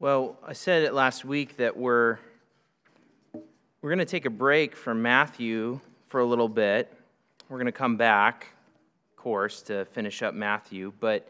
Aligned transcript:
Well, 0.00 0.36
I 0.46 0.52
said 0.52 0.84
it 0.84 0.94
last 0.94 1.24
week 1.24 1.56
that 1.56 1.76
we're 1.76 2.18
we're 3.32 3.90
going 3.90 3.98
to 3.98 4.04
take 4.04 4.26
a 4.26 4.30
break 4.30 4.76
from 4.76 5.02
Matthew 5.02 5.80
for 6.06 6.20
a 6.20 6.24
little 6.24 6.48
bit. 6.48 6.96
We're 7.48 7.56
going 7.56 7.66
to 7.66 7.72
come 7.72 7.96
back, 7.96 8.46
of 9.10 9.16
course, 9.16 9.60
to 9.62 9.86
finish 9.86 10.22
up 10.22 10.34
Matthew, 10.34 10.92
but 11.00 11.26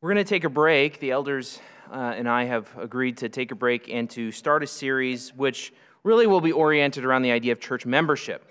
we're 0.00 0.12
going 0.12 0.24
to 0.24 0.28
take 0.28 0.42
a 0.42 0.48
break. 0.48 0.98
The 0.98 1.12
elders 1.12 1.60
uh, 1.92 2.14
and 2.16 2.28
I 2.28 2.42
have 2.42 2.68
agreed 2.76 3.18
to 3.18 3.28
take 3.28 3.52
a 3.52 3.54
break 3.54 3.88
and 3.88 4.10
to 4.10 4.32
start 4.32 4.64
a 4.64 4.66
series 4.66 5.32
which 5.32 5.72
really 6.02 6.26
will 6.26 6.40
be 6.40 6.50
oriented 6.50 7.04
around 7.04 7.22
the 7.22 7.30
idea 7.30 7.52
of 7.52 7.60
church 7.60 7.86
membership. 7.86 8.44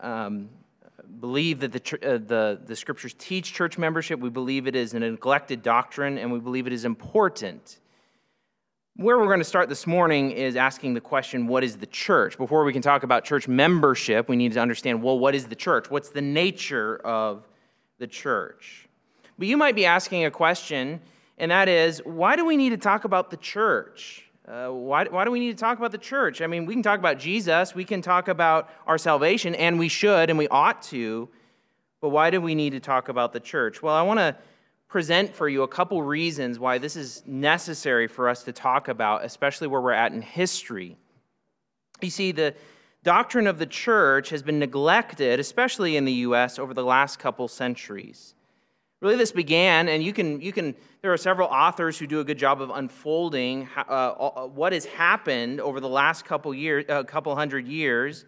Um, 0.00 0.48
believe 1.20 1.60
that 1.60 1.70
the, 1.70 1.98
uh, 2.02 2.18
the, 2.18 2.60
the 2.66 2.74
scriptures 2.74 3.14
teach 3.16 3.52
church 3.52 3.78
membership. 3.78 4.18
We 4.18 4.28
believe 4.28 4.66
it 4.66 4.74
is 4.74 4.92
a 4.92 4.98
neglected 4.98 5.62
doctrine, 5.62 6.18
and 6.18 6.32
we 6.32 6.40
believe 6.40 6.66
it 6.66 6.72
is 6.72 6.84
important. 6.84 7.78
Where 8.96 9.18
we're 9.18 9.24
going 9.24 9.38
to 9.38 9.44
start 9.44 9.70
this 9.70 9.86
morning 9.86 10.32
is 10.32 10.54
asking 10.54 10.92
the 10.92 11.00
question, 11.00 11.46
what 11.46 11.64
is 11.64 11.78
the 11.78 11.86
church? 11.86 12.36
Before 12.36 12.62
we 12.62 12.74
can 12.74 12.82
talk 12.82 13.04
about 13.04 13.24
church 13.24 13.48
membership, 13.48 14.28
we 14.28 14.36
need 14.36 14.52
to 14.52 14.60
understand, 14.60 15.02
well, 15.02 15.18
what 15.18 15.34
is 15.34 15.46
the 15.46 15.54
church? 15.54 15.90
What's 15.90 16.10
the 16.10 16.20
nature 16.20 16.96
of 16.98 17.48
the 17.98 18.06
church? 18.06 18.86
But 19.38 19.48
you 19.48 19.56
might 19.56 19.74
be 19.74 19.86
asking 19.86 20.26
a 20.26 20.30
question, 20.30 21.00
and 21.38 21.50
that 21.50 21.70
is, 21.70 22.02
why 22.04 22.36
do 22.36 22.44
we 22.44 22.54
need 22.58 22.68
to 22.68 22.76
talk 22.76 23.04
about 23.04 23.30
the 23.30 23.38
church? 23.38 24.28
Uh, 24.46 24.68
why, 24.68 25.06
why 25.06 25.24
do 25.24 25.30
we 25.30 25.40
need 25.40 25.56
to 25.56 25.60
talk 25.60 25.78
about 25.78 25.92
the 25.92 25.96
church? 25.96 26.42
I 26.42 26.46
mean, 26.46 26.66
we 26.66 26.74
can 26.74 26.82
talk 26.82 26.98
about 26.98 27.18
Jesus, 27.18 27.74
we 27.74 27.86
can 27.86 28.02
talk 28.02 28.28
about 28.28 28.68
our 28.86 28.98
salvation, 28.98 29.54
and 29.54 29.78
we 29.78 29.88
should, 29.88 30.28
and 30.28 30.38
we 30.38 30.48
ought 30.48 30.82
to, 30.82 31.30
but 32.02 32.10
why 32.10 32.28
do 32.28 32.42
we 32.42 32.54
need 32.54 32.70
to 32.70 32.80
talk 32.80 33.08
about 33.08 33.32
the 33.32 33.40
church? 33.40 33.82
Well, 33.82 33.94
I 33.94 34.02
want 34.02 34.18
to 34.18 34.36
present 34.92 35.34
for 35.34 35.48
you 35.48 35.62
a 35.62 35.68
couple 35.68 36.02
reasons 36.02 36.58
why 36.58 36.76
this 36.76 36.96
is 36.96 37.22
necessary 37.24 38.06
for 38.06 38.28
us 38.28 38.42
to 38.42 38.52
talk 38.52 38.88
about, 38.88 39.24
especially 39.24 39.66
where 39.66 39.80
we're 39.80 39.90
at 39.90 40.12
in 40.12 40.20
history. 40.20 40.98
You 42.02 42.10
see, 42.10 42.30
the 42.30 42.54
doctrine 43.02 43.46
of 43.46 43.58
the 43.58 43.64
church 43.64 44.28
has 44.28 44.42
been 44.42 44.58
neglected, 44.58 45.40
especially 45.40 45.96
in 45.96 46.04
the 46.04 46.12
U.S., 46.28 46.58
over 46.58 46.74
the 46.74 46.84
last 46.84 47.18
couple 47.18 47.48
centuries. 47.48 48.34
Really, 49.00 49.16
this 49.16 49.32
began, 49.32 49.88
and 49.88 50.04
you 50.04 50.12
can, 50.12 50.42
you 50.42 50.52
can 50.52 50.74
there 51.00 51.10
are 51.10 51.16
several 51.16 51.48
authors 51.48 51.98
who 51.98 52.06
do 52.06 52.20
a 52.20 52.24
good 52.24 52.38
job 52.38 52.60
of 52.60 52.68
unfolding 52.68 53.70
uh, 53.74 54.44
what 54.48 54.74
has 54.74 54.84
happened 54.84 55.58
over 55.62 55.80
the 55.80 55.88
last 55.88 56.26
couple 56.26 56.52
years, 56.52 56.84
a 56.90 56.96
uh, 56.96 57.02
couple 57.02 57.34
hundred 57.34 57.66
years. 57.66 58.26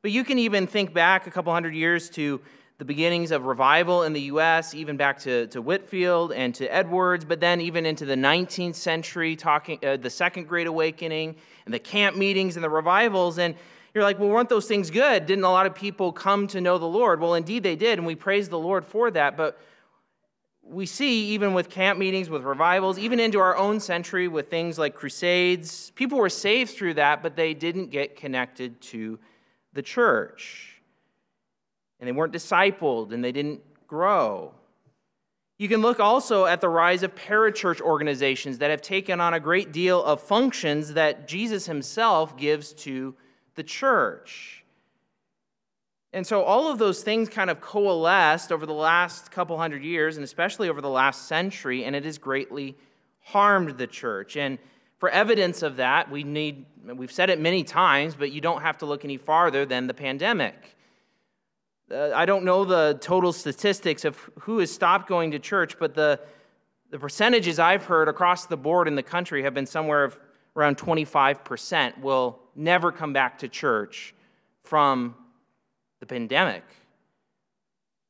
But 0.00 0.12
you 0.12 0.22
can 0.22 0.38
even 0.38 0.68
think 0.68 0.94
back 0.94 1.26
a 1.26 1.32
couple 1.32 1.52
hundred 1.52 1.74
years 1.74 2.08
to 2.10 2.40
the 2.78 2.84
beginnings 2.84 3.30
of 3.30 3.46
revival 3.46 4.02
in 4.02 4.12
the 4.12 4.22
U.S., 4.22 4.74
even 4.74 4.96
back 4.96 5.18
to, 5.20 5.46
to 5.48 5.62
Whitefield 5.62 6.32
and 6.32 6.52
to 6.56 6.66
Edwards, 6.74 7.24
but 7.24 7.38
then 7.38 7.60
even 7.60 7.86
into 7.86 8.04
the 8.04 8.16
19th 8.16 8.74
century, 8.74 9.36
talking 9.36 9.78
uh, 9.84 9.96
the 9.96 10.10
Second 10.10 10.48
Great 10.48 10.66
Awakening 10.66 11.36
and 11.66 11.72
the 11.72 11.78
camp 11.78 12.16
meetings 12.16 12.56
and 12.56 12.64
the 12.64 12.70
revivals. 12.70 13.38
And 13.38 13.54
you're 13.94 14.02
like, 14.02 14.18
well, 14.18 14.28
weren't 14.28 14.48
those 14.48 14.66
things 14.66 14.90
good? 14.90 15.26
Didn't 15.26 15.44
a 15.44 15.50
lot 15.50 15.66
of 15.66 15.74
people 15.74 16.10
come 16.10 16.48
to 16.48 16.60
know 16.60 16.78
the 16.78 16.84
Lord? 16.84 17.20
Well, 17.20 17.34
indeed 17.34 17.62
they 17.62 17.76
did, 17.76 17.98
and 17.98 18.06
we 18.06 18.16
praise 18.16 18.48
the 18.48 18.58
Lord 18.58 18.84
for 18.84 19.08
that. 19.12 19.36
But 19.36 19.56
we 20.64 20.84
see, 20.84 21.26
even 21.28 21.54
with 21.54 21.70
camp 21.70 21.96
meetings, 21.96 22.28
with 22.28 22.42
revivals, 22.42 22.98
even 22.98 23.20
into 23.20 23.38
our 23.38 23.56
own 23.56 23.78
century 23.78 24.26
with 24.26 24.50
things 24.50 24.78
like 24.78 24.96
crusades, 24.96 25.92
people 25.94 26.18
were 26.18 26.28
saved 26.28 26.72
through 26.72 26.94
that, 26.94 27.22
but 27.22 27.36
they 27.36 27.54
didn't 27.54 27.90
get 27.90 28.16
connected 28.16 28.80
to 28.80 29.20
the 29.74 29.82
church 29.82 30.73
and 32.00 32.08
they 32.08 32.12
weren't 32.12 32.32
discipled 32.32 33.12
and 33.12 33.22
they 33.22 33.32
didn't 33.32 33.60
grow. 33.86 34.52
You 35.58 35.68
can 35.68 35.82
look 35.82 36.00
also 36.00 36.46
at 36.46 36.60
the 36.60 36.68
rise 36.68 37.02
of 37.02 37.14
parachurch 37.14 37.80
organizations 37.80 38.58
that 38.58 38.70
have 38.70 38.82
taken 38.82 39.20
on 39.20 39.34
a 39.34 39.40
great 39.40 39.72
deal 39.72 40.02
of 40.02 40.20
functions 40.20 40.94
that 40.94 41.28
Jesus 41.28 41.66
himself 41.66 42.36
gives 42.36 42.72
to 42.74 43.14
the 43.54 43.62
church. 43.62 44.64
And 46.12 46.26
so 46.26 46.42
all 46.42 46.70
of 46.70 46.78
those 46.78 47.02
things 47.02 47.28
kind 47.28 47.50
of 47.50 47.60
coalesced 47.60 48.52
over 48.52 48.66
the 48.66 48.72
last 48.72 49.30
couple 49.30 49.58
hundred 49.58 49.82
years, 49.82 50.16
and 50.16 50.24
especially 50.24 50.68
over 50.68 50.80
the 50.80 50.88
last 50.88 51.26
century, 51.26 51.84
and 51.84 51.94
it 51.94 52.04
has 52.04 52.18
greatly 52.18 52.76
harmed 53.20 53.78
the 53.78 53.86
church. 53.86 54.36
And 54.36 54.58
for 54.98 55.08
evidence 55.08 55.62
of 55.62 55.76
that, 55.76 56.10
we 56.10 56.22
need, 56.22 56.66
we've 56.84 57.12
said 57.12 57.30
it 57.30 57.40
many 57.40 57.64
times, 57.64 58.14
but 58.14 58.32
you 58.32 58.40
don't 58.40 58.62
have 58.62 58.78
to 58.78 58.86
look 58.86 59.04
any 59.04 59.16
farther 59.16 59.66
than 59.66 59.86
the 59.86 59.94
pandemic. 59.94 60.76
Uh, 61.90 62.10
I 62.14 62.24
don't 62.24 62.44
know 62.44 62.64
the 62.64 62.98
total 63.00 63.32
statistics 63.32 64.04
of 64.04 64.16
who 64.40 64.58
has 64.58 64.70
stopped 64.70 65.08
going 65.08 65.32
to 65.32 65.38
church, 65.38 65.78
but 65.78 65.94
the, 65.94 66.18
the 66.90 66.98
percentages 66.98 67.58
I've 67.58 67.84
heard 67.84 68.08
across 68.08 68.46
the 68.46 68.56
board 68.56 68.88
in 68.88 68.94
the 68.94 69.02
country 69.02 69.42
have 69.42 69.52
been 69.52 69.66
somewhere 69.66 70.12
around 70.56 70.78
25% 70.78 72.00
will 72.00 72.38
never 72.54 72.90
come 72.90 73.12
back 73.12 73.38
to 73.40 73.48
church 73.48 74.14
from 74.62 75.14
the 76.00 76.06
pandemic. 76.06 76.64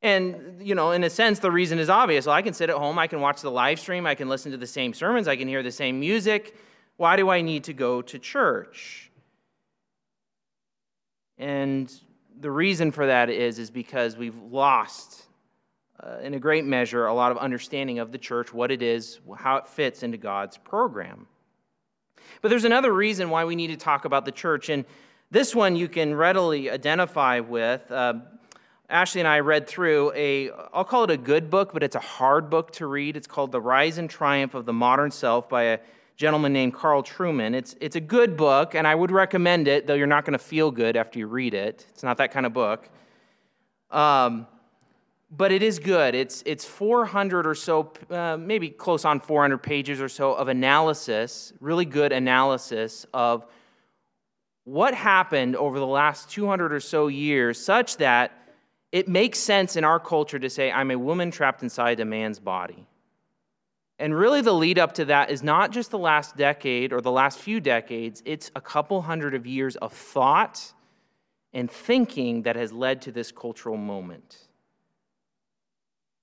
And, 0.03 0.61
you 0.61 0.75
know, 0.75 0.93
in 0.93 1.03
a 1.03 1.11
sense, 1.11 1.39
the 1.39 1.51
reason 1.51 1.79
is 1.79 1.89
obvious. 1.89 2.27
Well, 2.27 2.35
I 2.35 2.43
can 2.43 2.53
sit 2.53 2.69
at 2.69 2.77
home, 2.77 2.99
I 2.99 3.07
can 3.07 3.21
watch 3.21 3.41
the 3.41 3.51
live 3.51 3.81
stream, 3.81 4.07
I 4.07 4.15
can 4.15 4.29
listen 4.29 4.53
to 4.53 4.59
the 4.59 4.67
same 4.67 4.93
sermons, 4.93 5.27
I 5.27 5.37
can 5.37 5.49
hear 5.49 5.63
the 5.63 5.73
same 5.73 5.99
music. 5.99 6.55
Why 6.97 7.17
do 7.17 7.31
I 7.31 7.41
need 7.41 7.65
to 7.65 7.73
go 7.73 8.03
to 8.03 8.19
church? 8.19 9.11
And 11.39 11.93
the 12.41 12.51
reason 12.51 12.91
for 12.91 13.07
that 13.07 13.31
is, 13.31 13.59
is 13.59 13.71
because 13.71 14.17
we've 14.17 14.37
lost, 14.37 15.25
uh, 16.03 16.19
in 16.23 16.35
a 16.35 16.39
great 16.39 16.65
measure, 16.65 17.07
a 17.07 17.15
lot 17.15 17.33
of 17.33 17.39
understanding 17.39 17.99
of 17.99 18.13
the 18.13 18.19
church, 18.19 18.53
what 18.53 18.71
it 18.71 18.83
is, 18.83 19.21
how 19.37 19.57
it 19.57 19.69
fits 19.69 20.03
into 20.03 20.19
God's 20.19 20.59
program. 20.59 21.27
But 22.43 22.49
there's 22.49 22.65
another 22.65 22.93
reason 22.93 23.31
why 23.31 23.45
we 23.45 23.57
need 23.57 23.69
to 23.69 23.77
talk 23.77 24.05
about 24.05 24.25
the 24.25 24.33
church, 24.33 24.69
and 24.69 24.85
this 25.31 25.55
one 25.55 25.77
you 25.77 25.89
can 25.89 26.15
readily 26.15 26.71
identify 26.71 27.41
with. 27.41 27.91
Uh, 27.91 28.15
Ashley 28.89 29.21
and 29.21 29.29
I 29.29 29.41
read 29.41 29.67
through 29.67 30.13
a, 30.15 30.51
I'll 30.73 30.85
call 30.85 31.05
it 31.05 31.11
a 31.11 31.17
good 31.17 31.49
book, 31.49 31.73
but 31.73 31.83
it's 31.83 31.97
a 31.97 32.01
hard 32.01 32.51
book 32.51 32.73
to 32.73 32.87
read. 32.87 33.17
It's 33.17 33.27
called 33.27 33.51
The 33.51 33.61
Rise 33.61 33.97
and 33.97 34.11
Triumph 34.11 34.55
of 34.55 34.67
the 34.67 34.75
Modern 34.75 35.11
Self 35.11 35.49
by 35.49 35.63
a 35.63 35.79
gentleman 36.17 36.53
named 36.53 36.75
Carl 36.75 37.03
Trueman. 37.03 37.55
It's, 37.55 37.75
it's 37.81 37.97
a 37.97 38.01
good 38.01 38.37
book, 38.37 38.75
and 38.75 38.87
I 38.87 38.95
would 38.95 39.11
recommend 39.11 39.69
it, 39.69 39.87
though 39.87 39.95
you're 39.95 40.07
not 40.07 40.25
going 40.25 40.39
to 40.39 40.45
feel 40.45 40.71
good 40.71 40.97
after 40.97 41.19
you 41.19 41.27
read 41.27 41.55
it. 41.55 41.87
It's 41.91 42.03
not 42.03 42.19
that 42.19 42.33
kind 42.33 42.47
of 42.47 42.53
book. 42.53 42.89
Um, 43.91 44.47
but 45.37 45.51
it 45.51 45.63
is 45.63 45.79
good. 45.79 46.15
It's, 46.15 46.43
it's 46.47 46.65
400 46.65 47.47
or 47.47 47.55
so, 47.55 47.93
uh, 48.11 48.37
maybe 48.39 48.71
close 48.71 49.05
on 49.05 49.19
400 49.21 49.59
pages 49.59 50.01
or 50.01 50.09
so 50.09 50.35
of 50.35 50.49
analysis, 50.49 51.53
really 51.61 51.85
good 51.85 52.13
analysis 52.13 53.05
of 53.13 53.47
what 54.65 54.95
happened 54.95 55.57
over 55.57 55.79
the 55.79 55.87
last 55.87 56.31
200 56.31 56.73
or 56.73 56.81
so 56.81 57.09
years, 57.09 57.61
such 57.61 57.97
that 57.97 58.33
it 58.93 59.09
makes 59.09 59.41
sense 59.41 59.75
in 59.75 59.83
our 59.83 59.99
culture 59.99 60.39
to 60.39 60.49
say, 60.49 60.71
I'm 60.71 60.93
a 60.93 60.99
woman 60.99 61.33
trapped 61.33 61.65
inside 61.65 61.99
a 61.99 62.05
man's 62.05 62.39
body. 62.39 62.87
And 63.99 64.17
really, 64.17 64.41
the 64.41 64.53
lead 64.53 64.79
up 64.79 64.95
to 64.95 65.05
that 65.07 65.31
is 65.31 65.43
not 65.43 65.71
just 65.71 65.91
the 65.91 65.99
last 65.99 66.37
decade 66.37 66.93
or 66.93 67.01
the 67.01 67.13
last 67.13 67.39
few 67.39 67.61
decades, 67.61 68.23
it's 68.25 68.51
a 68.57 68.61
couple 68.61 69.03
hundred 69.03 69.35
of 69.35 69.47
years 69.47 69.77
of 69.77 69.93
thought 69.93 70.73
and 71.53 71.71
thinking 71.71 72.43
that 72.43 72.57
has 72.57 72.73
led 72.73 73.03
to 73.03 73.13
this 73.13 73.31
cultural 73.31 73.77
moment. 73.77 74.39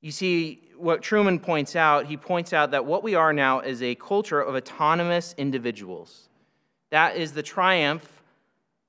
You 0.02 0.12
see, 0.12 0.62
what 0.76 1.02
Trueman 1.02 1.42
points 1.42 1.76
out, 1.76 2.08
he 2.08 2.18
points 2.18 2.52
out 2.52 2.72
that 2.72 2.86
what 2.86 3.04
we 3.04 3.16
are 3.16 3.32
now 3.32 3.62
is 3.62 3.82
a 3.82 3.96
culture 3.96 4.42
of 4.42 4.56
autonomous 4.56 5.34
individuals. 5.38 6.28
That 6.90 7.16
is 7.16 7.32
the 7.32 7.44
triumph, 7.44 8.22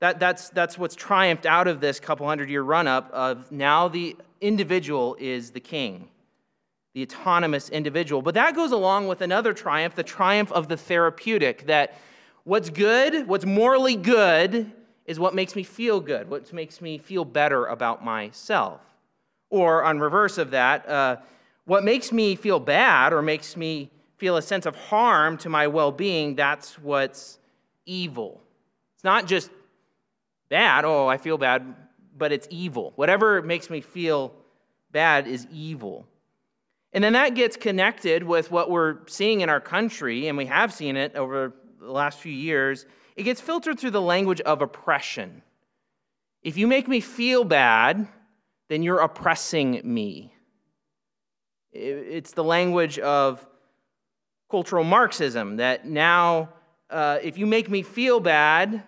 that, 0.00 0.19
that's, 0.19 0.49
that's 0.49 0.76
what's 0.76 0.97
triumphed 0.97 1.47
out 1.47 1.69
of 1.69 1.81
this 1.81 2.00
couple 2.00 2.26
hundred 2.26 2.50
year 2.50 2.62
run 2.62 2.88
up 2.88 3.09
of 3.12 3.53
now 3.53 3.87
the 3.87 4.16
individual 4.41 5.16
is 5.20 5.53
the 5.53 5.60
king 5.60 6.09
the 6.94 7.03
autonomous 7.03 7.69
individual. 7.70 8.22
But 8.22 8.34
that 8.34 8.54
goes 8.54 8.72
along 8.72 9.08
with 9.08 9.20
another 9.20 9.53
triumph, 9.53 9.94
the 9.94 10.03
triumph 10.03 10.53
of 10.53 10.69
the 10.69 10.76
therapeutic, 10.76 11.66
that 11.66 11.99
what's 12.44 12.70
good, 12.70 13.26
what's 13.26 13.46
morally 13.46 13.96
good, 13.96 14.70
is 15.06 15.19
what 15.19 15.34
makes 15.34 15.56
me 15.56 15.62
feel 15.62 16.00
good, 16.00 16.28
what 16.28 16.52
makes 16.52 16.81
me 16.81 16.99
feel 16.99 17.25
better 17.25 17.66
about 17.66 18.05
myself. 18.05 18.81
Or, 19.50 19.84
on 19.84 19.99
reverse 20.00 20.38
of 20.38 20.50
that, 20.52 20.88
uh, 20.88 21.16
what 21.64 21.84
makes 21.84 22.12
me 22.12 22.37
feel 22.37 22.61
bad 22.61 23.12
or 23.12 23.22
makes 23.22 23.56
me 23.56 23.90
feel 24.16 24.37
a 24.37 24.43
sense 24.43 24.66
of 24.66 24.76
harm 24.76 25.37
to 25.38 25.49
my 25.49 25.66
well 25.66 25.93
being, 25.93 26.37
that's 26.37 26.78
what's 26.78 27.38
evil. 27.87 28.40
It's 28.94 29.05
not 29.05 29.26
just 29.26 29.50
bad, 30.49 30.84
oh, 30.84 31.08
I 31.08 31.16
feel 31.16 31.38
bad, 31.38 31.75
but 32.16 32.31
it's 32.31 32.46
evil. 32.50 32.93
Whatever 32.96 33.43
makes 33.43 33.69
me 33.69 33.81
feel 33.81 34.32
bad 34.93 35.26
is 35.26 35.46
evil. 35.50 36.06
And 36.92 37.02
then 37.02 37.14
that 37.14 37.34
gets 37.34 37.56
connected 37.56 38.22
with 38.22 38.50
what 38.50 38.70
we're 38.70 38.98
seeing 39.06 39.40
in 39.40 39.48
our 39.48 39.60
country, 39.60 40.28
and 40.28 40.36
we 40.36 40.46
have 40.46 40.72
seen 40.72 40.96
it 40.96 41.14
over 41.16 41.54
the 41.80 41.90
last 41.90 42.18
few 42.18 42.32
years. 42.32 42.84
It 43.16 43.22
gets 43.22 43.40
filtered 43.40 43.78
through 43.78 43.92
the 43.92 44.00
language 44.00 44.40
of 44.42 44.60
oppression. 44.60 45.42
If 46.42 46.56
you 46.58 46.66
make 46.66 46.88
me 46.88 47.00
feel 47.00 47.44
bad, 47.44 48.08
then 48.68 48.82
you're 48.82 49.00
oppressing 49.00 49.80
me. 49.84 50.34
It's 51.72 52.32
the 52.32 52.44
language 52.44 52.98
of 52.98 53.46
cultural 54.50 54.84
Marxism 54.84 55.56
that 55.56 55.86
now, 55.86 56.50
uh, 56.90 57.18
if 57.22 57.38
you 57.38 57.46
make 57.46 57.70
me 57.70 57.82
feel 57.82 58.20
bad, 58.20 58.82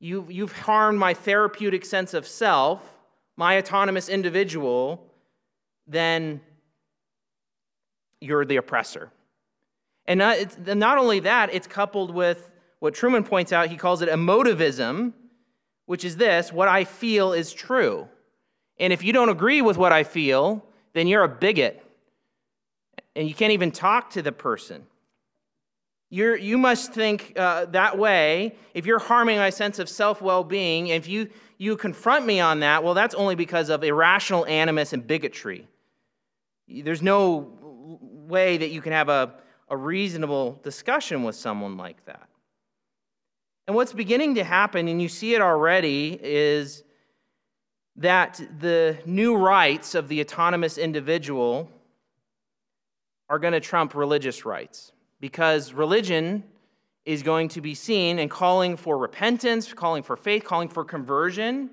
you, 0.00 0.26
you've 0.30 0.52
harmed 0.52 0.98
my 0.98 1.12
therapeutic 1.12 1.84
sense 1.84 2.14
of 2.14 2.26
self, 2.26 2.80
my 3.36 3.58
autonomous 3.58 4.08
individual, 4.08 5.10
then 5.86 6.40
you're 8.24 8.44
the 8.44 8.56
oppressor. 8.56 9.10
And 10.06 10.18
not, 10.18 10.66
not 10.66 10.98
only 10.98 11.20
that, 11.20 11.54
it's 11.54 11.66
coupled 11.66 12.12
with 12.12 12.50
what 12.80 12.94
Trueman 12.94 13.24
points 13.24 13.52
out, 13.52 13.68
he 13.68 13.76
calls 13.76 14.02
it 14.02 14.08
emotivism, 14.08 15.12
which 15.86 16.04
is 16.04 16.16
this 16.16 16.52
what 16.52 16.68
I 16.68 16.84
feel 16.84 17.32
is 17.32 17.52
true. 17.52 18.08
And 18.78 18.92
if 18.92 19.04
you 19.04 19.12
don't 19.12 19.28
agree 19.28 19.62
with 19.62 19.76
what 19.76 19.92
I 19.92 20.04
feel, 20.04 20.64
then 20.92 21.06
you're 21.06 21.22
a 21.22 21.28
bigot. 21.28 21.82
And 23.16 23.28
you 23.28 23.34
can't 23.34 23.52
even 23.52 23.70
talk 23.70 24.10
to 24.10 24.22
the 24.22 24.32
person. 24.32 24.86
You're, 26.10 26.36
you 26.36 26.58
must 26.58 26.92
think 26.92 27.32
uh, 27.36 27.66
that 27.66 27.96
way. 27.96 28.56
If 28.74 28.86
you're 28.86 28.98
harming 28.98 29.38
my 29.38 29.50
sense 29.50 29.78
of 29.78 29.88
self 29.88 30.20
well 30.20 30.44
being, 30.44 30.88
if 30.88 31.08
you, 31.08 31.28
you 31.58 31.76
confront 31.76 32.26
me 32.26 32.40
on 32.40 32.60
that, 32.60 32.84
well, 32.84 32.94
that's 32.94 33.14
only 33.14 33.34
because 33.34 33.70
of 33.70 33.82
irrational 33.82 34.44
animus 34.46 34.92
and 34.92 35.06
bigotry. 35.06 35.66
There's 36.68 37.02
no 37.02 37.52
way 38.28 38.56
that 38.56 38.70
you 38.70 38.80
can 38.80 38.92
have 38.92 39.08
a, 39.08 39.34
a 39.68 39.76
reasonable 39.76 40.60
discussion 40.62 41.22
with 41.22 41.36
someone 41.36 41.76
like 41.76 42.04
that. 42.06 42.28
And 43.66 43.74
what's 43.74 43.92
beginning 43.92 44.34
to 44.34 44.44
happen, 44.44 44.88
and 44.88 45.00
you 45.00 45.08
see 45.08 45.34
it 45.34 45.40
already, 45.40 46.18
is 46.22 46.82
that 47.96 48.40
the 48.58 48.98
new 49.06 49.36
rights 49.36 49.94
of 49.94 50.08
the 50.08 50.20
autonomous 50.20 50.78
individual 50.78 51.70
are 53.28 53.38
going 53.38 53.52
to 53.52 53.60
trump 53.60 53.94
religious 53.94 54.44
rights 54.44 54.92
because 55.20 55.72
religion 55.72 56.44
is 57.06 57.22
going 57.22 57.48
to 57.48 57.60
be 57.60 57.74
seen 57.74 58.18
and 58.18 58.30
calling 58.30 58.76
for 58.76 58.98
repentance, 58.98 59.72
calling 59.72 60.02
for 60.02 60.16
faith, 60.16 60.44
calling 60.44 60.68
for 60.68 60.84
conversion 60.84 61.70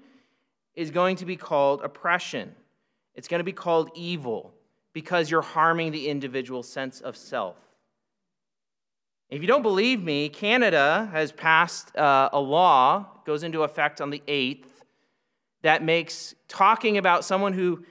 is 0.76 0.92
going 0.92 1.16
to 1.18 1.26
be 1.26 1.36
called 1.36 1.82
oppression. 1.82 2.56
It's 3.16 3.28
going 3.28 3.40
to 3.40 3.46
be 3.46 3.52
called 3.52 3.92
evil 3.96 4.54
because 4.94 5.32
you're 5.32 5.42
harming 5.42 5.92
the 5.92 6.08
individual 6.08 6.64
sense 6.64 7.02
of 7.02 7.16
self. 7.16 7.58
If 9.30 9.42
you 9.42 9.48
don't 9.48 9.62
believe 9.62 10.04
me, 10.04 10.28
Canada 10.28 11.10
has 11.14 11.32
passed 11.32 11.96
uh, 11.96 12.30
a 12.34 12.40
law, 12.40 13.06
goes 13.26 13.44
into 13.44 13.64
effect 13.64 14.02
on 14.02 14.10
the 14.10 14.22
8th, 14.28 14.66
that 15.62 15.84
makes 15.84 16.36
talking 16.50 16.98
about 16.98 17.24
someone 17.24 17.54
who, 17.54 17.86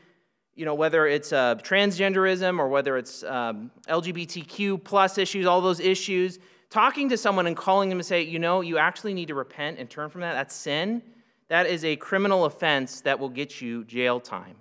you 0.55 0.67
know, 0.67 0.75
whether 0.75 1.07
it's 1.07 1.33
uh, 1.33 1.55
transgenderism 1.57 2.59
or 2.59 2.69
whether 2.69 2.99
it's 2.99 3.23
um, 3.23 3.71
LGBTQ 3.89 4.85
plus 4.85 5.17
issues, 5.17 5.47
all 5.47 5.63
those 5.63 5.81
issues, 5.81 6.39
talking 6.69 7.09
to 7.09 7.17
someone 7.17 7.47
and 7.47 7.57
calling 7.57 7.89
them 7.89 7.99
and 7.99 8.07
say, 8.07 8.23
you 8.23 8.39
know, 8.39 8.61
you 8.61 8.77
actually 8.77 9.15
need 9.15 9.29
to 9.29 9.35
repent 9.35 9.79
and 9.79 9.89
turn 9.89 10.11
from 10.11 10.21
that, 10.21 10.35
that's 10.35 10.55
sin. 10.55 11.03
That 11.49 11.67
is 11.67 11.85
a 11.85 11.97
criminal 11.97 12.45
offense 12.45 13.01
that 13.01 13.19
will 13.19 13.29
get 13.29 13.61
you 13.61 13.85
jail 13.85 14.21
time. 14.21 14.57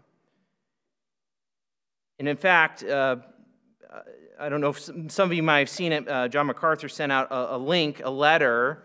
And 2.20 2.28
in 2.28 2.36
fact, 2.38 2.84
uh, 2.84 3.18
I 4.40 4.50
don't 4.50 4.62
know 4.62 4.70
if 4.70 4.80
some 4.80 5.30
of 5.30 5.34
you 5.34 5.44
might 5.44 5.60
have 5.60 5.70
seen 5.70 5.92
it. 5.94 6.08
Uh, 6.08 6.28
John 6.28 6.48
MacArthur 6.48 6.90
sent 6.90 7.12
out 7.12 7.32
a, 7.32 7.56
a 7.56 7.58
link, 7.58 8.02
a 8.04 8.10
letter, 8.10 8.84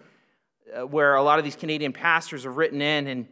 uh, 0.75 0.87
where 0.87 1.17
a 1.17 1.23
lot 1.23 1.39
of 1.39 1.45
these 1.45 1.57
Canadian 1.57 1.93
pastors 1.93 2.45
have 2.45 2.57
written 2.57 2.81
in 2.81 3.07
and 3.09 3.29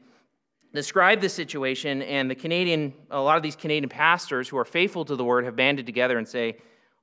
described 0.74 1.22
the 1.22 1.28
situation. 1.28 2.02
And 2.02 2.30
the 2.30 2.34
Canadian, 2.34 2.94
a 3.10 3.20
lot 3.20 3.36
of 3.36 3.42
these 3.42 3.56
Canadian 3.56 3.88
pastors 3.88 4.48
who 4.48 4.58
are 4.58 4.64
faithful 4.64 5.04
to 5.04 5.16
the 5.16 5.24
word 5.24 5.44
have 5.44 5.56
banded 5.56 5.86
together 5.86 6.18
and 6.18 6.26
say, 6.26 6.58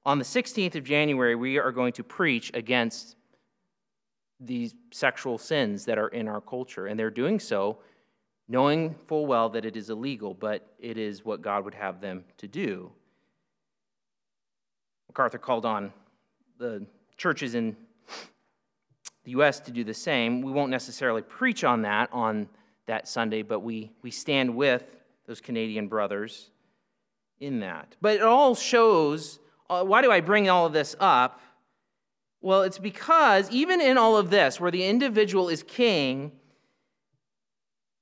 on 0.05 0.19
the 0.19 0.25
16th 0.25 0.75
of 0.75 0.83
January, 0.83 1.35
we 1.35 1.57
are 1.57 1.71
going 1.71 1.93
to 1.93 2.03
preach 2.03 2.51
against 2.53 3.15
these 4.39 4.73
sexual 4.91 5.37
sins 5.37 5.85
that 5.85 5.97
are 5.97 6.07
in 6.09 6.27
our 6.27 6.41
culture. 6.41 6.87
And 6.87 6.99
they're 6.99 7.11
doing 7.11 7.39
so 7.39 7.79
knowing 8.49 8.95
full 9.07 9.27
well 9.27 9.47
that 9.49 9.63
it 9.63 9.77
is 9.77 9.89
illegal, 9.89 10.33
but 10.33 10.67
it 10.79 10.97
is 10.97 11.23
what 11.23 11.41
God 11.41 11.63
would 11.63 11.75
have 11.75 12.01
them 12.01 12.25
to 12.37 12.47
do. 12.47 12.91
MacArthur 15.07 15.37
called 15.37 15.65
on 15.65 15.93
the 16.57 16.85
churches 17.15 17.55
in 17.55 17.77
the 19.23 19.31
U.S. 19.31 19.59
to 19.61 19.71
do 19.71 19.83
the 19.83 19.93
same. 19.93 20.41
We 20.41 20.51
won't 20.51 20.71
necessarily 20.71 21.21
preach 21.21 21.63
on 21.63 21.83
that 21.83 22.09
on 22.11 22.49
that 22.87 23.07
Sunday, 23.07 23.43
but 23.43 23.59
we, 23.59 23.91
we 24.01 24.09
stand 24.09 24.55
with 24.55 24.97
those 25.27 25.39
Canadian 25.39 25.87
brothers 25.87 26.49
in 27.39 27.59
that. 27.59 27.95
But 28.01 28.15
it 28.15 28.23
all 28.23 28.55
shows 28.55 29.39
uh, 29.69 29.83
why 29.83 30.01
do 30.01 30.11
I 30.11 30.19
bring 30.19 30.49
all 30.49 30.65
of 30.65 30.73
this 30.73 30.95
up? 30.99 31.39
Well, 32.41 32.63
it's 32.63 32.79
because 32.79 33.51
even 33.51 33.81
in 33.81 33.97
all 33.97 34.17
of 34.17 34.29
this, 34.29 34.59
where 34.59 34.71
the 34.71 34.83
individual 34.83 35.49
is 35.49 35.61
king, 35.61 36.31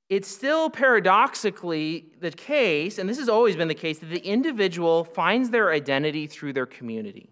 it's 0.09 0.27
still 0.27 0.69
paradoxically 0.69 2.05
the 2.21 2.31
case, 2.31 2.97
and 2.97 3.09
this 3.09 3.19
has 3.19 3.27
always 3.27 3.55
been 3.55 3.67
the 3.67 3.75
case, 3.75 3.99
that 3.99 4.09
the 4.09 4.25
individual 4.25 5.03
finds 5.03 5.49
their 5.49 5.71
identity 5.71 6.27
through 6.27 6.53
their 6.53 6.65
community. 6.65 7.29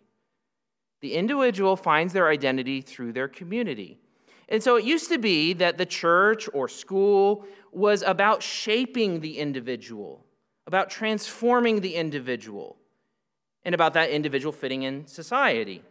The 1.02 1.14
individual 1.14 1.76
finds 1.76 2.14
their 2.14 2.30
identity 2.30 2.82
through 2.82 3.14
their 3.14 3.28
community. 3.28 4.00
And 4.50 4.62
so 4.62 4.76
it 4.76 4.84
used 4.84 5.10
to 5.10 5.18
be 5.18 5.54
that 5.54 5.78
the 5.78 5.86
church 5.86 6.50
or 6.54 6.68
school 6.68 7.46
was 7.72 8.02
about 8.02 8.44
shaping 8.44 9.22
the 9.22 9.38
individual, 9.38 10.26
about 10.68 10.90
transforming 10.90 11.82
the 11.82 11.96
individual, 11.96 12.78
and 13.64 13.74
about 13.74 13.94
that 13.94 14.10
individual 14.10 14.52
fitting 14.52 14.84
in 14.84 15.08
society. 15.08 15.82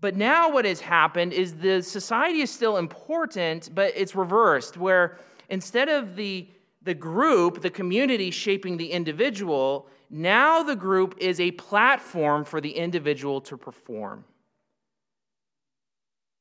But 0.00 0.16
now 0.16 0.50
what 0.50 0.64
has 0.64 0.80
happened 0.80 1.32
is 1.32 1.54
the 1.54 1.82
society 1.82 2.40
is 2.40 2.50
still 2.50 2.76
important, 2.76 3.70
but 3.74 3.92
it's 3.94 4.14
reversed, 4.14 4.76
where 4.76 5.18
instead 5.48 5.88
of 5.88 6.16
the, 6.16 6.48
the 6.82 6.94
group, 6.94 7.62
the 7.62 7.70
community 7.70 8.30
shaping 8.30 8.76
the 8.76 8.92
individual, 8.92 9.86
now 10.10 10.62
the 10.62 10.76
group 10.76 11.16
is 11.18 11.40
a 11.40 11.50
platform 11.52 12.44
for 12.44 12.60
the 12.60 12.70
individual 12.70 13.40
to 13.42 13.56
perform. 13.56 14.24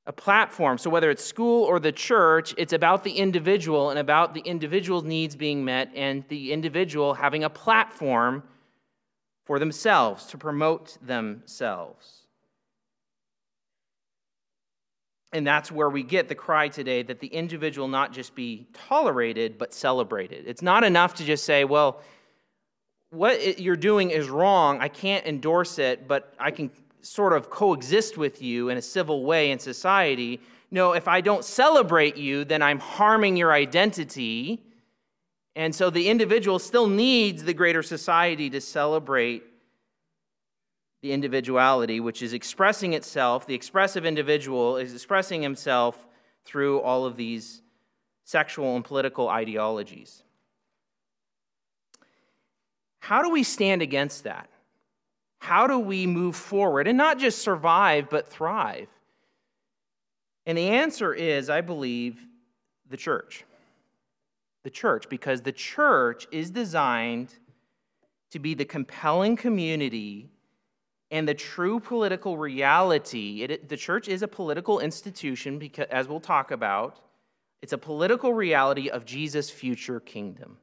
A 0.05 0.13
platform. 0.13 0.77
So, 0.77 0.89
whether 0.89 1.09
it's 1.09 1.23
school 1.23 1.63
or 1.63 1.79
the 1.79 1.93
church, 1.93 2.53
it's 2.57 2.73
about 2.73 3.05
the 3.05 3.13
individual 3.13 3.89
and 3.89 3.97
about 3.97 4.33
the 4.33 4.41
individual's 4.41 5.05
needs 5.05 5.35
being 5.35 5.63
met 5.63 5.91
and 5.95 6.25
the 6.27 6.51
individual 6.51 7.13
having 7.13 7.45
a 7.45 7.49
platform 7.49 8.43
for 9.45 9.59
themselves 9.59 10.25
to 10.27 10.37
promote 10.37 10.97
themselves. 11.01 12.22
And 15.33 15.45
that's 15.45 15.71
where 15.71 15.89
we 15.89 16.03
get 16.03 16.29
the 16.29 16.35
cry 16.35 16.67
today 16.67 17.01
that 17.03 17.19
the 17.19 17.27
individual 17.27 17.87
not 17.87 18.13
just 18.13 18.35
be 18.35 18.67
tolerated, 18.87 19.57
but 19.57 19.73
celebrated. 19.73 20.45
It's 20.47 20.61
not 20.61 20.83
enough 20.83 21.15
to 21.15 21.25
just 21.25 21.43
say, 21.43 21.65
well, 21.65 22.01
what 23.09 23.59
you're 23.59 23.75
doing 23.75 24.11
is 24.11 24.29
wrong. 24.29 24.79
I 24.79 24.87
can't 24.87 25.25
endorse 25.25 25.79
it, 25.79 26.07
but 26.07 26.33
I 26.39 26.51
can 26.51 26.71
sort 27.01 27.33
of 27.33 27.49
coexist 27.49 28.17
with 28.17 28.41
you 28.41 28.69
in 28.69 28.77
a 28.77 28.81
civil 28.81 29.23
way 29.23 29.51
in 29.51 29.59
society. 29.59 30.39
No, 30.71 30.93
if 30.93 31.07
I 31.07 31.21
don't 31.21 31.43
celebrate 31.43 32.15
you, 32.15 32.45
then 32.45 32.61
I'm 32.61 32.79
harming 32.79 33.35
your 33.35 33.51
identity. 33.51 34.63
And 35.55 35.73
so 35.73 35.89
the 35.89 36.09
individual 36.09 36.57
still 36.59 36.87
needs 36.87 37.43
the 37.43 37.53
greater 37.53 37.83
society 37.83 38.49
to 38.51 38.61
celebrate 38.61 39.43
the 41.03 41.11
individuality, 41.11 41.99
which 41.99 42.21
is 42.21 42.31
expressing 42.31 42.93
itself, 42.93 43.45
the 43.45 43.53
expressive 43.53 44.05
individual 44.05 44.77
is 44.77 44.93
expressing 44.93 45.41
himself 45.41 46.07
through 46.45 46.79
all 46.79 47.05
of 47.05 47.17
these 47.17 47.61
sexual 48.23 48.77
and 48.77 48.85
political 48.85 49.27
ideologies. 49.27 50.23
How 53.01 53.21
do 53.21 53.29
we 53.29 53.43
stand 53.43 53.81
against 53.81 54.23
that? 54.23 54.49
How 55.39 55.67
do 55.67 55.77
we 55.77 56.07
move 56.07 56.37
forward 56.37 56.87
and 56.87 56.97
not 56.97 57.19
just 57.19 57.39
survive, 57.39 58.09
but 58.09 58.29
thrive? 58.29 58.87
And 60.45 60.57
the 60.57 60.69
answer 60.69 61.13
is, 61.13 61.49
I 61.49 61.59
believe, 61.59 62.17
the 62.89 62.95
church. 62.95 63.43
The 64.63 64.69
church, 64.69 65.09
because 65.09 65.41
the 65.41 65.51
church 65.51 66.27
is 66.31 66.49
designed 66.49 67.33
to 68.31 68.39
be 68.39 68.53
the 68.53 68.63
compelling 68.63 69.35
community 69.35 70.29
and 71.13 71.27
the 71.27 71.33
true 71.35 71.79
political 71.79 72.39
reality. 72.39 73.43
It, 73.43 73.69
the 73.69 73.77
church 73.77 74.07
is 74.07 74.23
a 74.23 74.27
political 74.27 74.79
institution, 74.79 75.59
because, 75.59 75.85
as 75.91 76.07
we'll 76.07 76.19
talk 76.19 76.49
about, 76.49 77.01
it's 77.61 77.71
a 77.71 77.77
political 77.77 78.33
reality 78.33 78.89
of 78.89 79.05
Jesus' 79.05 79.51
future 79.51 79.99
kingdom. 79.99 80.57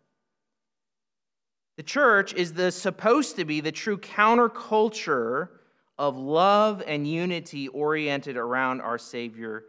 The 1.76 1.84
church 1.84 2.34
is 2.34 2.52
the, 2.52 2.72
supposed 2.72 3.36
to 3.36 3.44
be 3.44 3.60
the 3.60 3.70
true 3.70 3.96
counterculture 3.96 5.50
of 5.96 6.16
love 6.16 6.82
and 6.84 7.06
unity 7.06 7.68
oriented 7.68 8.36
around 8.36 8.80
our 8.80 8.98
Savior 8.98 9.62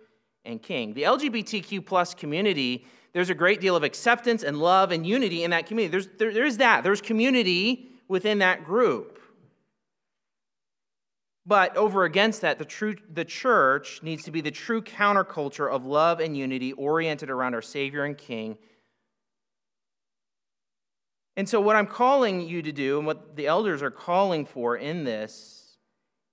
and 0.45 0.59
King. 0.59 0.95
The 0.95 1.03
LGBTQ 1.03 1.85
plus 1.85 2.15
community, 2.15 2.87
there's 3.13 3.29
a 3.29 3.35
great 3.35 3.61
deal 3.61 3.75
of 3.75 3.83
acceptance 3.83 4.41
and 4.41 4.57
love 4.57 4.91
and 4.91 5.05
unity 5.05 5.43
in 5.43 5.51
that 5.51 5.67
community. 5.67 5.91
There's, 5.91 6.07
there, 6.17 6.33
there 6.33 6.45
is 6.45 6.57
that. 6.57 6.83
There's 6.83 7.01
community 7.01 7.91
within 8.07 8.39
that 8.39 8.65
group. 8.65 9.10
But 11.45 11.75
over 11.75 12.03
against 12.03 12.41
that, 12.41 12.59
the, 12.59 12.65
true, 12.65 12.95
the 13.11 13.25
church 13.25 14.03
needs 14.03 14.23
to 14.25 14.31
be 14.31 14.41
the 14.41 14.51
true 14.51 14.81
counterculture 14.81 15.71
of 15.71 15.85
love 15.85 16.19
and 16.19 16.37
unity 16.37 16.73
oriented 16.73 17.29
around 17.29 17.55
our 17.55 17.63
Savior 17.63 18.03
and 18.03 18.17
King. 18.17 18.57
And 21.35 21.49
so, 21.49 21.59
what 21.59 21.75
I'm 21.75 21.87
calling 21.87 22.41
you 22.41 22.61
to 22.61 22.71
do, 22.71 22.97
and 22.97 23.07
what 23.07 23.35
the 23.35 23.47
elders 23.47 23.81
are 23.81 23.89
calling 23.89 24.45
for 24.45 24.77
in 24.77 25.03
this, 25.03 25.77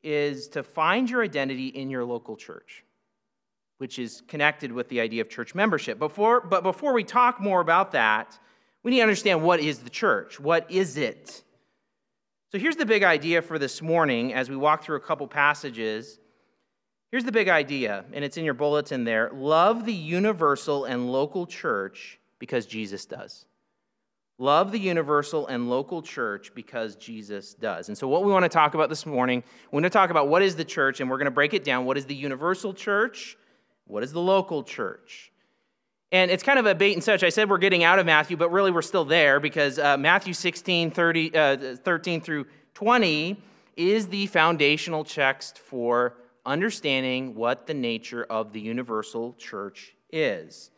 is 0.03 0.49
to 0.49 0.63
find 0.63 1.09
your 1.09 1.23
identity 1.23 1.69
in 1.69 1.89
your 1.89 2.05
local 2.05 2.37
church, 2.37 2.85
which 3.79 3.99
is 3.99 4.23
connected 4.29 4.71
with 4.71 4.89
the 4.89 5.01
idea 5.01 5.23
of 5.23 5.31
church 5.31 5.55
membership. 5.55 5.99
Before, 5.99 6.41
but 6.41 6.63
before 6.63 6.93
we 6.93 7.05
talk 7.05 7.41
more 7.41 7.61
about 7.61 7.93
that, 7.93 8.39
we 8.83 8.91
need 8.91 8.99
to 8.99 9.03
understand 9.03 9.43
what 9.43 9.61
is 9.61 9.79
the 9.79 9.91
church? 9.91 10.39
What 10.39 10.71
is 10.71 10.97
it? 10.97 11.43
So 12.51 12.59
here's 12.59 12.77
the 12.77 12.87
big 12.87 13.03
idea 13.03 13.43
for 13.43 13.59
this 13.59 13.83
morning 13.83 14.33
as 14.33 14.49
we 14.49 14.57
walk 14.57 14.83
through 14.83 14.97
a 14.97 15.01
couple 15.01 15.29
passages. 15.29 16.19
Here's 17.11 17.25
the 17.25 17.33
big 17.33 17.51
idea, 17.51 18.07
and 18.15 18.25
it's 18.25 18.39
in 18.39 18.45
your 18.45 18.55
bulletin 18.55 19.05
there 19.05 19.31
love 19.35 19.85
the 19.85 19.93
universal 19.93 20.87
and 20.87 21.13
local 21.13 21.47
church 21.47 22.19
because 22.39 22.65
Jesus 22.65 23.05
does. 23.05 23.45
Love 24.39 24.73
the 24.73 24.79
universal 24.79 25.47
and 25.49 25.69
local 25.69 26.01
church 26.01 26.55
because 26.55 26.97
Jesus 26.97 27.53
does. 27.53 27.89
And 27.89 27.99
so, 27.99 28.09
what 28.09 28.25
we 28.25 28.33
want 28.33 28.45
to 28.45 28.49
talk 28.49 28.73
about 28.73 28.89
this 28.89 29.05
morning, 29.05 29.45
we're 29.71 29.81
going 29.81 29.83
to 29.83 29.91
talk 29.91 30.09
about 30.09 30.29
what 30.29 30.41
is 30.41 30.57
the 30.57 30.65
church, 30.65 31.01
and 31.01 31.11
we're 31.11 31.19
going 31.19 31.27
to 31.27 31.31
break 31.31 31.53
it 31.53 31.65
down. 31.65 31.85
What 31.85 31.99
is 31.99 32.07
the 32.07 32.15
universal 32.15 32.73
church? 32.73 33.37
What 33.85 34.03
is 34.03 34.13
the 34.13 34.23
local 34.23 34.63
church? 34.63 35.33
And 36.11 36.31
it's 36.31 36.43
kind 36.43 36.59
of 36.59 36.67
a 36.67 36.75
bait 36.75 36.95
and 36.95 37.05
switch. 37.05 37.23
I 37.23 37.29
said 37.29 37.51
we're 37.51 37.59
getting 37.59 37.85
out 37.85 37.99
of 37.99 38.07
Matthew, 38.07 38.37
but 38.37 38.51
really 38.51 38.71
we're 38.71 38.83
still 38.83 39.05
there 39.05 39.41
because 39.41 39.79
uh, 39.79 39.99
Matthew 39.99 40.33
16, 40.33 40.91
30, 40.91 41.37
uh, 41.37 41.77
13 41.77 42.21
through 42.21 42.47
20 42.75 43.43
is 43.77 44.09
the 44.09 44.27
foundational 44.27 45.05
text 45.05 45.59
for 45.59 46.17
understanding 46.47 47.35
what 47.35 47.67
the 47.67 47.75
nature 47.75 48.25
of 48.25 48.53
the 48.53 48.61
universal 48.61 49.35
church 49.35 49.95
is. 50.11 50.71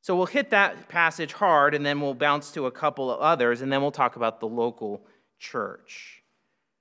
So 0.00 0.16
we'll 0.16 0.26
hit 0.26 0.50
that 0.50 0.88
passage 0.88 1.32
hard, 1.32 1.74
and 1.74 1.86
then 1.86 2.00
we'll 2.00 2.14
bounce 2.14 2.50
to 2.52 2.66
a 2.66 2.70
couple 2.70 3.10
of 3.10 3.20
others, 3.20 3.60
and 3.60 3.72
then 3.72 3.82
we'll 3.82 3.92
talk 3.92 4.16
about 4.16 4.40
the 4.40 4.48
local 4.48 5.04
church. 5.38 6.22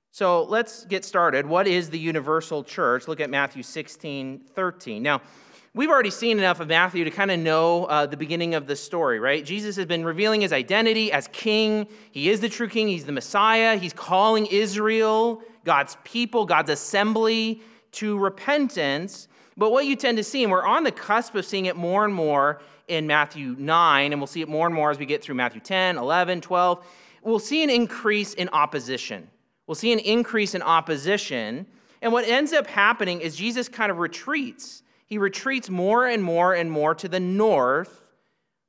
So 0.10 0.43
let's 0.43 0.86
get 0.86 1.05
started. 1.05 1.46
What 1.46 1.67
is 1.67 1.89
the 1.89 2.00
universal 2.00 2.63
church? 2.63 3.08
Look 3.08 3.20
at 3.20 3.29
Matthew 3.29 3.62
16, 3.62 4.46
13. 4.55 5.03
Now, 5.03 5.22
We've 5.74 5.90
already 5.90 6.10
seen 6.10 6.38
enough 6.38 6.60
of 6.60 6.68
Matthew 6.68 7.06
to 7.06 7.12
kind 7.12 7.32
of 7.32 7.40
know 7.40 7.86
uh, 7.86 8.06
the 8.06 8.18
beginning 8.18 8.56
of 8.56 8.68
the 8.68 8.75
story, 8.75 9.22
right? 9.22 9.46
Jesus 9.46 9.78
has 9.78 9.86
been 9.86 10.04
revealing 10.04 10.42
his 10.42 10.51
identity 10.51 11.13
as 11.13 11.30
king. 11.30 11.88
He 12.12 12.30
is 12.30 12.42
the 12.42 12.50
true 12.50 12.68
king, 12.68 12.90
he's 12.90 13.06
the 13.06 13.13
Messiah. 13.13 13.78
He's 13.78 13.94
calling 13.94 14.48
Israel, 14.48 15.42
God's 15.63 15.96
people, 16.04 16.46
God's 16.46 16.72
assembly, 16.72 17.62
to 17.94 18.18
repentance. 18.18 19.30
But 19.56 19.72
what 19.72 19.86
you 19.86 19.96
tend 19.96 20.18
to 20.18 20.25
see, 20.25 20.44
and 20.44 20.51
we're 20.51 20.66
on 20.66 20.84
the 20.84 20.92
cusp 20.92 21.36
of 21.36 21.46
seeing 21.46 21.68
it 21.68 21.78
more 21.78 22.04
and 22.04 22.13
more 22.13 22.62
in 22.90 23.08
Matthew 23.08 23.56
9, 23.58 24.12
and 24.12 24.20
we'll 24.20 24.28
see 24.28 24.42
it 24.42 24.50
more 24.50 24.66
and 24.66 24.75
more 24.75 24.92
as 24.92 25.00
we 25.00 25.06
get 25.06 25.24
through 25.24 25.36
Matthew 25.36 25.62
10, 25.62 25.98
11, 25.98 26.42
12, 26.42 26.86
we'll 27.24 27.40
see 27.40 27.63
an 27.63 27.70
increase 27.70 28.34
in 28.34 28.50
opposition. 28.50 29.25
We'll 29.68 29.75
see 29.75 29.94
an 29.94 30.00
increase 30.00 30.54
in 30.54 30.63
opposition. 30.63 31.66
And 32.01 32.12
what 32.12 32.28
ends 32.28 32.51
up 32.51 32.68
happening 32.68 33.22
is 33.22 33.38
Jesus 33.38 33.70
kind 33.70 33.90
of 33.90 34.00
retreats 34.00 34.84
he 35.12 35.18
retreats 35.18 35.70
more 35.70 36.08
and 36.08 36.24
more 36.24 36.53
and 36.53 36.72
more 36.72 36.96
to 36.96 37.10
the 37.10 37.20
north 37.20 38.06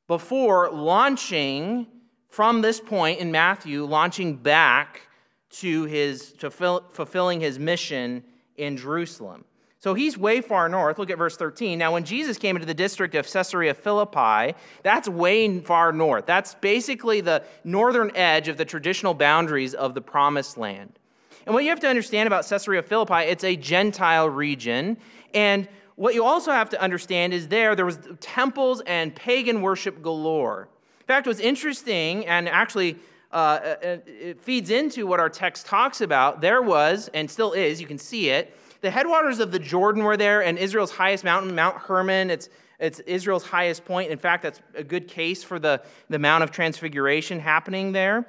before 0.08 0.72
launching 0.72 1.86
from 2.30 2.62
this 2.62 2.80
point 2.80 3.20
in 3.20 3.30
Matthew, 3.30 3.84
launching 3.84 4.34
back 4.34 5.02
to 5.50 5.84
his 5.84 6.32
to 6.32 6.50
fulfilling 6.50 7.40
his 7.40 7.60
mission 7.60 8.24
in 8.56 8.76
Jerusalem. 8.76 9.44
So 9.78 9.94
he's 9.94 10.18
way 10.18 10.40
far 10.40 10.68
north. 10.68 10.98
Look 10.98 11.10
at 11.10 11.18
verse 11.18 11.36
13. 11.36 11.78
Now, 11.78 11.92
when 11.92 12.02
Jesus 12.02 12.38
came 12.38 12.56
into 12.56 12.66
the 12.66 12.74
district 12.74 13.14
of 13.14 13.30
Caesarea 13.30 13.72
Philippi, 13.72 14.56
that's 14.82 15.08
way 15.08 15.60
far 15.60 15.92
north. 15.92 16.26
That's 16.26 16.56
basically 16.56 17.20
the 17.20 17.44
northern 17.62 18.10
edge 18.16 18.48
of 18.48 18.56
the 18.56 18.64
traditional 18.64 19.14
boundaries 19.14 19.74
of 19.74 19.94
the 19.94 20.00
promised 20.00 20.58
land. 20.58 20.98
And 21.46 21.54
what 21.54 21.62
you 21.62 21.70
have 21.70 21.80
to 21.80 21.88
understand 21.88 22.26
about 22.26 22.48
Caesarea 22.48 22.82
Philippi, 22.82 23.28
it's 23.28 23.44
a 23.44 23.54
Gentile 23.54 24.28
region. 24.28 24.96
And 25.34 25.68
what 25.96 26.14
you 26.14 26.24
also 26.24 26.52
have 26.52 26.70
to 26.70 26.80
understand 26.80 27.34
is 27.34 27.48
there, 27.48 27.74
there 27.76 27.86
was 27.86 27.98
temples 28.20 28.82
and 28.86 29.14
pagan 29.14 29.62
worship 29.62 30.02
galore. 30.02 30.68
In 31.00 31.06
fact, 31.06 31.26
what's 31.26 31.40
interesting, 31.40 32.26
and 32.26 32.48
actually 32.48 32.96
uh, 33.32 33.36
uh, 33.36 33.76
it 34.06 34.40
feeds 34.40 34.70
into 34.70 35.06
what 35.06 35.20
our 35.20 35.28
text 35.28 35.66
talks 35.66 36.00
about, 36.00 36.40
there 36.40 36.62
was, 36.62 37.08
and 37.14 37.30
still 37.30 37.52
is, 37.52 37.80
you 37.80 37.86
can 37.86 37.98
see 37.98 38.30
it, 38.30 38.56
the 38.80 38.90
headwaters 38.90 39.38
of 39.38 39.52
the 39.52 39.58
Jordan 39.58 40.02
were 40.02 40.16
there, 40.16 40.42
and 40.42 40.58
Israel's 40.58 40.90
highest 40.90 41.24
mountain, 41.24 41.54
Mount 41.54 41.76
Hermon, 41.76 42.30
it's, 42.30 42.48
it's 42.78 42.98
Israel's 43.00 43.44
highest 43.44 43.84
point. 43.84 44.10
In 44.10 44.18
fact, 44.18 44.42
that's 44.42 44.60
a 44.74 44.82
good 44.82 45.06
case 45.06 45.44
for 45.44 45.58
the, 45.58 45.82
the 46.08 46.18
Mount 46.18 46.42
of 46.42 46.50
Transfiguration 46.50 47.38
happening 47.38 47.92
there 47.92 48.26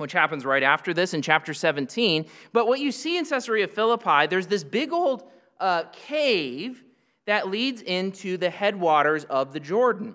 which 0.00 0.12
happens 0.12 0.46
right 0.46 0.62
after 0.62 0.94
this 0.94 1.12
in 1.12 1.20
chapter 1.20 1.52
17. 1.52 2.24
But 2.54 2.66
what 2.66 2.80
you 2.80 2.90
see 2.90 3.18
in 3.18 3.26
Caesarea 3.26 3.68
Philippi, 3.68 4.26
there's 4.28 4.46
this 4.46 4.64
big 4.64 4.94
old 4.94 5.24
uh, 5.60 5.84
cave 5.92 6.82
that 7.26 7.48
leads 7.48 7.82
into 7.82 8.36
the 8.36 8.50
headwaters 8.50 9.24
of 9.24 9.52
the 9.52 9.60
Jordan. 9.60 10.14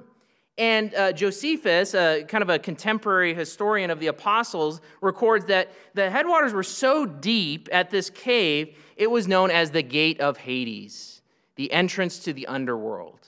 And 0.57 0.95
uh, 0.95 1.11
Josephus, 1.11 1.93
uh, 1.93 2.21
kind 2.27 2.41
of 2.41 2.49
a 2.49 2.57
contemporary 2.57 3.33
historian 3.33 3.89
of 3.89 3.99
the 3.99 4.07
apostles, 4.07 4.79
records 5.01 5.45
that 5.45 5.71
the 5.93 6.09
headwaters 6.09 6.53
were 6.53 6.63
so 6.63 7.05
deep 7.05 7.67
at 7.71 7.89
this 7.89 8.09
cave, 8.09 8.77
it 8.95 9.11
was 9.11 9.27
known 9.27 9.51
as 9.51 9.71
the 9.71 9.83
gate 9.83 10.21
of 10.21 10.37
Hades, 10.37 11.21
the 11.55 11.71
entrance 11.73 12.19
to 12.19 12.31
the 12.31 12.47
underworld, 12.47 13.27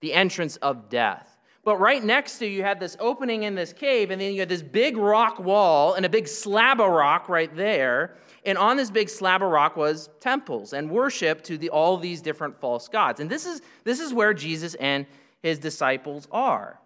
the 0.00 0.14
entrance 0.14 0.56
of 0.56 0.88
death. 0.88 1.34
But 1.64 1.78
right 1.78 2.02
next 2.02 2.38
to 2.38 2.46
you, 2.46 2.58
you 2.58 2.62
had 2.62 2.78
this 2.78 2.96
opening 3.00 3.42
in 3.44 3.54
this 3.54 3.72
cave, 3.72 4.10
and 4.10 4.20
then 4.20 4.32
you 4.32 4.40
had 4.40 4.48
this 4.48 4.62
big 4.62 4.96
rock 4.96 5.38
wall 5.38 5.94
and 5.94 6.04
a 6.04 6.10
big 6.10 6.28
slab 6.28 6.80
of 6.80 6.90
rock 6.90 7.28
right 7.28 7.54
there. 7.54 8.16
And 8.46 8.58
on 8.58 8.76
this 8.76 8.90
big 8.90 9.08
slab 9.08 9.42
of 9.42 9.50
rock 9.50 9.76
was 9.76 10.10
temples 10.20 10.72
and 10.74 10.90
worship 10.90 11.42
to 11.44 11.56
the, 11.56 11.70
all 11.70 11.96
these 11.96 12.20
different 12.20 12.60
false 12.60 12.88
gods. 12.88 13.20
And 13.20 13.30
this 13.30 13.46
is, 13.46 13.62
this 13.84 14.00
is 14.00 14.12
where 14.12 14.34
Jesus 14.34 14.74
and 14.74 15.06
his 15.42 15.58
disciples 15.58 16.28
are. 16.30 16.78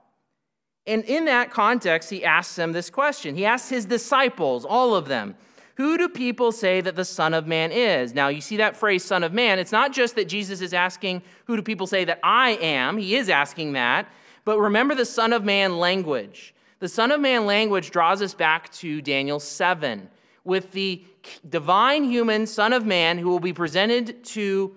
And 0.86 1.04
in 1.04 1.26
that 1.26 1.50
context, 1.50 2.10
he 2.10 2.24
asks 2.24 2.56
them 2.56 2.72
this 2.72 2.90
question. 2.90 3.34
He 3.34 3.44
asks 3.44 3.68
his 3.68 3.84
disciples, 3.84 4.64
all 4.64 4.94
of 4.94 5.06
them, 5.06 5.34
Who 5.76 5.98
do 5.98 6.08
people 6.08 6.52
say 6.52 6.80
that 6.80 6.96
the 6.96 7.04
Son 7.04 7.34
of 7.34 7.46
Man 7.46 7.72
is? 7.72 8.14
Now, 8.14 8.28
you 8.28 8.40
see 8.40 8.56
that 8.56 8.76
phrase, 8.76 9.04
Son 9.04 9.22
of 9.22 9.32
Man. 9.32 9.58
It's 9.58 9.72
not 9.72 9.92
just 9.92 10.14
that 10.14 10.28
Jesus 10.28 10.60
is 10.60 10.72
asking, 10.72 11.22
Who 11.44 11.56
do 11.56 11.62
people 11.62 11.86
say 11.86 12.04
that 12.04 12.20
I 12.22 12.50
am? 12.52 12.96
He 12.96 13.16
is 13.16 13.28
asking 13.28 13.72
that. 13.72 14.08
But 14.44 14.60
remember 14.60 14.94
the 14.94 15.04
Son 15.04 15.32
of 15.32 15.44
Man 15.44 15.78
language. 15.78 16.54
The 16.78 16.88
Son 16.88 17.10
of 17.10 17.20
Man 17.20 17.44
language 17.44 17.90
draws 17.90 18.22
us 18.22 18.32
back 18.32 18.70
to 18.74 19.02
Daniel 19.02 19.40
7 19.40 20.08
with 20.48 20.72
the 20.72 21.04
divine 21.46 22.04
human 22.04 22.46
Son 22.46 22.72
of 22.72 22.86
Man 22.86 23.18
who 23.18 23.28
will 23.28 23.38
be 23.38 23.52
presented 23.52 24.24
to, 24.24 24.74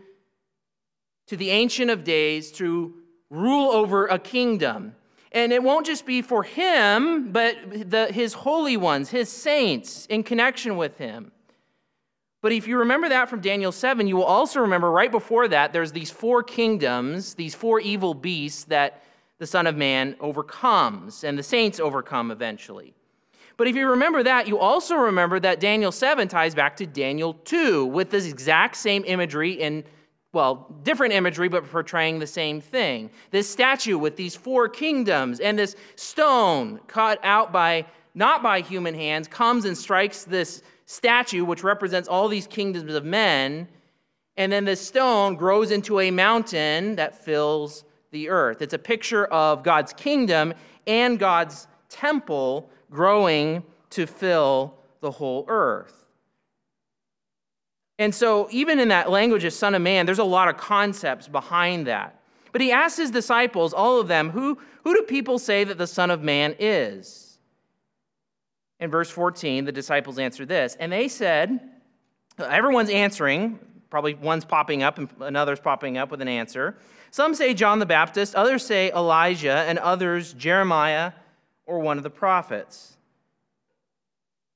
to 1.28 1.38
the 1.38 1.50
Ancient 1.50 1.90
of 1.90 2.04
Days 2.04 2.52
to 2.54 2.94
rule 3.30 3.72
over 3.72 4.06
a 4.08 4.20
kingdom. 4.20 4.94
And 5.32 5.54
it 5.54 5.64
won't 5.64 5.86
just 5.86 6.06
be 6.06 6.22
for 6.22 6.44
him, 6.44 7.32
but 7.32 7.56
the, 7.90 8.08
his 8.08 8.34
holy 8.34 8.76
ones, 8.76 9.10
his 9.10 9.30
saints, 9.30 10.06
in 10.08 10.24
connection 10.24 10.76
with 10.76 10.98
him. 10.98 11.32
But 12.42 12.52
if 12.52 12.68
you 12.68 12.80
remember 12.80 13.08
that 13.08 13.30
from 13.30 13.40
Daniel 13.40 13.72
7, 13.72 14.08
you 14.08 14.18
will 14.18 14.26
also 14.26 14.60
remember 14.60 14.92
right 14.92 15.12
before 15.12 15.48
that, 15.48 15.72
there's 15.72 15.94
these 15.94 16.12
four 16.12 16.44
kingdoms, 16.44 17.36
these 17.36 17.56
four 17.56 17.80
evil 17.80 18.14
beasts 18.14 18.66
that 18.66 19.04
the 19.38 19.48
Son 19.48 19.68
of 19.68 19.78
Man 19.78 20.18
overcomes, 20.20 21.24
and 21.24 21.40
the 21.40 21.44
saints 21.44 21.80
overcome 21.80 22.30
eventually. 22.30 22.94
But 23.62 23.68
if 23.68 23.76
you 23.76 23.88
remember 23.92 24.24
that, 24.24 24.48
you 24.48 24.58
also 24.58 24.96
remember 24.96 25.40
that 25.40 25.60
Daniel 25.60 25.92
7 25.92 26.28
ties 26.28 26.56
back 26.56 26.76
to 26.78 26.88
Daniel 26.88 27.36
2 27.46 27.86
with 27.86 28.10
this 28.10 28.26
exact 28.26 28.76
same 28.76 29.04
imagery 29.06 29.52
in, 29.52 29.84
well, 30.34 30.76
different 30.82 31.14
imagery, 31.14 31.48
but 31.48 31.70
portraying 31.70 32.18
the 32.18 32.26
same 32.26 32.60
thing. 32.60 33.12
This 33.30 33.48
statue 33.48 34.00
with 34.00 34.16
these 34.16 34.36
four 34.36 34.68
kingdoms 34.68 35.40
and 35.40 35.60
this 35.60 35.76
stone 35.96 36.80
cut 36.88 37.20
out 37.22 37.52
by, 37.52 37.86
not 38.16 38.42
by 38.42 38.62
human 38.62 38.96
hands, 38.96 39.28
comes 39.28 39.66
and 39.66 39.78
strikes 39.78 40.24
this 40.24 40.64
statue, 40.88 41.46
which 41.46 41.64
represents 41.64 42.10
all 42.10 42.28
these 42.28 42.48
kingdoms 42.48 42.96
of 42.96 43.06
men. 43.06 43.68
And 44.38 44.52
then 44.52 44.66
this 44.66 44.82
stone 44.82 45.36
grows 45.36 45.70
into 45.70 46.00
a 46.00 46.10
mountain 46.10 46.96
that 46.96 47.24
fills 47.24 47.84
the 48.10 48.28
earth. 48.28 48.64
It's 48.64 48.74
a 48.74 48.80
picture 48.80 49.26
of 49.26 49.62
God's 49.62 49.94
kingdom 49.94 50.56
and 50.88 51.20
God's 51.20 51.68
temple 51.90 52.68
growing 52.92 53.64
to 53.92 54.06
fill 54.06 54.76
the 55.00 55.12
whole 55.12 55.46
earth. 55.48 56.06
And 57.98 58.14
so, 58.14 58.48
even 58.52 58.80
in 58.80 58.88
that 58.88 59.10
language 59.10 59.44
of 59.44 59.54
Son 59.54 59.76
of 59.76 59.82
Man, 59.82 60.06
there's 60.06 60.20
a 60.20 60.24
lot 60.24 60.48
of 60.48 60.58
concepts 60.58 61.28
behind 61.28 61.88
that. 61.88 62.20
But 62.52 62.62
he 62.62 62.72
asks 62.72 62.98
his 62.98 63.12
disciples, 63.12 63.74
all 63.74 64.00
of 64.00 64.08
them, 64.08 64.32
who, 64.32 64.58
who 64.84 64.94
do 64.94 65.04
people 65.04 65.40
say 65.40 65.64
that 65.64 65.78
the 65.78 65.88
Son 65.88 66.12
of 66.12 66.22
Man 66.22 66.56
is? 66.60 67.38
In 68.80 68.90
verse 68.90 69.10
14, 69.10 69.66
the 69.66 69.72
disciples 69.72 70.18
answer 70.18 70.46
this, 70.46 70.76
and 70.80 70.92
they 70.92 71.08
said, 71.08 71.60
Everyone's 72.40 72.90
answering. 72.90 73.60
Probably 73.92 74.16
one's 74.16 74.46
popping 74.46 74.84
up 74.84 74.98
and 74.98 75.10
another's 75.20 75.60
popping 75.60 75.98
up 75.98 76.10
with 76.12 76.22
an 76.22 76.28
answer. 76.28 76.78
Some 77.12 77.36
say 77.36 77.54
John 77.54 77.80
the 77.80 77.86
Baptist, 77.86 78.36
others 78.36 78.66
say 78.66 78.90
Elijah, 78.92 79.66
and 79.68 79.78
others 79.78 80.34
Jeremiah 80.34 81.12
or 81.66 81.80
one 81.80 81.98
of 81.98 82.04
the 82.04 82.10
prophets. 82.10 82.98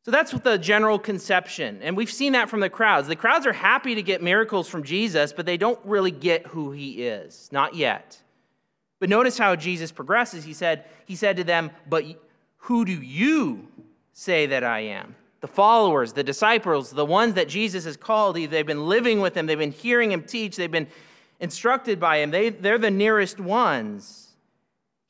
So 0.06 0.12
that's 0.12 0.32
the 0.32 0.58
general 0.60 1.00
conception. 1.00 1.80
And 1.82 1.98
we've 1.98 2.12
seen 2.12 2.34
that 2.34 2.48
from 2.48 2.60
the 2.60 2.70
crowds. 2.70 3.08
The 3.08 3.16
crowds 3.16 3.48
are 3.48 3.54
happy 3.54 3.96
to 3.96 4.04
get 4.04 4.22
miracles 4.22 4.70
from 4.70 4.84
Jesus, 4.84 5.34
but 5.34 5.48
they 5.48 5.58
don't 5.58 5.80
really 5.84 6.12
get 6.12 6.46
who 6.48 6.72
he 6.72 7.04
is. 7.04 7.50
Not 7.52 7.74
yet. 7.74 8.22
But 9.00 9.10
notice 9.10 9.38
how 9.38 9.56
Jesus 9.56 9.92
progresses. 9.92 10.44
He 10.44 10.54
said, 10.54 10.86
he 11.06 11.16
said 11.16 11.38
to 11.38 11.44
them, 11.44 11.72
But 11.90 12.06
who 12.58 12.86
do 12.86 12.94
you 12.94 13.68
say 14.14 14.46
that 14.46 14.64
I 14.64 14.82
am? 14.82 15.16
The 15.42 15.48
followers, 15.48 16.14
the 16.14 16.24
disciples, 16.24 16.92
the 16.92 17.06
ones 17.06 17.34
that 17.34 17.50
Jesus 17.50 17.86
has 17.86 17.98
called, 17.98 18.36
they've 18.36 18.66
been 18.66 18.88
living 18.88 19.22
with 19.22 19.36
him, 19.36 19.48
they've 19.48 19.58
been 19.58 19.72
hearing 19.72 20.12
him 20.12 20.24
teach, 20.24 20.56
they've 20.56 20.72
been 20.72 20.88
instructed 21.40 22.00
by 22.00 22.18
him. 22.18 22.32
They, 22.32 22.50
they're 22.50 22.78
the 22.78 22.92
nearest 22.92 23.40
ones. 23.40 24.25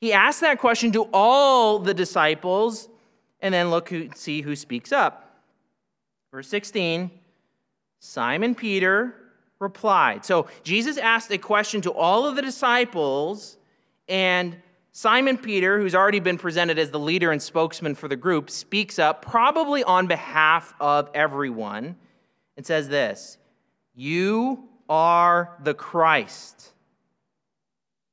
He 0.00 0.12
asked 0.12 0.40
that 0.42 0.58
question 0.58 0.92
to 0.92 1.08
all 1.12 1.78
the 1.78 1.94
disciples, 1.94 2.88
and 3.40 3.52
then 3.52 3.70
look 3.70 3.88
who, 3.88 4.08
see 4.14 4.42
who 4.42 4.54
speaks 4.56 4.92
up. 4.92 5.40
Verse 6.30 6.48
16 6.48 7.10
Simon 7.98 8.54
Peter 8.54 9.14
replied. 9.58 10.24
So 10.24 10.46
Jesus 10.62 10.98
asked 10.98 11.30
a 11.30 11.38
question 11.38 11.80
to 11.82 11.92
all 11.92 12.26
of 12.26 12.36
the 12.36 12.42
disciples, 12.42 13.56
and 14.08 14.56
Simon 14.92 15.36
Peter, 15.36 15.78
who's 15.78 15.94
already 15.94 16.20
been 16.20 16.38
presented 16.38 16.78
as 16.78 16.90
the 16.90 16.98
leader 16.98 17.30
and 17.30 17.42
spokesman 17.42 17.94
for 17.94 18.08
the 18.08 18.16
group, 18.16 18.48
speaks 18.48 18.98
up, 18.98 19.22
probably 19.22 19.84
on 19.84 20.06
behalf 20.06 20.74
of 20.80 21.10
everyone, 21.14 21.96
and 22.56 22.64
says 22.64 22.88
this 22.88 23.38
You 23.94 24.68
are 24.88 25.56
the 25.62 25.74
Christ. 25.74 26.72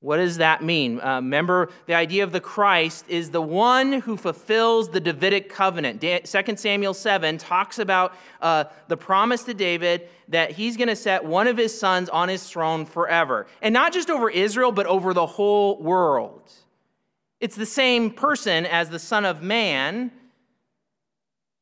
What 0.04 0.18
does 0.18 0.36
that 0.36 0.62
mean? 0.62 1.00
Uh, 1.00 1.16
remember, 1.16 1.70
the 1.86 1.94
idea 1.94 2.26
of 2.26 2.34
the 2.34 2.42
Christ 2.42 3.06
is 3.08 3.32
the 3.32 3.42
one 3.42 4.02
who 4.02 4.18
fulfills 4.18 4.90
the 4.90 5.00
Davidic 5.00 5.48
covenant. 5.48 6.02
2 6.02 6.58
Samuel 6.58 6.94
7 6.94 7.38
talks 7.38 7.80
about 7.80 8.14
uh, 8.42 8.66
the 8.90 8.98
promise 8.98 9.46
to 9.46 9.54
David 9.54 10.10
that 10.28 10.52
he's 10.52 10.76
going 10.76 10.90
to 10.90 10.96
set 10.98 11.24
one 11.24 11.48
of 11.48 11.56
his 11.56 11.80
sons 11.80 12.10
on 12.10 12.28
his 12.28 12.46
throne 12.46 12.86
forever. 12.86 13.48
And 13.62 13.72
not 13.72 13.94
just 13.94 14.10
over 14.10 14.30
Israel, 14.30 14.74
but 14.74 14.88
over 14.88 15.14
the 15.14 15.26
whole 15.26 15.82
world. 15.82 16.52
It's 17.40 17.56
the 17.56 17.66
same 17.66 18.12
person 18.12 18.66
as 18.66 18.90
the 18.90 19.00
Son 19.00 19.24
of 19.24 19.42
Man 19.42 20.12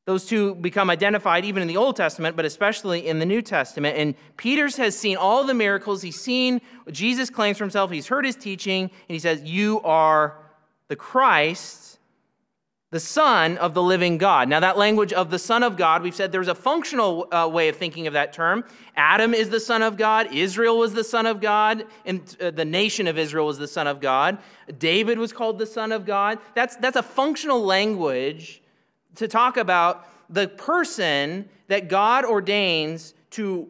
those 0.05 0.25
two 0.25 0.55
become 0.55 0.89
identified 0.89 1.45
even 1.45 1.61
in 1.61 1.67
the 1.67 1.77
Old 1.77 1.95
Testament, 1.95 2.35
but 2.35 2.43
especially 2.43 3.07
in 3.07 3.19
the 3.19 3.25
New 3.25 3.41
Testament. 3.41 3.97
And 3.97 4.15
Peter's 4.35 4.75
has 4.77 4.97
seen 4.97 5.15
all 5.15 5.43
the 5.43 5.53
miracles. 5.53 6.01
He's 6.01 6.19
seen 6.19 6.59
what 6.83 6.95
Jesus 6.95 7.29
claims 7.29 7.57
for 7.57 7.63
himself. 7.63 7.91
He's 7.91 8.07
heard 8.07 8.25
his 8.25 8.35
teaching, 8.35 8.83
and 8.83 9.13
he 9.13 9.19
says, 9.19 9.43
You 9.43 9.79
are 9.81 10.37
the 10.87 10.95
Christ, 10.95 11.99
the 12.89 12.99
Son 12.99 13.59
of 13.59 13.75
the 13.75 13.81
living 13.81 14.17
God. 14.17 14.49
Now, 14.49 14.59
that 14.59 14.75
language 14.75 15.13
of 15.13 15.29
the 15.29 15.37
Son 15.37 15.61
of 15.61 15.77
God, 15.77 16.01
we've 16.01 16.15
said 16.15 16.31
there's 16.31 16.47
a 16.47 16.55
functional 16.55 17.27
uh, 17.31 17.47
way 17.47 17.69
of 17.69 17.75
thinking 17.75 18.07
of 18.07 18.13
that 18.13 18.33
term. 18.33 18.65
Adam 18.95 19.35
is 19.35 19.49
the 19.49 19.59
Son 19.59 19.83
of 19.83 19.97
God, 19.97 20.33
Israel 20.33 20.79
was 20.79 20.93
the 20.93 21.03
Son 21.03 21.27
of 21.27 21.39
God, 21.39 21.85
and 22.05 22.35
uh, 22.41 22.49
the 22.49 22.65
nation 22.65 23.05
of 23.05 23.19
Israel 23.19 23.45
was 23.45 23.59
the 23.59 23.67
Son 23.67 23.85
of 23.85 24.01
God. 24.01 24.39
David 24.79 25.19
was 25.19 25.31
called 25.31 25.59
the 25.59 25.67
Son 25.67 25.91
of 25.91 26.07
God. 26.07 26.39
That's, 26.55 26.75
that's 26.77 26.97
a 26.97 27.03
functional 27.03 27.63
language 27.63 28.60
to 29.15 29.27
talk 29.27 29.57
about 29.57 30.07
the 30.29 30.47
person 30.47 31.49
that 31.67 31.89
God 31.89 32.25
ordains 32.25 33.13
to 33.31 33.67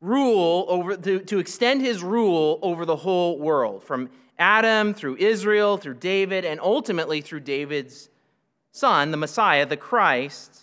rule 0.00 0.66
over, 0.68 0.96
to, 0.96 1.20
to 1.20 1.38
extend 1.38 1.80
his 1.80 2.02
rule 2.02 2.58
over 2.62 2.84
the 2.84 2.96
whole 2.96 3.38
world, 3.38 3.82
from 3.82 4.10
Adam 4.38 4.94
through 4.94 5.16
Israel, 5.16 5.76
through 5.76 5.94
David, 5.94 6.44
and 6.44 6.60
ultimately 6.60 7.20
through 7.20 7.40
David's 7.40 8.08
son, 8.72 9.10
the 9.10 9.16
Messiah, 9.16 9.66
the 9.66 9.76
Christ, 9.76 10.62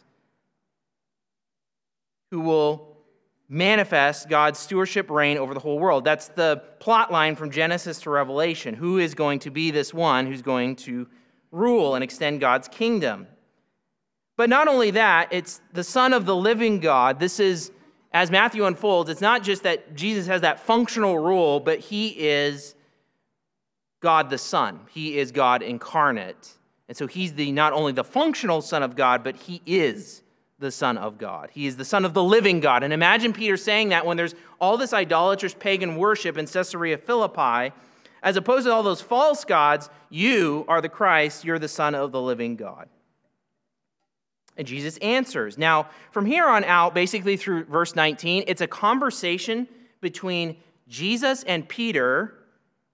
who 2.32 2.42
will 2.42 2.98
manifest 3.48 4.30
God's 4.30 4.60
stewardship 4.60 5.10
reign 5.10 5.38
over 5.38 5.54
the 5.54 5.60
whole 5.60 5.80
world. 5.80 6.04
That's 6.04 6.28
the 6.28 6.62
plot 6.80 7.12
line 7.12 7.36
from 7.36 7.50
Genesis 7.50 8.02
to 8.02 8.10
Revelation. 8.12 8.76
Who 8.76 9.00
is 9.00 9.16
going 9.16 9.40
to 9.40 9.50
be 9.50 9.72
this 9.72 9.94
one 9.94 10.28
who's 10.28 10.44
going 10.44 10.76
to 10.78 11.08
rule 11.52 11.96
and 11.96 12.04
extend 12.04 12.42
God's 12.42 12.68
kingdom? 12.68 13.28
But 14.40 14.50
not 14.50 14.70
only 14.70 14.92
that, 14.92 15.34
it's 15.34 15.60
the 15.74 15.84
Son 15.84 16.14
of 16.14 16.26
the 16.26 16.34
living 16.34 16.80
God. 16.80 17.20
This 17.20 17.42
is, 17.42 17.74
as 18.14 18.32
Matthew 18.32 18.64
unfolds, 18.64 19.10
it's 19.10 19.20
not 19.20 19.44
just 19.44 19.64
that 19.64 19.96
Jesus 19.96 20.28
has 20.28 20.40
that 20.44 20.62
functional 20.62 21.20
role, 21.20 21.60
but 21.60 21.80
he 21.80 22.08
is 22.18 22.74
God 24.00 24.30
the 24.30 24.38
Son. 24.38 24.80
He 24.92 25.18
is 25.18 25.34
God 25.34 25.62
incarnate. 25.62 26.54
And 26.88 26.96
so 26.96 27.06
he's 27.06 27.34
the 27.34 27.52
not 27.52 27.74
only 27.74 27.92
the 27.92 28.06
functional 28.06 28.62
Son 28.62 28.82
of 28.82 28.96
God, 28.96 29.26
but 29.26 29.36
he 29.36 29.62
is 29.66 30.24
the 30.58 30.72
Son 30.72 30.98
of 30.98 31.18
God. 31.18 31.50
He 31.52 31.68
is 31.68 31.76
the 31.76 31.84
Son 31.84 32.06
of 32.06 32.14
the 32.14 32.24
living 32.24 32.62
God. 32.62 32.82
And 32.82 32.94
imagine 32.94 33.34
Peter 33.34 33.58
saying 33.58 33.90
that 33.90 34.06
when 34.06 34.16
there's 34.16 34.36
all 34.62 34.78
this 34.78 34.94
idolatrous 34.94 35.54
pagan 35.54 35.98
worship 35.98 36.38
in 36.38 36.46
Caesarea 36.46 36.98
Philippi, 36.98 37.76
as 38.24 38.38
opposed 38.38 38.68
to 38.68 38.72
all 38.72 38.84
those 38.84 39.02
false 39.02 39.44
gods, 39.44 39.90
you 40.10 40.64
are 40.70 40.80
the 40.80 40.88
Christ, 40.88 41.44
you're 41.44 41.60
the 41.60 41.68
Son 41.68 41.94
of 41.94 42.14
the 42.14 42.22
living 42.22 42.56
God. 42.56 42.88
And 44.60 44.68
Jesus 44.68 44.98
answers. 44.98 45.58
Now, 45.58 45.88
from 46.12 46.26
here 46.26 46.46
on 46.46 46.66
out, 46.66 46.94
basically 46.94 47.38
through 47.38 47.64
verse 47.64 47.96
19, 47.96 48.44
it's 48.46 48.60
a 48.60 48.68
conversation 48.68 49.70
between 50.02 50.58
Jesus 50.90 51.44
and 51.44 51.68
Peter 51.68 52.36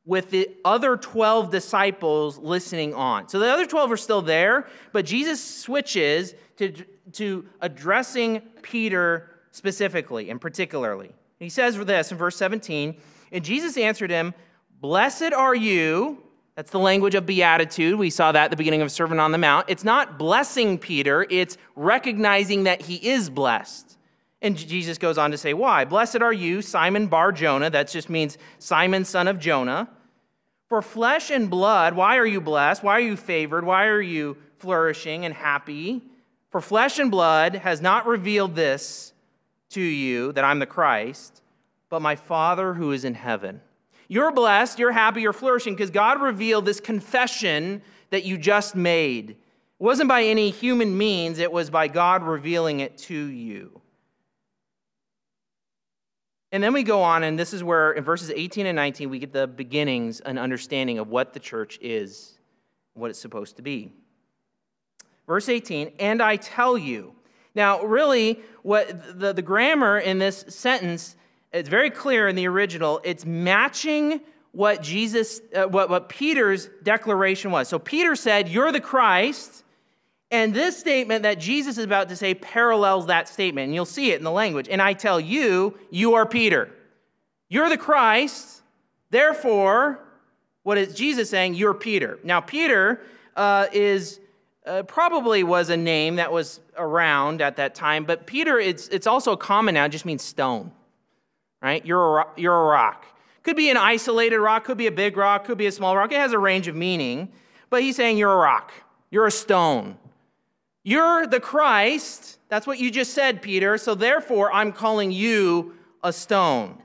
with 0.06 0.30
the 0.30 0.48
other 0.64 0.96
12 0.96 1.50
disciples 1.50 2.38
listening 2.38 2.94
on. 2.94 3.28
So 3.28 3.40
the 3.40 3.52
other 3.52 3.66
12 3.66 3.92
are 3.94 3.98
still 3.98 4.22
there, 4.22 4.68
but 4.94 5.06
Jesus 5.06 5.44
switches 5.44 6.36
to, 6.58 6.72
to 7.14 7.48
addressing 7.62 8.42
Peter 8.62 9.32
specifically 9.50 10.30
and 10.30 10.40
particularly. 10.40 11.14
He 11.40 11.50
says 11.50 11.78
this 11.78 12.12
in 12.12 12.18
verse 12.20 12.38
17, 12.38 12.96
and 13.32 13.44
Jesus 13.44 13.76
answered 13.76 14.12
him, 14.12 14.36
Blessed 14.80 15.34
are 15.34 15.56
you 15.56 16.25
that's 16.56 16.72
the 16.72 16.80
language 16.80 17.16
of 17.16 17.26
beatitude. 17.26 18.00
We 18.00 18.10
saw 18.10 18.32
that 18.32 18.46
at 18.46 18.52
the 18.52 18.58
beginning 18.58 18.82
of 18.82 18.92
Sermon 18.92 19.20
on 19.20 19.32
the 19.32 19.38
Mount. 19.38 19.70
It's 19.70 19.84
not 19.84 20.18
blessing 20.18 20.78
Peter, 20.78 21.26
it's 21.30 21.58
recognizing 21.76 22.64
that 22.64 22.82
he 22.82 22.96
is 22.96 23.30
blessed. 23.30 23.98
And 24.42 24.58
Jesus 24.58 24.98
goes 24.98 25.18
on 25.18 25.32
to 25.32 25.38
say, 25.38 25.54
Why? 25.54 25.86
Blessed 25.86 26.22
are 26.22 26.34
you, 26.34 26.62
Simon 26.62 27.08
Bar 27.08 27.32
Jonah. 27.32 27.70
That 27.70 27.90
just 27.90 28.10
means 28.10 28.38
Simon, 28.60 29.04
son 29.04 29.28
of 29.28 29.40
Jonah. 29.40 29.90
For 30.68 30.82
flesh 30.82 31.30
and 31.30 31.50
blood, 31.50 31.96
why 31.96 32.18
are 32.18 32.26
you 32.26 32.42
blessed? 32.42 32.84
Why 32.84 32.94
are 32.94 33.02
you 33.02 33.18
favored? 33.18 33.66
Why 33.66 33.86
are 33.86 34.02
you 34.02 34.38
flourishing 34.58 35.26
and 35.26 35.34
happy? 35.34 36.02
For 36.50 36.62
flesh 36.62 37.00
and 37.00 37.12
blood 37.12 37.56
has 37.56 37.82
not 37.82 38.08
revealed 38.08 38.56
this 38.56 39.14
to 39.72 39.82
you, 39.82 40.32
that 40.32 40.44
I'm 40.44 40.60
the 40.60 40.66
Christ, 40.66 41.42
but 41.90 42.02
my 42.02 42.16
Father 42.16 42.74
who 42.74 42.92
is 42.94 43.04
in 43.04 43.14
heaven. 43.14 43.62
You're 44.08 44.32
blessed, 44.32 44.80
you're 44.80 44.92
happy, 44.92 45.22
you're 45.22 45.34
flourishing 45.34 45.74
because 45.74 45.90
God 45.90 46.22
revealed 46.22 46.66
this 46.66 46.80
confession 46.80 47.82
that 48.10 48.24
you 48.24 48.38
just 48.38 48.76
made. 48.76 49.32
It 49.32 49.38
wasn't 49.80 50.10
by 50.10 50.24
any 50.24 50.52
human 50.52 50.98
means, 50.98 51.40
it 51.40 51.52
was 51.52 51.70
by 51.70 51.88
God 51.88 52.24
revealing 52.24 52.80
it 52.80 52.98
to 53.00 53.16
you. 53.16 53.82
And 56.52 56.64
then 56.64 56.72
we 56.72 56.84
go 56.84 57.02
on, 57.02 57.24
and 57.24 57.38
this 57.38 57.54
is 57.54 57.64
where 57.64 57.92
in 57.92 58.04
verses 58.04 58.32
18 58.34 58.66
and 58.66 58.76
19 58.76 59.10
we 59.10 59.20
get 59.20 59.34
the 59.34 59.48
beginnings 59.48 60.22
and 60.22 60.40
understanding 60.40 61.00
of 61.00 61.10
what 61.10 61.34
the 61.34 61.40
church 61.40 61.78
is, 61.82 62.38
what 62.94 63.10
it's 63.10 63.20
supposed 63.20 63.58
to 63.58 63.62
be. 63.62 63.92
Verse 65.28 65.50
18, 65.50 65.94
and 66.00 66.22
I 66.22 66.38
tell 66.38 66.78
you. 66.78 67.14
Now, 67.56 67.82
really, 67.84 68.40
what 68.64 69.20
the, 69.20 69.34
the 69.34 69.42
grammar 69.42 69.98
in 69.98 70.20
this 70.20 70.46
sentence 70.50 71.16
it's 71.56 71.70
very 71.70 71.90
clear 71.90 72.28
in 72.28 72.36
the 72.36 72.48
original, 72.48 73.00
it's 73.04 73.26
matching 73.26 74.20
what 74.52 74.82
Jesus, 74.82 75.42
uh, 75.56 75.64
what, 75.64 75.90
what 75.90 76.10
Peter's 76.10 76.70
declaration 76.84 77.50
was. 77.50 77.70
So 77.70 77.80
Peter 77.80 78.16
said, 78.16 78.50
You're 78.50 78.72
the 78.72 78.82
Christ. 78.82 79.64
And 80.32 80.54
this 80.54 80.78
statement 80.78 81.24
that 81.24 81.40
Jesus 81.40 81.78
is 81.78 81.86
about 81.86 82.10
to 82.10 82.16
say 82.16 82.34
parallels 82.34 83.08
that 83.08 83.30
statement. 83.30 83.66
And 83.66 83.76
you'll 83.76 83.86
see 83.86 84.12
it 84.12 84.18
in 84.18 84.24
the 84.24 84.32
language. 84.32 84.68
And 84.70 84.82
I 84.82 84.94
tell 84.94 85.20
you, 85.20 85.78
you 85.92 86.16
are 86.16 86.26
Peter. 86.26 86.70
You're 87.48 87.70
the 87.70 87.78
Christ. 87.78 88.62
Therefore, 89.12 90.00
what 90.64 90.78
is 90.78 90.94
Jesus 90.94 91.30
saying? 91.30 91.54
You're 91.54 91.76
Peter. 91.76 92.20
Now, 92.24 92.42
Peter 92.42 93.02
uh, 93.36 93.68
is 93.72 94.20
uh, 94.66 94.84
probably 94.84 95.44
was 95.44 95.70
a 95.70 95.78
name 95.78 96.16
that 96.16 96.32
was 96.32 96.60
around 96.76 97.42
at 97.42 97.56
that 97.58 97.76
time, 97.76 98.04
but 98.04 98.26
Peter, 98.26 98.60
it's, 98.60 98.88
it's 98.88 99.06
also 99.06 99.36
common 99.36 99.76
now, 99.76 99.86
it 99.86 99.90
just 99.90 100.06
means 100.06 100.24
stone 100.24 100.72
right? 101.66 101.84
You're 101.84 102.20
a, 102.20 102.28
you're 102.38 102.56
a 102.56 102.66
rock. 102.66 103.08
Could 103.42 103.56
be 103.56 103.72
an 103.72 103.78
isolated 103.78 104.40
rock, 104.40 104.66
could 104.66 104.78
be 104.78 104.86
a 104.86 104.92
big 104.92 105.18
rock, 105.18 105.46
could 105.46 105.58
be 105.58 105.66
a 105.66 105.72
small 105.72 105.98
rock. 105.98 106.12
It 106.12 106.20
has 106.20 106.32
a 106.32 106.38
range 106.38 106.68
of 106.68 106.76
meaning, 106.76 107.32
but 107.72 107.82
he's 107.82 107.96
saying 107.96 108.20
you're 108.20 108.32
a 108.32 108.38
rock, 108.38 108.72
you're 109.10 109.26
a 109.26 109.32
stone. 109.32 109.98
You're 110.84 111.26
the 111.26 111.40
Christ. 111.40 112.38
That's 112.50 112.68
what 112.68 112.78
you 112.78 112.92
just 112.92 113.16
said, 113.16 113.42
Peter. 113.42 113.80
So 113.80 113.96
therefore, 113.96 114.54
I'm 114.54 114.72
calling 114.72 115.12
you 115.12 115.74
a 116.04 116.14
stone. 116.14 116.78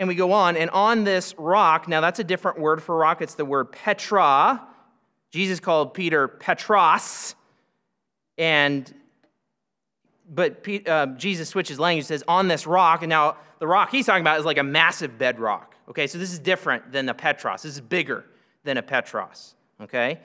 And 0.00 0.08
we 0.08 0.16
go 0.16 0.32
on, 0.32 0.56
and 0.56 0.68
on 0.70 1.04
this 1.04 1.36
rock, 1.38 1.86
now 1.86 2.00
that's 2.00 2.18
a 2.18 2.24
different 2.24 2.58
word 2.58 2.82
for 2.82 2.96
rock, 2.96 3.22
it's 3.22 3.34
the 3.34 3.44
word 3.44 3.70
Petra. 3.70 4.60
Jesus 5.30 5.60
called 5.60 5.94
Peter 5.94 6.26
Petros, 6.26 7.36
and 8.38 8.92
but 10.28 10.66
uh, 10.86 11.06
Jesus 11.16 11.48
switches 11.48 11.78
language, 11.78 12.06
says, 12.06 12.24
on 12.26 12.48
this 12.48 12.66
rock, 12.66 13.02
and 13.02 13.10
now 13.10 13.36
the 13.58 13.66
rock 13.66 13.90
he's 13.90 14.06
talking 14.06 14.22
about 14.22 14.38
is 14.38 14.44
like 14.44 14.58
a 14.58 14.62
massive 14.62 15.18
bedrock. 15.18 15.74
Okay, 15.88 16.06
so 16.06 16.18
this 16.18 16.32
is 16.32 16.38
different 16.38 16.90
than 16.92 17.08
a 17.08 17.14
Petros. 17.14 17.62
This 17.62 17.74
is 17.74 17.80
bigger 17.80 18.24
than 18.64 18.76
a 18.76 18.82
Petros. 18.82 19.54
Okay? 19.80 20.20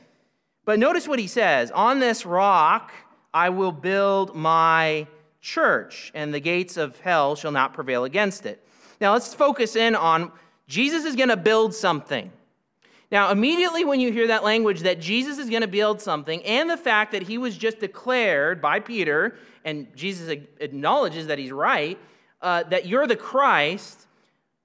But 0.65 0.79
notice 0.79 1.07
what 1.07 1.19
he 1.19 1.27
says 1.27 1.71
On 1.71 1.99
this 1.99 2.25
rock 2.25 2.91
I 3.33 3.49
will 3.49 3.71
build 3.71 4.35
my 4.35 5.07
church, 5.39 6.11
and 6.13 6.33
the 6.33 6.39
gates 6.39 6.77
of 6.77 6.99
hell 6.99 7.35
shall 7.35 7.51
not 7.51 7.73
prevail 7.73 8.03
against 8.03 8.45
it. 8.45 8.65
Now 8.99 9.13
let's 9.13 9.33
focus 9.33 9.75
in 9.75 9.95
on 9.95 10.31
Jesus 10.67 11.05
is 11.05 11.15
going 11.15 11.29
to 11.29 11.37
build 11.37 11.73
something. 11.73 12.31
Now, 13.11 13.29
immediately 13.29 13.83
when 13.83 13.99
you 13.99 14.11
hear 14.13 14.27
that 14.27 14.43
language 14.43 14.81
that 14.81 15.01
Jesus 15.01 15.37
is 15.37 15.49
going 15.49 15.63
to 15.63 15.67
build 15.67 15.99
something, 15.99 16.41
and 16.45 16.69
the 16.69 16.77
fact 16.77 17.11
that 17.11 17.23
he 17.23 17.37
was 17.37 17.57
just 17.57 17.79
declared 17.79 18.61
by 18.61 18.79
Peter, 18.79 19.35
and 19.65 19.95
Jesus 19.95 20.30
acknowledges 20.60 21.28
that 21.28 21.38
he's 21.38 21.52
right, 21.52 22.00
uh, 22.41 22.63
that 22.63 22.86
you're 22.86 23.08
the 23.08 23.15
Christ, 23.15 24.08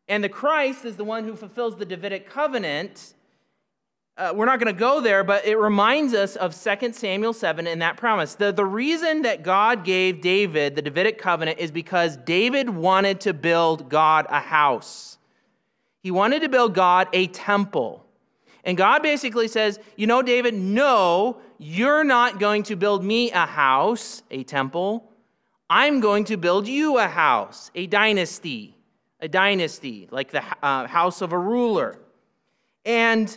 and 0.08 0.22
the 0.22 0.28
Christ 0.28 0.84
is 0.84 0.96
the 0.96 1.04
one 1.04 1.24
who 1.24 1.36
fulfills 1.36 1.76
the 1.76 1.84
Davidic 1.84 2.30
covenant. 2.30 3.14
Uh, 4.16 4.32
we're 4.34 4.46
not 4.46 4.58
going 4.58 4.72
to 4.72 4.78
go 4.78 5.00
there, 5.00 5.22
but 5.24 5.44
it 5.44 5.56
reminds 5.56 6.14
us 6.14 6.36
of 6.36 6.58
2 6.58 6.92
Samuel 6.92 7.34
7 7.34 7.66
and 7.66 7.82
that 7.82 7.98
promise. 7.98 8.34
The, 8.34 8.50
the 8.50 8.64
reason 8.64 9.22
that 9.22 9.42
God 9.42 9.84
gave 9.84 10.22
David 10.22 10.74
the 10.74 10.82
Davidic 10.82 11.18
covenant 11.18 11.58
is 11.58 11.70
because 11.70 12.16
David 12.16 12.70
wanted 12.70 13.20
to 13.22 13.34
build 13.34 13.90
God 13.90 14.26
a 14.30 14.40
house. 14.40 15.18
He 16.00 16.10
wanted 16.10 16.42
to 16.42 16.48
build 16.48 16.72
God 16.72 17.08
a 17.12 17.26
temple. 17.26 18.05
And 18.66 18.76
God 18.76 19.00
basically 19.02 19.46
says, 19.46 19.78
You 19.96 20.08
know, 20.08 20.20
David, 20.20 20.52
no, 20.52 21.38
you're 21.56 22.04
not 22.04 22.40
going 22.40 22.64
to 22.64 22.76
build 22.76 23.02
me 23.02 23.30
a 23.30 23.46
house, 23.46 24.22
a 24.30 24.42
temple. 24.42 25.10
I'm 25.70 26.00
going 26.00 26.24
to 26.24 26.36
build 26.36 26.66
you 26.66 26.98
a 26.98 27.06
house, 27.06 27.70
a 27.74 27.86
dynasty, 27.86 28.76
a 29.20 29.28
dynasty, 29.28 30.08
like 30.10 30.32
the 30.32 30.42
uh, 30.62 30.86
house 30.86 31.22
of 31.22 31.32
a 31.32 31.38
ruler. 31.38 31.98
And 32.84 33.36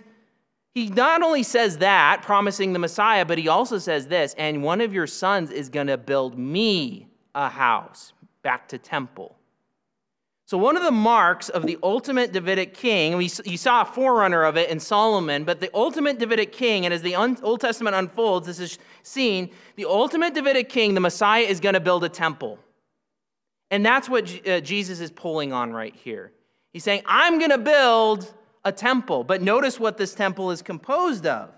he 0.73 0.87
not 0.87 1.21
only 1.21 1.43
says 1.43 1.77
that, 1.77 2.21
promising 2.23 2.73
the 2.73 2.79
Messiah, 2.79 3.25
but 3.25 3.37
he 3.37 3.47
also 3.47 3.77
says 3.77 4.07
this, 4.07 4.35
and 4.37 4.63
one 4.63 4.81
of 4.81 4.93
your 4.93 5.07
sons 5.07 5.51
is 5.51 5.69
going 5.69 5.87
to 5.87 5.97
build 5.97 6.37
me 6.37 7.07
a 7.35 7.49
house, 7.49 8.13
back 8.41 8.67
to 8.69 8.77
temple. 8.77 9.38
So, 10.49 10.57
one 10.57 10.75
of 10.75 10.81
the 10.81 10.89
marks 10.89 11.49
of 11.49 11.67
the 11.67 11.77
ultimate 11.83 12.31
Davidic 12.31 12.73
king, 12.73 13.15
we, 13.17 13.29
you 13.45 13.55
saw 13.55 13.83
a 13.83 13.85
forerunner 13.85 14.41
of 14.41 14.57
it 14.57 14.71
in 14.71 14.79
Solomon, 14.79 15.43
but 15.43 15.59
the 15.59 15.69
ultimate 15.75 16.17
Davidic 16.17 16.51
king, 16.51 16.85
and 16.85 16.93
as 16.93 17.03
the 17.03 17.15
Old 17.15 17.61
Testament 17.61 17.95
unfolds, 17.95 18.47
this 18.47 18.59
is 18.59 18.79
seen 19.03 19.51
the 19.75 19.85
ultimate 19.85 20.33
Davidic 20.33 20.67
king, 20.67 20.95
the 20.95 21.01
Messiah, 21.01 21.43
is 21.43 21.59
going 21.59 21.75
to 21.75 21.79
build 21.79 22.03
a 22.03 22.09
temple. 22.09 22.57
And 23.69 23.85
that's 23.85 24.09
what 24.09 24.47
uh, 24.47 24.59
Jesus 24.61 24.99
is 24.99 25.11
pulling 25.11 25.53
on 25.53 25.71
right 25.71 25.93
here. 25.93 26.31
He's 26.73 26.83
saying, 26.83 27.03
I'm 27.05 27.37
going 27.37 27.51
to 27.51 27.59
build 27.59 28.33
a 28.65 28.71
temple. 28.71 29.23
But 29.23 29.43
notice 29.43 29.79
what 29.79 29.97
this 29.97 30.15
temple 30.15 30.49
is 30.49 30.63
composed 30.63 31.27
of. 31.27 31.51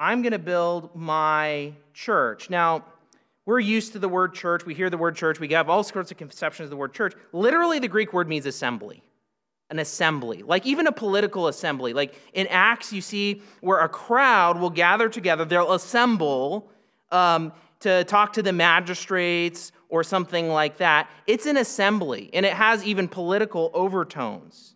I'm 0.00 0.22
going 0.22 0.32
to 0.32 0.40
build 0.40 0.96
my 0.96 1.74
church. 1.94 2.50
Now, 2.50 2.84
we're 3.48 3.60
used 3.60 3.92
to 3.92 3.98
the 3.98 4.10
word 4.10 4.34
church. 4.34 4.66
We 4.66 4.74
hear 4.74 4.90
the 4.90 4.98
word 4.98 5.16
church. 5.16 5.40
We 5.40 5.48
have 5.54 5.70
all 5.70 5.82
sorts 5.82 6.10
of 6.10 6.18
conceptions 6.18 6.66
of 6.66 6.70
the 6.70 6.76
word 6.76 6.92
church. 6.92 7.14
Literally, 7.32 7.78
the 7.78 7.88
Greek 7.88 8.12
word 8.12 8.28
means 8.28 8.44
assembly, 8.44 9.02
an 9.70 9.78
assembly, 9.78 10.42
like 10.42 10.66
even 10.66 10.86
a 10.86 10.92
political 10.92 11.48
assembly. 11.48 11.94
Like 11.94 12.14
in 12.34 12.46
Acts, 12.48 12.92
you 12.92 13.00
see 13.00 13.40
where 13.62 13.78
a 13.78 13.88
crowd 13.88 14.58
will 14.60 14.68
gather 14.68 15.08
together, 15.08 15.46
they'll 15.46 15.72
assemble 15.72 16.70
um, 17.10 17.54
to 17.80 18.04
talk 18.04 18.34
to 18.34 18.42
the 18.42 18.52
magistrates 18.52 19.72
or 19.88 20.04
something 20.04 20.50
like 20.50 20.76
that. 20.76 21.08
It's 21.26 21.46
an 21.46 21.56
assembly, 21.56 22.28
and 22.34 22.44
it 22.44 22.52
has 22.52 22.84
even 22.84 23.08
political 23.08 23.70
overtones. 23.72 24.74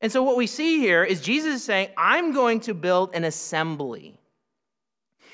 And 0.00 0.10
so, 0.10 0.22
what 0.22 0.38
we 0.38 0.46
see 0.46 0.78
here 0.78 1.04
is 1.04 1.20
Jesus 1.20 1.56
is 1.56 1.64
saying, 1.64 1.90
I'm 1.98 2.32
going 2.32 2.60
to 2.60 2.72
build 2.72 3.10
an 3.12 3.24
assembly. 3.24 4.18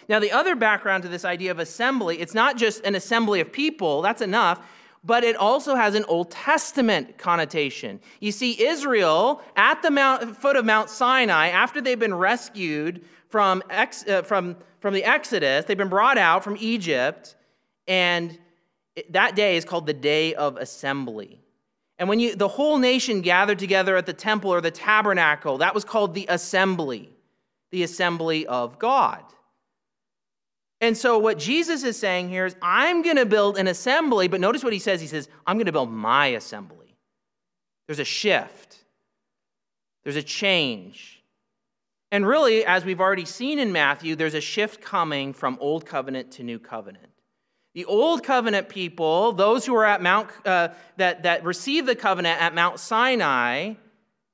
Now, 0.08 0.18
the 0.18 0.32
other 0.32 0.54
background 0.54 1.02
to 1.04 1.08
this 1.08 1.24
idea 1.24 1.50
of 1.50 1.58
assembly, 1.58 2.20
it's 2.20 2.34
not 2.34 2.56
just 2.56 2.84
an 2.84 2.94
assembly 2.94 3.40
of 3.40 3.52
people, 3.52 4.02
that's 4.02 4.20
enough, 4.20 4.60
but 5.04 5.22
it 5.22 5.36
also 5.36 5.74
has 5.74 5.94
an 5.94 6.04
Old 6.08 6.30
Testament 6.30 7.18
connotation. 7.18 8.00
You 8.20 8.32
see, 8.32 8.62
Israel 8.64 9.42
at 9.54 9.82
the 9.82 9.90
mount, 9.90 10.36
foot 10.36 10.56
of 10.56 10.64
Mount 10.64 10.88
Sinai, 10.88 11.48
after 11.48 11.80
they've 11.80 11.98
been 11.98 12.14
rescued 12.14 13.04
from, 13.28 13.62
ex, 13.68 14.06
uh, 14.06 14.22
from, 14.22 14.56
from 14.80 14.94
the 14.94 15.04
Exodus, 15.04 15.66
they've 15.66 15.76
been 15.76 15.88
brought 15.88 16.16
out 16.16 16.42
from 16.42 16.56
Egypt, 16.58 17.36
and 17.86 18.38
that 19.10 19.34
day 19.34 19.56
is 19.56 19.64
called 19.64 19.86
the 19.86 19.92
Day 19.92 20.34
of 20.34 20.56
Assembly. 20.56 21.40
And 21.98 22.08
when 22.08 22.18
you, 22.18 22.34
the 22.34 22.48
whole 22.48 22.78
nation 22.78 23.20
gathered 23.20 23.58
together 23.58 23.96
at 23.96 24.06
the 24.06 24.12
temple 24.12 24.52
or 24.52 24.60
the 24.60 24.70
tabernacle, 24.70 25.58
that 25.58 25.74
was 25.74 25.84
called 25.84 26.14
the 26.14 26.26
assembly, 26.28 27.10
the 27.70 27.82
assembly 27.82 28.46
of 28.46 28.78
God. 28.78 29.22
And 30.84 30.98
so, 30.98 31.16
what 31.16 31.38
Jesus 31.38 31.82
is 31.82 31.98
saying 31.98 32.28
here 32.28 32.44
is, 32.44 32.54
I'm 32.60 33.00
going 33.00 33.16
to 33.16 33.24
build 33.24 33.56
an 33.56 33.68
assembly, 33.68 34.28
but 34.28 34.38
notice 34.38 34.62
what 34.62 34.74
he 34.74 34.78
says. 34.78 35.00
He 35.00 35.06
says, 35.06 35.30
I'm 35.46 35.56
going 35.56 35.64
to 35.64 35.72
build 35.72 35.90
my 35.90 36.26
assembly. 36.26 36.98
There's 37.86 38.00
a 38.00 38.04
shift, 38.04 38.84
there's 40.02 40.16
a 40.16 40.22
change. 40.22 41.22
And 42.12 42.26
really, 42.26 42.66
as 42.66 42.84
we've 42.84 43.00
already 43.00 43.24
seen 43.24 43.58
in 43.58 43.72
Matthew, 43.72 44.14
there's 44.14 44.34
a 44.34 44.42
shift 44.42 44.82
coming 44.82 45.32
from 45.32 45.56
Old 45.58 45.86
Covenant 45.86 46.32
to 46.32 46.42
New 46.42 46.58
Covenant. 46.58 47.08
The 47.72 47.86
Old 47.86 48.22
Covenant 48.22 48.68
people, 48.68 49.32
those 49.32 49.64
who 49.64 49.74
are 49.74 49.86
at 49.86 50.02
Mount, 50.02 50.28
uh, 50.44 50.68
that, 50.98 51.22
that 51.22 51.44
received 51.44 51.88
the 51.88 51.96
covenant 51.96 52.42
at 52.42 52.54
Mount 52.54 52.78
Sinai, 52.78 53.72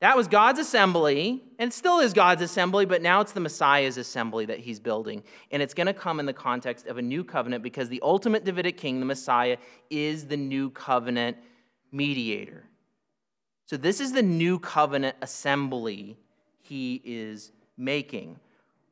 that 0.00 0.16
was 0.16 0.28
God's 0.28 0.58
assembly, 0.58 1.42
and 1.58 1.70
still 1.70 2.00
is 2.00 2.14
God's 2.14 2.40
assembly, 2.40 2.86
but 2.86 3.02
now 3.02 3.20
it's 3.20 3.32
the 3.32 3.40
Messiah's 3.40 3.98
assembly 3.98 4.46
that 4.46 4.58
he's 4.58 4.80
building. 4.80 5.22
And 5.50 5.62
it's 5.62 5.74
going 5.74 5.88
to 5.88 5.94
come 5.94 6.18
in 6.18 6.24
the 6.24 6.32
context 6.32 6.86
of 6.86 6.96
a 6.96 7.02
new 7.02 7.22
covenant 7.22 7.62
because 7.62 7.90
the 7.90 8.00
ultimate 8.02 8.44
Davidic 8.44 8.78
king, 8.78 8.98
the 8.98 9.06
Messiah, 9.06 9.58
is 9.90 10.26
the 10.26 10.38
new 10.38 10.70
covenant 10.70 11.36
mediator. 11.92 12.64
So, 13.66 13.76
this 13.76 14.00
is 14.00 14.12
the 14.12 14.22
new 14.22 14.58
covenant 14.58 15.16
assembly 15.20 16.16
he 16.62 17.02
is 17.04 17.52
making. 17.76 18.40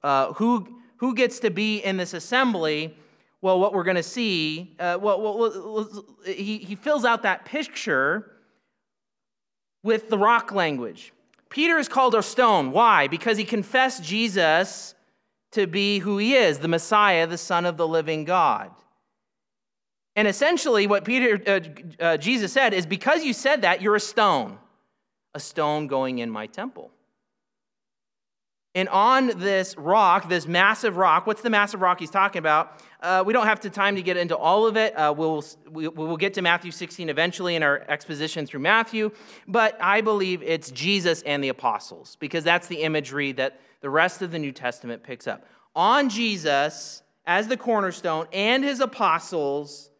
Uh, 0.02 0.34
who, 0.34 0.78
who 0.98 1.14
gets 1.14 1.40
to 1.40 1.50
be 1.50 1.78
in 1.78 1.96
this 1.96 2.12
assembly? 2.12 2.96
Well, 3.40 3.58
what 3.58 3.72
we're 3.72 3.84
going 3.84 3.96
to 3.96 4.02
see, 4.02 4.76
uh, 4.78 4.98
well, 5.00 5.20
well, 5.20 6.06
he, 6.26 6.58
he 6.58 6.74
fills 6.74 7.04
out 7.04 7.22
that 7.22 7.44
picture 7.44 8.32
with 9.88 10.10
the 10.10 10.18
rock 10.18 10.52
language. 10.52 11.14
Peter 11.48 11.78
is 11.78 11.88
called 11.88 12.14
a 12.14 12.22
stone. 12.22 12.72
Why? 12.72 13.08
Because 13.08 13.38
he 13.38 13.44
confessed 13.44 14.04
Jesus 14.04 14.94
to 15.52 15.66
be 15.66 15.98
who 16.00 16.18
he 16.18 16.34
is, 16.34 16.58
the 16.58 16.68
Messiah, 16.68 17.26
the 17.26 17.38
Son 17.38 17.64
of 17.64 17.78
the 17.78 17.88
living 17.88 18.24
God. 18.24 18.70
And 20.14 20.28
essentially, 20.28 20.86
what 20.86 21.06
Peter, 21.06 21.40
uh, 21.46 22.04
uh, 22.04 22.16
Jesus 22.18 22.52
said 22.52 22.74
is 22.74 22.84
because 22.84 23.24
you 23.24 23.32
said 23.32 23.62
that, 23.62 23.80
you're 23.80 23.96
a 23.96 24.00
stone, 24.00 24.58
a 25.34 25.40
stone 25.40 25.86
going 25.86 26.18
in 26.18 26.28
my 26.28 26.46
temple. 26.46 26.90
And 28.74 28.88
on 28.90 29.38
this 29.38 29.76
rock, 29.76 30.28
this 30.28 30.46
massive 30.46 30.96
rock, 30.96 31.26
what's 31.26 31.42
the 31.42 31.50
massive 31.50 31.80
rock 31.80 31.98
he's 32.00 32.10
talking 32.10 32.38
about? 32.38 32.80
Uh, 33.00 33.24
we 33.26 33.32
don't 33.32 33.46
have 33.46 33.60
the 33.60 33.70
time 33.70 33.96
to 33.96 34.02
get 34.02 34.16
into 34.16 34.36
all 34.36 34.66
of 34.66 34.76
it. 34.76 34.92
Uh, 34.94 35.12
we'll, 35.16 35.44
we, 35.70 35.88
will 35.88 36.16
get 36.16 36.34
to 36.34 36.42
Matthew 36.42 36.70
16 36.70 37.08
eventually 37.08 37.56
in 37.56 37.62
our 37.62 37.84
exposition 37.88 38.46
through 38.46 38.60
Matthew. 38.60 39.10
But 39.46 39.78
I 39.80 40.00
believe 40.00 40.42
it's 40.42 40.70
Jesus 40.70 41.22
and 41.22 41.42
the 41.42 41.48
apostles, 41.48 42.16
because 42.20 42.44
that's 42.44 42.68
the 42.68 42.82
imagery 42.82 43.32
that 43.32 43.60
the 43.80 43.90
rest 43.90 44.22
of 44.22 44.30
the 44.30 44.38
New 44.38 44.52
Testament 44.52 45.02
picks 45.02 45.26
up. 45.26 45.46
On 45.74 46.08
Jesus 46.08 47.02
as 47.26 47.48
the 47.48 47.56
cornerstone 47.56 48.26
and 48.32 48.64
his 48.64 48.80
apostles 48.80 49.90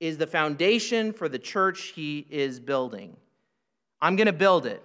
is 0.00 0.18
the 0.18 0.26
foundation 0.26 1.12
for 1.12 1.28
the 1.28 1.38
church 1.38 1.92
he 1.94 2.26
is 2.30 2.60
building. 2.60 3.16
I'm 4.00 4.16
going 4.16 4.26
to 4.26 4.32
build 4.32 4.66
it. 4.66 4.82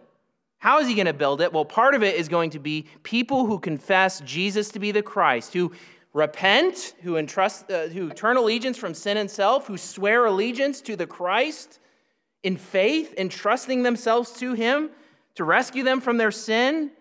How 0.61 0.79
is 0.79 0.87
he 0.87 0.93
going 0.93 1.07
to 1.07 1.13
build 1.13 1.41
it? 1.41 1.51
Well, 1.51 1.65
part 1.65 1.95
of 1.95 2.03
it 2.03 2.15
is 2.15 2.29
going 2.29 2.51
to 2.51 2.59
be 2.59 2.85
people 3.01 3.47
who 3.47 3.57
confess 3.57 4.19
Jesus 4.19 4.69
to 4.69 4.79
be 4.79 4.91
the 4.91 5.01
Christ, 5.01 5.53
who 5.53 5.71
repent, 6.13 6.93
who, 7.01 7.17
entrust, 7.17 7.71
uh, 7.71 7.87
who 7.87 8.11
turn 8.11 8.37
allegiance 8.37 8.77
from 8.77 8.93
sin 8.93 9.17
and 9.17 9.29
self, 9.29 9.65
who 9.65 9.75
swear 9.75 10.25
allegiance 10.25 10.79
to 10.81 10.95
the 10.95 11.07
Christ 11.07 11.79
in 12.43 12.57
faith, 12.57 13.15
entrusting 13.17 13.81
themselves 13.81 14.33
to 14.33 14.53
him 14.53 14.91
to 15.33 15.43
rescue 15.43 15.83
them 15.83 15.99
from 15.99 16.17
their 16.17 16.29
sin. 16.29 16.91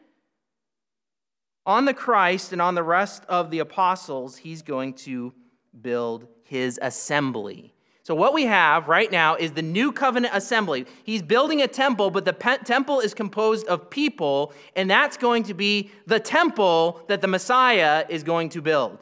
On 1.67 1.85
the 1.85 1.93
Christ 1.93 2.55
and 2.55 2.63
on 2.63 2.75
the 2.75 2.83
rest 2.83 3.27
of 3.29 3.51
the 3.51 3.59
apostles, 3.59 4.39
he's 4.39 4.63
going 4.63 4.95
to 4.95 5.35
build 5.83 6.27
his 6.45 6.79
assembly. 6.81 7.75
So, 8.11 8.17
what 8.17 8.35
we 8.35 8.47
have 8.47 8.89
right 8.89 9.09
now 9.13 9.37
is 9.37 9.53
the 9.53 9.63
new 9.63 9.93
covenant 9.93 10.35
assembly. 10.35 10.85
He's 11.05 11.23
building 11.23 11.63
a 11.63 11.69
temple, 11.69 12.11
but 12.11 12.25
the 12.25 12.33
pe- 12.33 12.59
temple 12.59 12.99
is 12.99 13.15
composed 13.15 13.69
of 13.69 13.89
people, 13.89 14.53
and 14.75 14.91
that's 14.91 15.17
going 15.17 15.45
to 15.45 15.55
be 15.55 15.93
the 16.09 16.19
temple 16.19 17.05
that 17.07 17.21
the 17.21 17.29
Messiah 17.29 18.05
is 18.09 18.25
going 18.25 18.49
to 18.49 18.61
build. 18.61 18.99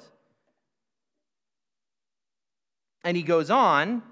And 3.03 3.17
he 3.17 3.23
goes 3.23 3.49
on, 3.49 4.03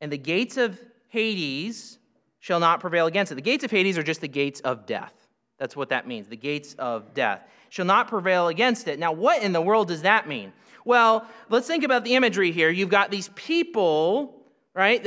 and 0.00 0.10
the 0.10 0.18
gates 0.18 0.56
of 0.56 0.80
Hades 1.06 2.00
shall 2.40 2.58
not 2.58 2.80
prevail 2.80 3.06
against 3.06 3.30
it. 3.30 3.36
The 3.36 3.40
gates 3.40 3.62
of 3.62 3.70
Hades 3.70 3.96
are 3.96 4.02
just 4.02 4.20
the 4.20 4.26
gates 4.26 4.58
of 4.62 4.84
death. 4.84 5.14
That's 5.60 5.76
what 5.76 5.90
that 5.90 6.08
means, 6.08 6.26
the 6.26 6.36
gates 6.36 6.74
of 6.74 7.14
death 7.14 7.42
shall 7.68 7.84
not 7.84 8.08
prevail 8.08 8.48
against 8.48 8.88
it. 8.88 8.98
Now, 8.98 9.12
what 9.12 9.42
in 9.42 9.52
the 9.52 9.60
world 9.60 9.88
does 9.88 10.02
that 10.02 10.26
mean? 10.26 10.52
Well, 10.88 11.26
let's 11.50 11.66
think 11.66 11.84
about 11.84 12.02
the 12.02 12.14
imagery 12.14 12.50
here. 12.50 12.70
You've 12.70 12.88
got 12.88 13.10
these 13.10 13.28
people, 13.34 14.42
right? 14.72 15.04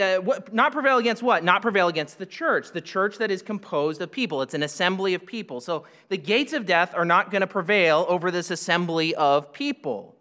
Not 0.53 0.73
prevail 0.73 0.99
against 0.99 1.23
what? 1.23 1.43
Not 1.43 1.63
prevail 1.63 1.87
against 1.87 2.19
the 2.19 2.27
church, 2.27 2.69
the 2.69 2.81
church 2.81 3.17
that 3.17 3.31
is 3.31 3.41
composed 3.41 3.99
of 3.99 4.11
people. 4.11 4.43
It's 4.43 4.53
an 4.53 4.61
assembly 4.61 5.15
of 5.15 5.25
people. 5.25 5.59
So 5.59 5.85
the 6.09 6.19
gates 6.19 6.53
of 6.53 6.67
death 6.67 6.93
are 6.93 7.03
not 7.03 7.31
going 7.31 7.41
to 7.41 7.47
prevail 7.47 8.05
over 8.07 8.29
this 8.29 8.51
assembly 8.51 9.15
of 9.15 9.51
people. 9.53 10.15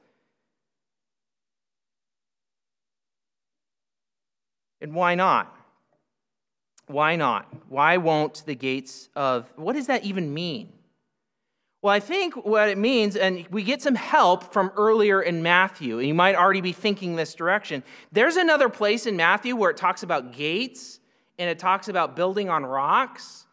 And 4.80 4.94
why 4.94 5.14
not? 5.14 5.54
Why 6.86 7.16
not? 7.16 7.52
Why 7.68 7.98
won't 7.98 8.44
the 8.46 8.54
gates 8.54 9.10
of, 9.14 9.52
what 9.56 9.74
does 9.74 9.88
that 9.88 10.04
even 10.04 10.32
mean? 10.32 10.72
Well, 11.82 11.94
I 11.94 12.00
think 12.00 12.34
what 12.44 12.68
it 12.68 12.76
means, 12.76 13.16
and 13.16 13.46
we 13.50 13.62
get 13.62 13.80
some 13.80 13.94
help 13.94 14.52
from 14.52 14.70
earlier 14.76 15.22
in 15.22 15.42
Matthew, 15.42 15.98
and 15.98 16.06
you 16.06 16.12
might 16.12 16.34
already 16.34 16.60
be 16.60 16.72
thinking 16.72 17.16
this 17.16 17.34
direction. 17.34 17.82
There's 18.12 18.36
another 18.36 18.68
place 18.68 19.06
in 19.06 19.16
Matthew 19.16 19.56
where 19.56 19.70
it 19.70 19.78
talks 19.78 20.02
about 20.02 20.32
gates 20.32 21.00
and 21.38 21.48
it 21.48 21.58
talks 21.58 21.88
about 21.88 22.16
building 22.16 22.50
on 22.50 22.66
rocks. 22.66 23.46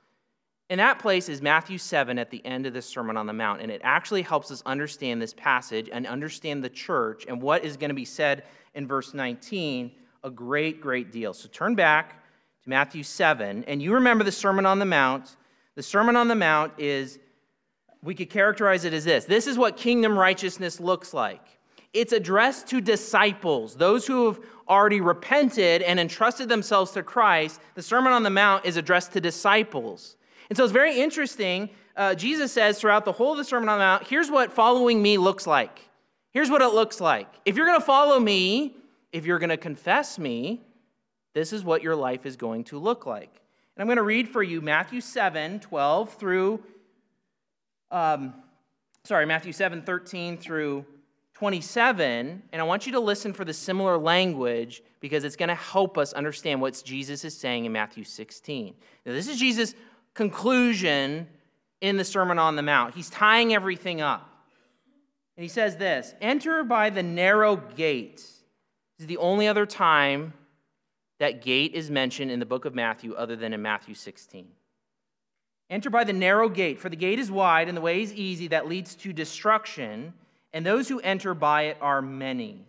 And 0.69 0.81
that 0.81 0.99
place 0.99 1.29
is 1.29 1.41
Matthew 1.41 1.77
7 1.77 2.19
at 2.19 2.29
the 2.29 2.45
end 2.45 2.65
of 2.65 2.73
the 2.73 2.81
Sermon 2.81 3.15
on 3.15 3.27
the 3.27 3.33
Mount. 3.33 3.61
And 3.61 3.71
it 3.71 3.79
actually 3.81 4.23
helps 4.23 4.51
us 4.51 4.61
understand 4.65 5.21
this 5.21 5.33
passage 5.33 5.89
and 5.89 6.05
understand 6.05 6.61
the 6.61 6.69
church 6.69 7.25
and 7.29 7.41
what 7.41 7.63
is 7.63 7.77
going 7.77 7.91
to 7.91 7.95
be 7.95 8.03
said 8.03 8.43
in 8.75 8.85
verse 8.85 9.13
19 9.13 9.91
a 10.25 10.29
great, 10.29 10.81
great 10.81 11.13
deal. 11.13 11.33
So 11.33 11.47
turn 11.47 11.75
back 11.75 12.21
to 12.63 12.69
Matthew 12.69 13.03
7, 13.03 13.63
and 13.65 13.81
you 13.81 13.93
remember 13.93 14.25
the 14.25 14.31
Sermon 14.33 14.65
on 14.65 14.79
the 14.79 14.85
Mount. 14.85 15.37
The 15.75 15.83
Sermon 15.83 16.17
on 16.17 16.27
the 16.27 16.35
Mount 16.35 16.73
is 16.77 17.19
we 18.03 18.15
could 18.15 18.29
characterize 18.29 18.85
it 18.85 18.93
as 18.93 19.05
this 19.05 19.25
this 19.25 19.47
is 19.47 19.57
what 19.57 19.77
kingdom 19.77 20.17
righteousness 20.17 20.79
looks 20.79 21.13
like. 21.13 21.41
It's 21.93 22.13
addressed 22.13 22.67
to 22.67 22.81
disciples, 22.81 23.75
those 23.75 24.05
who 24.05 24.27
have 24.27 24.39
already 24.69 25.01
repented 25.01 25.81
and 25.81 25.99
entrusted 25.99 26.49
themselves 26.49 26.91
to 26.91 27.03
Christ. 27.03 27.59
The 27.75 27.81
Sermon 27.81 28.13
on 28.13 28.23
the 28.23 28.29
Mount 28.29 28.65
is 28.65 28.77
addressed 28.77 29.13
to 29.13 29.21
disciples. 29.21 30.17
And 30.49 30.57
so 30.57 30.63
it's 30.63 30.73
very 30.73 30.99
interesting. 30.99 31.69
Uh, 31.95 32.13
Jesus 32.13 32.51
says 32.51 32.79
throughout 32.79 33.05
the 33.05 33.11
whole 33.11 33.31
of 33.31 33.37
the 33.37 33.43
Sermon 33.43 33.69
on 33.69 33.79
the 33.79 33.83
Mount, 33.83 34.07
here's 34.07 34.29
what 34.29 34.53
following 34.53 35.01
me 35.01 35.17
looks 35.17 35.47
like. 35.47 35.89
Here's 36.31 36.49
what 36.49 36.61
it 36.61 36.67
looks 36.67 37.01
like. 37.01 37.27
If 37.45 37.55
you're 37.55 37.65
going 37.65 37.79
to 37.79 37.85
follow 37.85 38.19
me, 38.19 38.75
if 39.11 39.25
you're 39.25 39.39
going 39.39 39.49
to 39.49 39.57
confess 39.57 40.19
me, 40.19 40.61
this 41.33 41.53
is 41.53 41.63
what 41.63 41.81
your 41.81 41.95
life 41.95 42.25
is 42.25 42.35
going 42.35 42.65
to 42.65 42.77
look 42.77 43.05
like. 43.05 43.41
And 43.75 43.81
I'm 43.81 43.87
going 43.87 43.97
to 43.97 44.03
read 44.03 44.29
for 44.29 44.43
you 44.43 44.61
Matthew 44.61 45.01
7 45.01 45.59
12 45.59 46.13
through 46.13 46.63
um, 47.91 48.33
sorry, 49.03 49.25
Matthew 49.25 49.53
7 49.53 49.81
13 49.81 50.37
through 50.37 50.85
27, 51.33 52.41
and 52.51 52.61
I 52.61 52.65
want 52.65 52.87
you 52.87 52.93
to 52.93 52.99
listen 52.99 53.31
for 53.31 53.45
the 53.45 53.53
similar 53.53 53.97
language 53.97 54.81
because 54.99 55.23
it's 55.23 55.35
going 55.35 55.49
to 55.49 55.55
help 55.55 55.97
us 55.97 56.13
understand 56.13 56.61
what 56.61 56.81
Jesus 56.83 57.23
is 57.23 57.37
saying 57.37 57.65
in 57.65 57.71
Matthew 57.71 58.03
16. 58.03 58.73
Now, 59.05 59.13
this 59.13 59.27
is 59.27 59.37
Jesus' 59.37 59.75
conclusion 60.15 61.27
in 61.79 61.97
the 61.97 62.03
Sermon 62.03 62.39
on 62.39 62.55
the 62.55 62.63
Mount. 62.63 62.95
He's 62.95 63.11
tying 63.11 63.53
everything 63.53 64.01
up. 64.01 64.27
And 65.37 65.43
he 65.43 65.47
says 65.47 65.77
this 65.77 66.15
Enter 66.21 66.63
by 66.63 66.89
the 66.89 67.03
narrow 67.03 67.55
gate. 67.55 68.15
This 68.15 69.01
is 69.01 69.07
the 69.07 69.17
only 69.17 69.47
other 69.47 69.67
time 69.67 70.33
that 71.19 71.43
gate 71.43 71.73
is 71.73 71.91
mentioned 71.91 72.31
in 72.31 72.39
the 72.39 72.45
book 72.45 72.65
of 72.65 72.73
Matthew 72.73 73.13
other 73.13 73.35
than 73.35 73.53
in 73.53 73.61
Matthew 73.61 73.93
16. 73.93 74.47
Enter 75.69 75.89
by 75.89 76.03
the 76.03 76.13
narrow 76.13 76.47
gate, 76.47 76.79
for 76.79 76.89
the 76.89 76.95
gate 76.95 77.19
is 77.19 77.29
wide 77.29 77.67
and 77.67 77.75
the 77.75 77.81
way 77.81 78.01
is 78.01 78.13
easy 78.13 78.47
that 78.47 78.67
leads 78.67 78.95
to 78.95 79.11
destruction, 79.11 80.13
and 80.53 80.65
those 80.65 80.87
who 80.87 80.99
enter 81.01 81.33
by 81.33 81.63
it 81.63 81.77
are 81.81 82.01
many. 82.01 82.65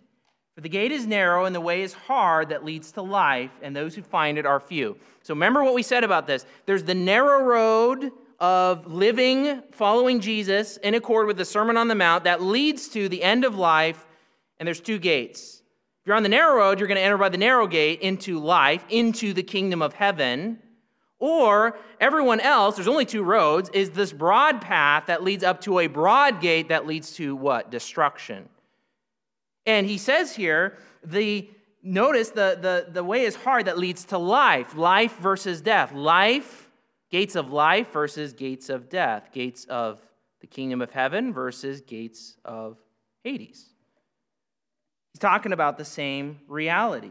For 0.56 0.62
the 0.62 0.68
gate 0.68 0.90
is 0.90 1.06
narrow 1.06 1.44
and 1.44 1.54
the 1.54 1.60
way 1.60 1.82
is 1.82 1.92
hard 1.92 2.48
that 2.48 2.64
leads 2.64 2.90
to 2.92 3.02
life, 3.02 3.52
and 3.62 3.76
those 3.76 3.94
who 3.94 4.02
find 4.02 4.36
it 4.36 4.46
are 4.46 4.58
few. 4.58 4.96
So 5.22 5.32
remember 5.32 5.62
what 5.62 5.74
we 5.74 5.84
said 5.84 6.02
about 6.02 6.26
this. 6.26 6.44
There's 6.66 6.82
the 6.82 6.94
narrow 6.94 7.44
road 7.44 8.10
of 8.40 8.92
living, 8.92 9.62
following 9.70 10.18
Jesus 10.18 10.76
in 10.78 10.94
accord 10.94 11.28
with 11.28 11.36
the 11.36 11.44
Sermon 11.44 11.76
on 11.76 11.86
the 11.86 11.94
Mount 11.94 12.24
that 12.24 12.42
leads 12.42 12.88
to 12.88 13.08
the 13.08 13.22
end 13.22 13.44
of 13.44 13.56
life, 13.56 14.06
and 14.58 14.66
there's 14.66 14.80
two 14.80 14.98
gates. 14.98 15.62
If 16.02 16.06
you're 16.06 16.16
on 16.16 16.24
the 16.24 16.28
narrow 16.28 16.56
road, 16.56 16.80
you're 16.80 16.88
going 16.88 16.96
to 16.96 17.04
enter 17.04 17.18
by 17.18 17.28
the 17.28 17.38
narrow 17.38 17.68
gate 17.68 18.00
into 18.00 18.40
life, 18.40 18.84
into 18.88 19.32
the 19.32 19.42
kingdom 19.44 19.82
of 19.82 19.92
heaven. 19.92 20.60
Or 21.20 21.78
everyone 22.00 22.40
else, 22.40 22.76
there's 22.76 22.88
only 22.88 23.04
two 23.04 23.24
roads, 23.24 23.70
is 23.72 23.90
this 23.90 24.12
broad 24.12 24.60
path 24.60 25.06
that 25.06 25.24
leads 25.24 25.42
up 25.42 25.60
to 25.62 25.80
a 25.80 25.88
broad 25.88 26.40
gate 26.40 26.68
that 26.68 26.86
leads 26.86 27.12
to 27.14 27.34
what? 27.34 27.70
Destruction. 27.70 28.48
And 29.66 29.86
he 29.86 29.98
says 29.98 30.34
here, 30.36 30.78
the 31.04 31.48
notice 31.82 32.30
the, 32.30 32.58
the, 32.60 32.92
the 32.92 33.04
way 33.04 33.24
is 33.24 33.34
hard 33.34 33.66
that 33.66 33.78
leads 33.78 34.04
to 34.06 34.18
life. 34.18 34.76
Life 34.76 35.18
versus 35.18 35.60
death. 35.60 35.92
Life, 35.92 36.70
gates 37.10 37.34
of 37.34 37.52
life 37.52 37.92
versus 37.92 38.32
gates 38.32 38.68
of 38.68 38.88
death. 38.88 39.30
Gates 39.32 39.64
of 39.64 40.00
the 40.40 40.46
kingdom 40.46 40.80
of 40.80 40.90
heaven 40.92 41.32
versus 41.32 41.80
gates 41.80 42.36
of 42.44 42.78
Hades. 43.24 43.66
He's 45.12 45.20
talking 45.20 45.52
about 45.52 45.78
the 45.78 45.84
same 45.84 46.38
reality. 46.46 47.10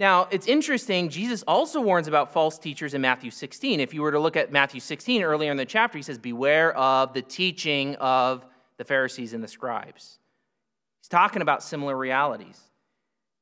Now, 0.00 0.28
it's 0.30 0.46
interesting, 0.46 1.10
Jesus 1.10 1.44
also 1.46 1.78
warns 1.82 2.08
about 2.08 2.32
false 2.32 2.58
teachers 2.58 2.94
in 2.94 3.02
Matthew 3.02 3.30
16. 3.30 3.80
If 3.80 3.92
you 3.92 4.00
were 4.00 4.12
to 4.12 4.18
look 4.18 4.34
at 4.34 4.50
Matthew 4.50 4.80
16 4.80 5.22
earlier 5.22 5.50
in 5.50 5.58
the 5.58 5.66
chapter, 5.66 5.98
he 5.98 6.02
says, 6.02 6.16
Beware 6.16 6.74
of 6.74 7.12
the 7.12 7.20
teaching 7.20 7.96
of 7.96 8.46
the 8.78 8.84
Pharisees 8.84 9.34
and 9.34 9.44
the 9.44 9.48
scribes. 9.48 10.18
He's 11.02 11.08
talking 11.08 11.42
about 11.42 11.62
similar 11.62 11.94
realities. 11.94 12.58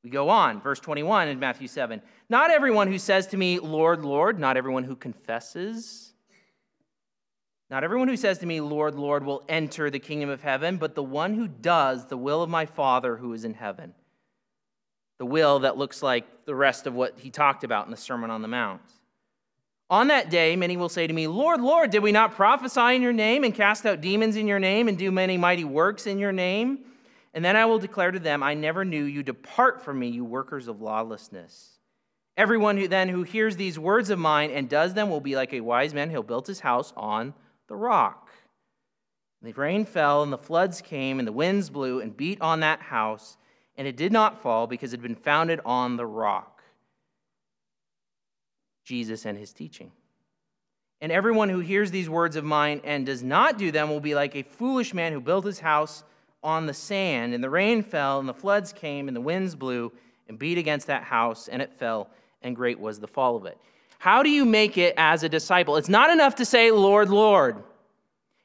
We 0.03 0.09
go 0.09 0.27
on, 0.27 0.59
verse 0.59 0.81
21 0.81 1.29
in 1.29 1.39
Matthew 1.39 1.69
7. 1.69 2.01
Not 2.27 2.51
everyone 2.51 2.89
who 2.89 2.99
says 2.99 3.27
to 3.27 3.37
me, 3.37 3.59
Lord, 3.59 4.03
Lord, 4.03 4.37
not 4.37 4.57
everyone 4.57 4.83
who 4.83 4.97
confesses, 4.97 6.13
not 7.69 7.85
everyone 7.85 8.09
who 8.09 8.17
says 8.17 8.39
to 8.39 8.45
me, 8.45 8.59
Lord, 8.59 8.95
Lord, 8.95 9.23
will 9.23 9.45
enter 9.47 9.89
the 9.89 9.99
kingdom 9.99 10.29
of 10.29 10.41
heaven, 10.41 10.75
but 10.75 10.93
the 10.93 11.03
one 11.03 11.35
who 11.35 11.47
does 11.47 12.07
the 12.07 12.17
will 12.17 12.43
of 12.43 12.49
my 12.49 12.65
Father 12.65 13.15
who 13.15 13.31
is 13.31 13.45
in 13.45 13.53
heaven 13.53 13.93
the 15.19 15.25
will 15.25 15.59
that 15.59 15.77
looks 15.77 16.01
like 16.01 16.45
the 16.45 16.55
rest 16.55 16.87
of 16.87 16.95
what 16.95 17.19
he 17.19 17.29
talked 17.29 17.63
about 17.63 17.85
in 17.85 17.91
the 17.91 17.97
Sermon 17.97 18.31
on 18.31 18.41
the 18.41 18.47
Mount. 18.47 18.81
On 19.91 20.07
that 20.07 20.29
day, 20.29 20.55
many 20.55 20.77
will 20.77 20.89
say 20.89 21.07
to 21.07 21.13
me, 21.13 21.27
Lord, 21.27 21.61
Lord, 21.61 21.89
did 21.89 22.03
we 22.03 22.11
not 22.11 22.35
prophesy 22.35 22.95
in 22.95 23.01
your 23.01 23.13
name 23.13 23.43
and 23.43 23.53
cast 23.53 23.85
out 23.85 24.01
demons 24.01 24.35
in 24.35 24.47
your 24.47 24.59
name 24.59 24.87
and 24.87 24.97
do 24.97 25.11
many 25.11 25.37
mighty 25.37 25.63
works 25.63 26.07
in 26.07 26.19
your 26.19 26.31
name? 26.31 26.79
And 27.33 27.43
then 27.43 27.55
I 27.55 27.65
will 27.65 27.79
declare 27.79 28.11
to 28.11 28.19
them, 28.19 28.41
I 28.41 28.53
never 28.53 28.85
knew 28.85 29.03
you. 29.03 29.23
Depart 29.23 29.81
from 29.81 29.99
me, 29.99 30.07
you 30.07 30.23
workers 30.23 30.67
of 30.67 30.81
lawlessness. 30.81 31.79
Everyone 32.37 32.77
who 32.77 32.87
then 32.87 33.09
who 33.09 33.23
hears 33.23 33.57
these 33.57 33.77
words 33.77 34.09
of 34.09 34.19
mine 34.19 34.51
and 34.51 34.69
does 34.69 34.93
them 34.93 35.09
will 35.09 35.19
be 35.19 35.35
like 35.35 35.53
a 35.53 35.61
wise 35.61 35.93
man 35.93 36.09
who 36.09 36.23
built 36.23 36.47
his 36.47 36.61
house 36.61 36.93
on 36.95 37.33
the 37.67 37.75
rock. 37.75 38.29
And 39.41 39.51
the 39.51 39.59
rain 39.59 39.85
fell 39.85 40.23
and 40.23 40.31
the 40.31 40.37
floods 40.37 40.81
came 40.81 41.19
and 41.19 41.27
the 41.27 41.33
winds 41.33 41.69
blew 41.69 41.99
and 41.99 42.15
beat 42.15 42.39
on 42.41 42.61
that 42.61 42.79
house 42.79 43.37
and 43.79 43.87
it 43.87 43.95
did 43.95 44.11
not 44.11 44.43
fall 44.43 44.67
because 44.67 44.91
it 44.91 44.97
had 44.97 45.01
been 45.01 45.15
founded 45.15 45.61
on 45.65 45.95
the 45.95 46.05
rock 46.05 46.61
Jesus 48.83 49.25
and 49.25 49.37
his 49.37 49.53
teaching. 49.53 49.91
And 50.99 51.13
everyone 51.13 51.47
who 51.47 51.59
hears 51.59 51.89
these 51.89 52.09
words 52.09 52.35
of 52.35 52.43
mine 52.43 52.81
and 52.83 53.05
does 53.05 53.23
not 53.23 53.57
do 53.57 53.71
them 53.71 53.89
will 53.89 54.01
be 54.01 54.15
like 54.15 54.35
a 54.35 54.43
foolish 54.43 54.93
man 54.93 55.13
who 55.13 55.21
built 55.21 55.45
his 55.45 55.61
house 55.61 56.03
on 56.43 56.65
the 56.65 56.73
sand, 56.73 57.33
and 57.33 57.43
the 57.43 57.49
rain 57.49 57.81
fell, 57.81 58.19
and 58.19 58.27
the 58.27 58.33
floods 58.33 58.73
came, 58.73 59.07
and 59.07 59.15
the 59.15 59.21
winds 59.21 59.55
blew 59.55 59.93
and 60.27 60.37
beat 60.37 60.57
against 60.57 60.87
that 60.87 61.03
house, 61.03 61.47
and 61.47 61.61
it 61.61 61.71
fell, 61.71 62.09
and 62.41 62.55
great 62.55 62.79
was 62.79 62.99
the 62.99 63.07
fall 63.07 63.37
of 63.37 63.45
it. 63.45 63.57
How 63.97 64.23
do 64.23 64.29
you 64.29 64.43
make 64.43 64.77
it 64.77 64.93
as 64.97 65.23
a 65.23 65.29
disciple? 65.29 65.77
It's 65.77 65.87
not 65.87 66.09
enough 66.09 66.35
to 66.35 66.45
say, 66.45 66.71
Lord, 66.71 67.09
Lord. 67.09 67.63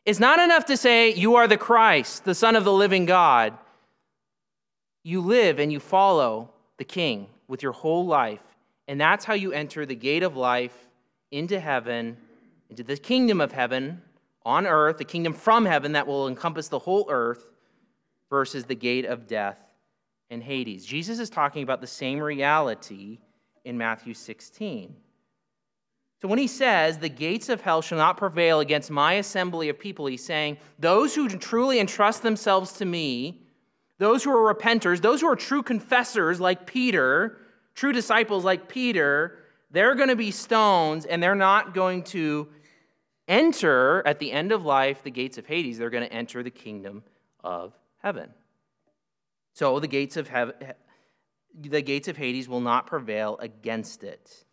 It's 0.04 0.20
not 0.20 0.38
enough 0.38 0.66
to 0.66 0.76
say, 0.76 1.12
You 1.12 1.36
are 1.36 1.48
the 1.48 1.56
Christ, 1.56 2.24
the 2.24 2.34
Son 2.36 2.54
of 2.54 2.64
the 2.64 2.72
living 2.72 3.06
God. 3.06 3.58
You 5.04 5.20
live 5.20 5.60
and 5.60 5.70
you 5.70 5.78
follow 5.78 6.50
the 6.78 6.84
King 6.84 7.28
with 7.46 7.62
your 7.62 7.72
whole 7.72 8.06
life, 8.06 8.42
and 8.88 9.00
that's 9.00 9.24
how 9.24 9.34
you 9.34 9.52
enter 9.52 9.86
the 9.86 9.94
gate 9.94 10.22
of 10.22 10.36
life 10.36 10.88
into 11.30 11.60
heaven, 11.60 12.16
into 12.70 12.82
the 12.82 12.96
kingdom 12.96 13.40
of 13.40 13.52
heaven 13.52 14.02
on 14.44 14.66
earth, 14.66 14.98
the 14.98 15.04
kingdom 15.04 15.34
from 15.34 15.66
heaven 15.66 15.92
that 15.92 16.06
will 16.06 16.26
encompass 16.26 16.68
the 16.68 16.78
whole 16.78 17.06
earth, 17.10 17.46
versus 18.30 18.64
the 18.64 18.74
gate 18.74 19.04
of 19.04 19.28
death 19.28 19.58
and 20.30 20.42
Hades. 20.42 20.84
Jesus 20.84 21.18
is 21.18 21.30
talking 21.30 21.62
about 21.62 21.80
the 21.80 21.86
same 21.86 22.18
reality 22.18 23.18
in 23.64 23.78
Matthew 23.78 24.14
16. 24.14 24.96
So 26.20 26.28
when 26.28 26.38
he 26.38 26.46
says, 26.46 26.98
the 26.98 27.08
gates 27.08 27.48
of 27.48 27.60
hell 27.60 27.82
shall 27.82 27.98
not 27.98 28.16
prevail 28.16 28.60
against 28.60 28.90
my 28.90 29.14
assembly 29.14 29.68
of 29.68 29.78
people, 29.78 30.06
he's 30.06 30.24
saying, 30.24 30.56
those 30.78 31.14
who 31.14 31.28
truly 31.28 31.78
entrust 31.78 32.22
themselves 32.22 32.72
to 32.72 32.84
me, 32.84 33.42
those 33.98 34.24
who 34.24 34.30
are 34.30 34.54
repenters, 34.54 35.00
those 35.00 35.20
who 35.20 35.28
are 35.28 35.36
true 35.36 35.62
confessors 35.62 36.40
like 36.40 36.66
Peter, 36.66 37.38
true 37.74 37.92
disciples 37.92 38.44
like 38.44 38.68
Peter, 38.68 39.38
they're 39.70 39.94
going 39.94 40.08
to 40.08 40.16
be 40.16 40.30
stones 40.30 41.04
and 41.04 41.22
they're 41.22 41.34
not 41.34 41.74
going 41.74 42.02
to 42.04 42.48
enter 43.28 44.06
at 44.06 44.18
the 44.18 44.30
end 44.32 44.52
of 44.52 44.64
life 44.64 45.02
the 45.02 45.10
gates 45.10 45.38
of 45.38 45.46
Hades. 45.46 45.78
They're 45.78 45.90
going 45.90 46.06
to 46.06 46.12
enter 46.12 46.42
the 46.42 46.50
kingdom 46.50 47.02
of 47.42 47.72
heaven. 47.98 48.30
So 49.52 49.78
the 49.78 49.88
gates 49.88 50.16
of 50.16 50.28
heaven, 50.28 50.54
the 51.58 51.82
gates 51.82 52.08
of 52.08 52.16
Hades 52.16 52.48
will 52.48 52.60
not 52.60 52.86
prevail 52.86 53.38
against 53.40 54.02
it. 54.02 54.44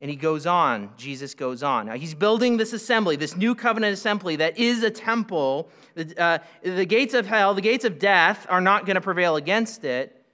And 0.00 0.10
he 0.10 0.16
goes 0.16 0.44
on, 0.44 0.90
Jesus 0.96 1.34
goes 1.34 1.62
on. 1.62 1.86
Now, 1.86 1.94
he's 1.94 2.14
building 2.14 2.56
this 2.56 2.72
assembly, 2.72 3.16
this 3.16 3.36
new 3.36 3.54
covenant 3.54 3.94
assembly 3.94 4.36
that 4.36 4.58
is 4.58 4.82
a 4.82 4.90
temple. 4.90 5.70
The, 5.94 6.14
uh, 6.20 6.38
the 6.62 6.84
gates 6.84 7.14
of 7.14 7.26
hell, 7.26 7.54
the 7.54 7.62
gates 7.62 7.84
of 7.84 7.98
death 7.98 8.46
are 8.50 8.60
not 8.60 8.84
going 8.86 8.96
to 8.96 9.00
prevail 9.00 9.36
against 9.36 9.84
it. 9.84 10.24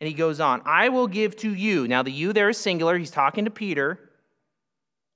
And 0.00 0.08
he 0.08 0.12
goes 0.12 0.40
on, 0.40 0.60
I 0.66 0.90
will 0.90 1.06
give 1.06 1.36
to 1.36 1.54
you. 1.54 1.88
Now, 1.88 2.02
the 2.02 2.10
you 2.10 2.32
there 2.32 2.50
is 2.50 2.58
singular. 2.58 2.98
He's 2.98 3.10
talking 3.10 3.46
to 3.46 3.50
Peter. 3.50 4.10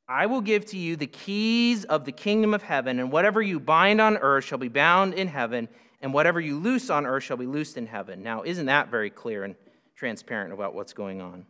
I 0.09 0.27
will 0.27 0.41
give 0.41 0.67
to 0.67 0.79
you 0.79 0.97
the 0.97 1.07
keys 1.07 1.85
of 1.85 2.05
the 2.05 2.11
kingdom 2.11 2.53
of 2.53 2.63
heaven, 2.63 2.99
and 2.99 3.13
whatever 3.13 3.41
you 3.41 3.61
bind 3.61 4.01
on 4.01 4.17
earth 4.17 4.45
shall 4.45 4.59
be 4.59 4.69
bound 4.69 5.15
in 5.15 5.29
heaven, 5.29 5.69
and 6.01 6.13
whatever 6.13 6.41
you 6.41 6.59
loose 6.59 6.91
on 6.91 7.07
earth 7.07 7.23
shall 7.23 7.37
be 7.37 7.47
loosed 7.47 7.77
in 7.77 7.87
heaven. 7.87 8.21
Now, 8.23 8.43
isn't 8.43 8.67
that 8.67 8.91
very 8.91 9.11
clear 9.11 9.45
and 9.45 9.55
transparent 9.95 10.53
about 10.53 10.75
what's 10.75 10.93
going 10.93 11.21
on? 11.21 11.47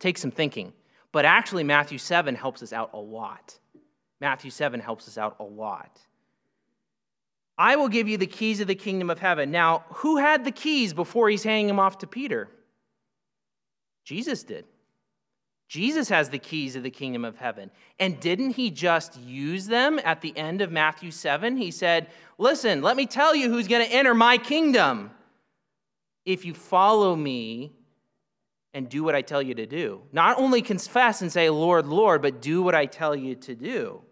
Take 0.00 0.18
some 0.18 0.32
thinking. 0.32 0.72
But 1.12 1.24
actually, 1.24 1.64
Matthew 1.64 1.98
7 1.98 2.34
helps 2.34 2.62
us 2.62 2.72
out 2.72 2.90
a 2.92 2.98
lot. 2.98 3.58
Matthew 4.20 4.50
7 4.50 4.80
helps 4.80 5.08
us 5.08 5.18
out 5.18 5.36
a 5.40 5.44
lot. 5.44 5.98
I 7.58 7.76
will 7.76 7.88
give 7.88 8.08
you 8.08 8.16
the 8.16 8.26
keys 8.26 8.60
of 8.60 8.68
the 8.68 8.74
kingdom 8.74 9.10
of 9.10 9.18
heaven. 9.18 9.50
Now, 9.50 9.84
who 9.88 10.16
had 10.16 10.44
the 10.44 10.50
keys 10.50 10.94
before 10.94 11.28
he's 11.28 11.42
handing 11.42 11.66
them 11.66 11.80
off 11.80 11.98
to 11.98 12.06
Peter? 12.06 12.48
Jesus 14.04 14.42
did. 14.42 14.64
Jesus 15.68 16.08
has 16.08 16.30
the 16.30 16.38
keys 16.38 16.74
of 16.74 16.82
the 16.82 16.90
kingdom 16.90 17.24
of 17.24 17.36
heaven. 17.36 17.70
And 18.00 18.18
didn't 18.18 18.52
he 18.52 18.70
just 18.70 19.16
use 19.20 19.66
them 19.66 20.00
at 20.04 20.20
the 20.20 20.36
end 20.36 20.62
of 20.62 20.72
Matthew 20.72 21.10
7? 21.10 21.56
He 21.56 21.70
said, 21.70 22.08
Listen, 22.38 22.82
let 22.82 22.96
me 22.96 23.06
tell 23.06 23.36
you 23.36 23.48
who's 23.48 23.68
going 23.68 23.86
to 23.86 23.92
enter 23.92 24.14
my 24.14 24.36
kingdom. 24.36 25.10
If 26.24 26.44
you 26.44 26.54
follow 26.54 27.14
me 27.14 27.72
and 28.72 28.88
do 28.88 29.02
what 29.02 29.14
I 29.14 29.22
tell 29.22 29.42
you 29.42 29.54
to 29.54 29.66
do. 29.66 30.02
Not 30.12 30.38
only 30.38 30.62
confess 30.62 31.22
and 31.22 31.32
say, 31.32 31.50
Lord, 31.50 31.86
Lord, 31.86 32.22
but 32.22 32.40
do 32.40 32.62
what 32.62 32.74
I 32.74 32.86
tell 32.86 33.16
you 33.16 33.34
to 33.36 33.54
do. 33.54 34.02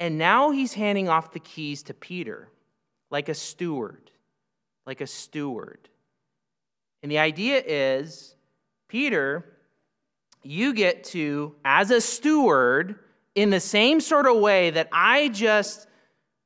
And 0.00 0.18
now 0.18 0.50
he's 0.50 0.74
handing 0.74 1.08
off 1.08 1.32
the 1.32 1.40
keys 1.40 1.82
to 1.84 1.94
Peter 1.94 2.48
like 3.10 3.28
a 3.28 3.34
steward, 3.34 4.10
like 4.86 5.00
a 5.00 5.06
steward. 5.06 5.88
And 7.02 7.10
the 7.10 7.18
idea 7.18 7.62
is, 7.64 8.36
Peter, 8.86 9.44
you 10.42 10.72
get 10.72 11.04
to, 11.04 11.54
as 11.64 11.90
a 11.90 12.00
steward, 12.00 12.98
in 13.34 13.50
the 13.50 13.60
same 13.60 14.00
sort 14.00 14.26
of 14.26 14.36
way 14.36 14.70
that 14.70 14.88
I 14.92 15.28
just, 15.28 15.86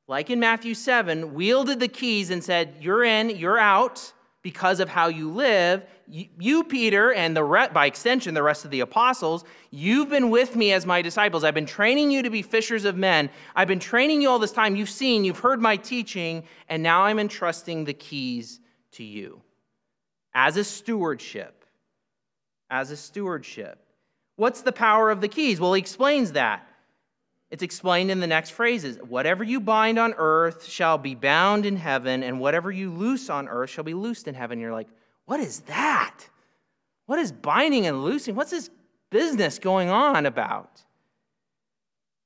like 0.07 0.29
in 0.29 0.39
Matthew 0.39 0.73
7, 0.73 1.33
wielded 1.33 1.79
the 1.79 1.87
keys 1.87 2.29
and 2.29 2.43
said, 2.43 2.75
You're 2.79 3.03
in, 3.03 3.29
you're 3.31 3.59
out 3.59 4.13
because 4.43 4.79
of 4.81 4.89
how 4.89 5.07
you 5.07 5.31
live. 5.31 5.83
You, 6.05 6.65
Peter, 6.65 7.13
and 7.13 7.35
the 7.35 7.43
re- 7.43 7.69
by 7.73 7.85
extension, 7.85 8.33
the 8.33 8.43
rest 8.43 8.65
of 8.65 8.71
the 8.71 8.81
apostles, 8.81 9.45
you've 9.71 10.09
been 10.09 10.29
with 10.29 10.55
me 10.55 10.73
as 10.73 10.85
my 10.85 11.01
disciples. 11.01 11.45
I've 11.45 11.53
been 11.53 11.65
training 11.65 12.11
you 12.11 12.21
to 12.21 12.29
be 12.29 12.41
fishers 12.41 12.83
of 12.83 12.97
men. 12.97 13.29
I've 13.55 13.69
been 13.69 13.79
training 13.79 14.21
you 14.21 14.29
all 14.29 14.37
this 14.37 14.51
time. 14.51 14.75
You've 14.75 14.89
seen, 14.89 15.23
you've 15.23 15.39
heard 15.39 15.61
my 15.61 15.77
teaching, 15.77 16.43
and 16.67 16.83
now 16.83 17.03
I'm 17.03 17.19
entrusting 17.19 17.85
the 17.85 17.93
keys 17.93 18.59
to 18.91 19.03
you 19.03 19.41
as 20.33 20.57
a 20.57 20.63
stewardship. 20.63 21.65
As 22.69 22.91
a 22.91 22.97
stewardship. 22.97 23.79
What's 24.35 24.61
the 24.61 24.71
power 24.71 25.09
of 25.09 25.21
the 25.21 25.27
keys? 25.29 25.59
Well, 25.59 25.73
he 25.73 25.79
explains 25.79 26.33
that. 26.33 26.67
It's 27.53 27.61
explained 27.61 28.09
in 28.09 28.19
the 28.19 28.25
next 28.25 28.49
phrases. 28.49 28.97
Whatever 28.97 29.43
you 29.43 29.59
bind 29.59 29.99
on 29.99 30.15
earth 30.17 30.65
shall 30.65 30.97
be 30.97 31.13
bound 31.13 31.67
in 31.67 31.75
heaven, 31.75 32.23
and 32.23 32.39
whatever 32.39 32.71
you 32.71 32.91
loose 32.91 33.29
on 33.29 33.47
earth 33.47 33.69
shall 33.69 33.83
be 33.83 33.93
loosed 33.93 34.27
in 34.27 34.33
heaven. 34.33 34.59
You're 34.59 34.73
like, 34.73 34.87
what 35.25 35.39
is 35.39 35.59
that? 35.67 36.27
What 37.05 37.19
is 37.19 37.31
binding 37.31 37.85
and 37.85 38.03
loosing? 38.03 38.33
What's 38.33 38.49
this 38.49 38.71
business 39.11 39.59
going 39.59 39.91
on 39.91 40.25
about? 40.25 40.81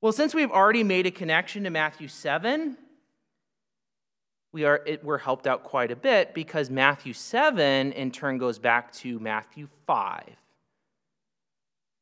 Well, 0.00 0.12
since 0.12 0.34
we've 0.34 0.50
already 0.50 0.82
made 0.82 1.04
a 1.04 1.10
connection 1.10 1.64
to 1.64 1.70
Matthew 1.70 2.08
7, 2.08 2.78
we 4.54 4.64
are, 4.64 4.80
it, 4.86 5.04
we're 5.04 5.18
helped 5.18 5.46
out 5.46 5.62
quite 5.62 5.90
a 5.90 5.96
bit 5.96 6.32
because 6.32 6.70
Matthew 6.70 7.12
7 7.12 7.92
in 7.92 8.10
turn 8.12 8.38
goes 8.38 8.58
back 8.58 8.92
to 8.92 9.18
Matthew 9.18 9.68
5. 9.86 10.22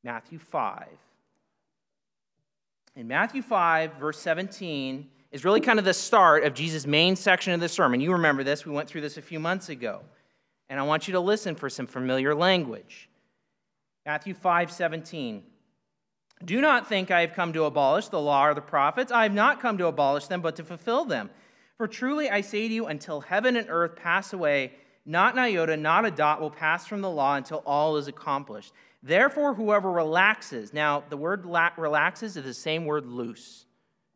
Matthew 0.04 0.38
5. 0.38 0.86
In 2.96 3.06
Matthew 3.06 3.42
5, 3.42 3.96
verse 3.96 4.18
17, 4.20 5.06
is 5.30 5.44
really 5.44 5.60
kind 5.60 5.78
of 5.78 5.84
the 5.84 5.92
start 5.92 6.44
of 6.44 6.54
Jesus' 6.54 6.86
main 6.86 7.14
section 7.14 7.52
of 7.52 7.60
the 7.60 7.68
sermon. 7.68 8.00
You 8.00 8.12
remember 8.12 8.42
this, 8.42 8.64
we 8.64 8.72
went 8.72 8.88
through 8.88 9.02
this 9.02 9.18
a 9.18 9.22
few 9.22 9.38
months 9.38 9.68
ago. 9.68 10.00
And 10.70 10.80
I 10.80 10.82
want 10.82 11.06
you 11.06 11.12
to 11.12 11.20
listen 11.20 11.54
for 11.54 11.68
some 11.68 11.86
familiar 11.86 12.34
language. 12.34 13.10
Matthew 14.06 14.32
5, 14.32 14.72
17. 14.72 15.42
Do 16.46 16.60
not 16.62 16.88
think 16.88 17.10
I 17.10 17.20
have 17.20 17.34
come 17.34 17.52
to 17.52 17.64
abolish 17.64 18.08
the 18.08 18.20
law 18.20 18.46
or 18.46 18.54
the 18.54 18.62
prophets. 18.62 19.12
I 19.12 19.24
have 19.24 19.34
not 19.34 19.60
come 19.60 19.76
to 19.76 19.86
abolish 19.86 20.26
them, 20.28 20.40
but 20.40 20.56
to 20.56 20.64
fulfill 20.64 21.04
them. 21.04 21.28
For 21.76 21.86
truly 21.86 22.30
I 22.30 22.40
say 22.40 22.66
to 22.66 22.74
you, 22.74 22.86
until 22.86 23.20
heaven 23.20 23.56
and 23.56 23.66
earth 23.68 23.94
pass 23.94 24.32
away, 24.32 24.72
not 25.04 25.34
an 25.34 25.40
iota, 25.40 25.76
not 25.76 26.06
a 26.06 26.10
dot 26.10 26.40
will 26.40 26.50
pass 26.50 26.86
from 26.86 27.02
the 27.02 27.10
law 27.10 27.36
until 27.36 27.62
all 27.66 27.98
is 27.98 28.08
accomplished. 28.08 28.72
Therefore, 29.06 29.54
whoever 29.54 29.88
relaxes, 29.88 30.72
now 30.72 31.04
the 31.08 31.16
word 31.16 31.44
relaxes 31.44 32.36
is 32.36 32.42
the 32.42 32.52
same 32.52 32.84
word 32.84 33.06
loose 33.06 33.64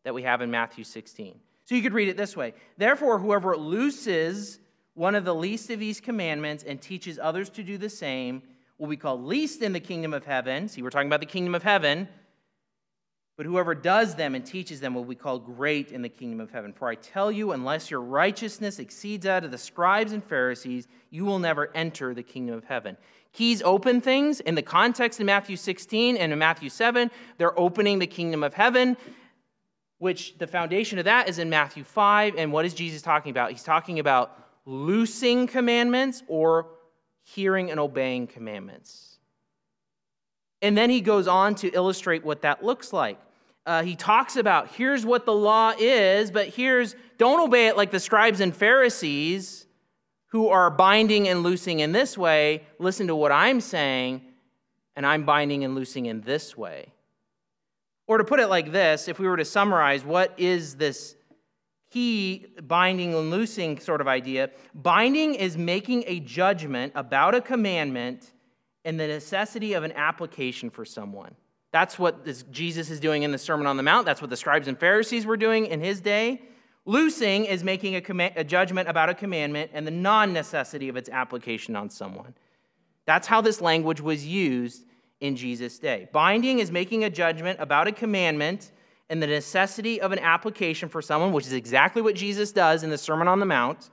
that 0.03 0.13
we 0.13 0.25
have 0.25 0.43
in 0.43 0.51
Matthew 0.51 0.83
16. 0.83 1.39
So 1.65 1.77
you 1.77 1.83
could 1.83 1.93
read 1.93 2.09
it 2.09 2.17
this 2.17 2.37
way 2.37 2.55
Therefore, 2.77 3.21
whoever 3.21 3.57
looses 3.57 4.59
one 4.95 5.15
of 5.15 5.25
the 5.25 5.35
least 5.35 5.71
of 5.71 5.79
these 5.79 6.01
commandments 6.01 6.65
and 6.65 6.83
teaches 6.83 7.21
others 7.23 7.51
to 7.51 7.63
do 7.63 7.79
the 7.79 7.89
same 7.89 8.43
will 8.79 8.89
be 8.89 8.97
called 8.97 9.25
least 9.25 9.63
in 9.63 9.73
the 9.73 9.79
kingdom 9.79 10.13
of 10.13 10.25
heaven. 10.25 10.67
See, 10.67 10.83
we're 10.83 10.91
talking 10.91 11.07
about 11.07 11.21
the 11.21 11.27
kingdom 11.27 11.55
of 11.55 11.63
heaven. 11.63 12.09
But 13.37 13.47
whoever 13.47 13.75
does 13.75 14.17
them 14.17 14.35
and 14.35 14.45
teaches 14.45 14.81
them 14.81 14.95
will 14.95 15.05
be 15.05 15.15
called 15.15 15.47
great 15.47 15.93
in 15.93 16.03
the 16.03 16.09
kingdom 16.09 16.41
of 16.41 16.51
heaven. 16.51 16.73
For 16.73 16.89
I 16.89 16.97
tell 16.97 17.31
you, 17.31 17.53
unless 17.53 17.91
your 17.91 18.03
righteousness 18.03 18.79
exceeds 18.79 19.25
that 19.25 19.45
of 19.45 19.51
the 19.51 19.57
scribes 19.57 20.13
and 20.13 20.23
Pharisees, 20.23 20.89
you 21.11 21.25
will 21.25 21.39
never 21.39 21.71
enter 21.75 22.13
the 22.13 22.23
kingdom 22.23 22.55
of 22.57 22.65
heaven. 22.65 22.99
Keys 23.33 23.63
open 23.63 24.01
things. 24.01 24.41
In 24.41 24.55
the 24.55 24.63
context 24.63 25.21
in 25.21 25.27
Matthew 25.27 25.57
16 25.57 26.17
and 26.17 26.33
in 26.33 26.39
Matthew 26.39 26.69
7, 26.69 27.11
they're 27.39 27.59
opening 27.59 27.99
the 27.99 28.07
kingdom 28.07 28.43
of 28.43 28.55
heaven, 28.55 28.97
which 29.99 30.37
the 30.39 30.47
foundation 30.47 30.99
of 30.99 31.05
that 31.05 31.29
is 31.29 31.39
in 31.39 31.49
Matthew 31.49 31.85
5. 31.85 32.35
And 32.37 32.53
what 32.53 32.65
is 32.65 32.75
Jesus 32.75 33.03
talking 33.03 33.31
about? 33.31 33.51
He's 33.51 33.63
talking 33.63 33.99
about 33.99 34.37
loosing 34.67 35.47
commandments 35.47 36.23
or 36.27 36.69
hearing 37.23 37.71
and 37.71 37.79
obeying 37.79 38.27
commandments. 38.27 39.19
And 40.63 40.77
then 40.77 40.91
he 40.91 41.01
goes 41.01 41.27
on 41.27 41.55
to 41.57 41.71
illustrate 41.71 42.25
what 42.25 42.43
that 42.43 42.65
looks 42.65 42.93
like. 42.93 43.19
Uh, 43.67 43.83
he 43.83 43.95
talks 43.95 44.37
about 44.37 44.69
here's 44.73 45.05
what 45.05 45.27
the 45.27 45.33
law 45.33 45.73
is, 45.79 46.31
but 46.31 46.49
here's 46.49 46.97
don't 47.19 47.41
obey 47.41 47.69
it 47.69 47.77
like 47.77 47.91
the 47.91 48.01
scribes 48.01 48.41
and 48.41 48.57
Pharisees 48.57 49.67
who 50.31 50.49
are 50.49 50.71
binding 50.71 51.29
and 51.29 51.43
loosing 51.43 51.81
in 51.81 51.93
this 51.93 52.19
way, 52.19 52.65
listen 52.79 53.07
to 53.07 53.17
what 53.17 53.33
I'm 53.33 53.61
saying, 53.61 54.23
and 54.97 55.07
I'm 55.07 55.25
binding 55.25 55.65
and 55.65 55.75
loosing 55.75 56.07
in 56.07 56.21
this 56.23 56.57
way. 56.57 56.93
Or 58.07 58.19
to 58.19 58.25
put 58.25 58.41
it 58.41 58.49
like 58.49 58.73
this, 58.73 59.07
if 59.07 59.19
we 59.19 59.29
were 59.29 59.37
to 59.37 59.45
summarize, 59.45 60.05
what 60.05 60.35
is 60.37 60.77
this 60.77 61.15
key 61.91 62.47
binding 62.63 63.15
and 63.15 63.31
loosing 63.31 63.79
sort 63.81 64.01
of 64.01 64.09
idea. 64.09 64.51
Binding 64.75 65.35
is 65.35 65.57
making 65.57 66.05
a 66.07 66.21
judgment 66.21 66.93
about 66.95 67.35
a 67.35 67.41
commandment 67.41 68.33
and 68.85 68.99
the 68.99 69.07
necessity 69.07 69.75
of 69.75 69.83
an 69.83 69.93
application 69.93 70.71
for 70.71 70.85
someone. 70.85 71.35
That's 71.73 71.99
what 71.99 72.25
this, 72.25 72.43
Jesus 72.45 72.91
is 72.91 73.01
doing 73.01 73.23
in 73.23 73.33
the 73.33 73.39
Sermon 73.39 73.67
on 73.67 73.77
the 73.77 73.83
Mount. 73.83 74.07
That's 74.07 74.21
what 74.21 74.31
the 74.31 74.37
scribes 74.37 74.69
and 74.69 74.79
Pharisees 74.79 75.27
were 75.27 75.37
doing 75.37 75.67
in 75.67 75.81
his 75.81 76.01
day. 76.01 76.43
Loosing 76.91 77.45
is 77.45 77.63
making 77.63 77.95
a, 77.95 78.01
comm- 78.01 78.33
a 78.35 78.43
judgment 78.43 78.89
about 78.89 79.09
a 79.09 79.15
commandment 79.15 79.71
and 79.73 79.87
the 79.87 79.93
non 79.93 80.33
necessity 80.33 80.89
of 80.89 80.97
its 80.97 81.09
application 81.09 81.77
on 81.77 81.89
someone. 81.89 82.35
That's 83.07 83.29
how 83.29 83.41
this 83.41 83.61
language 83.61 84.01
was 84.01 84.27
used 84.27 84.87
in 85.21 85.37
Jesus' 85.37 85.79
day. 85.79 86.09
Binding 86.11 86.59
is 86.59 86.73
making 86.73 87.05
a 87.05 87.11
judgment 87.11 87.61
about 87.61 87.87
a 87.87 87.93
commandment 87.93 88.73
and 89.09 89.23
the 89.23 89.29
necessity 89.29 90.01
of 90.01 90.11
an 90.11 90.19
application 90.19 90.89
for 90.89 91.01
someone, 91.01 91.31
which 91.31 91.47
is 91.47 91.53
exactly 91.53 92.03
what 92.03 92.17
Jesus 92.17 92.51
does 92.51 92.83
in 92.83 92.91
the 92.91 92.99
Sermon 92.99 93.29
on 93.29 93.39
the 93.39 93.47
Mount. 93.47 93.91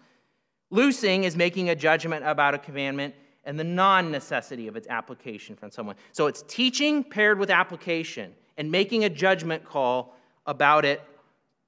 Loosing 0.72 1.24
is 1.24 1.36
making 1.38 1.70
a 1.70 1.76
judgment 1.76 2.26
about 2.26 2.56
a 2.56 2.58
commandment 2.58 3.14
and 3.44 3.60
the 3.60 3.64
non 3.64 4.10
necessity 4.10 4.68
of 4.68 4.76
its 4.76 4.88
application 4.88 5.56
from 5.56 5.70
someone. 5.70 5.98
So 6.14 6.26
it's 6.26 6.44
teaching 6.48 7.04
paired 7.04 7.38
with 7.38 7.52
application 7.52 8.34
and 8.58 8.72
making 8.72 9.04
a 9.04 9.10
judgment 9.10 9.64
call 9.66 10.16
about 10.48 10.84
it 10.84 11.00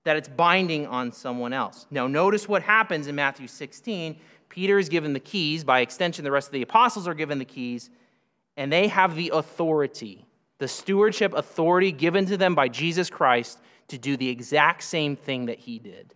that 0.09 0.17
it's 0.17 0.27
binding 0.27 0.87
on 0.87 1.11
someone 1.11 1.53
else. 1.53 1.85
Now, 1.91 2.07
notice 2.07 2.49
what 2.49 2.63
happens 2.63 3.05
in 3.05 3.13
Matthew 3.13 3.47
16. 3.47 4.17
Peter 4.49 4.79
is 4.79 4.89
given 4.89 5.13
the 5.13 5.19
keys. 5.19 5.63
By 5.63 5.81
extension, 5.81 6.23
the 6.23 6.31
rest 6.31 6.47
of 6.47 6.53
the 6.53 6.63
apostles 6.63 7.07
are 7.07 7.13
given 7.13 7.37
the 7.37 7.45
keys, 7.45 7.91
and 8.57 8.73
they 8.73 8.87
have 8.87 9.15
the 9.15 9.29
authority, 9.35 10.25
the 10.57 10.67
stewardship 10.67 11.35
authority 11.35 11.91
given 11.91 12.25
to 12.25 12.37
them 12.37 12.55
by 12.55 12.69
Jesus 12.69 13.07
Christ 13.07 13.59
to 13.89 13.99
do 13.99 14.17
the 14.17 14.27
exact 14.29 14.81
same 14.81 15.15
thing 15.15 15.45
that 15.45 15.59
he 15.59 15.77
did. 15.77 16.15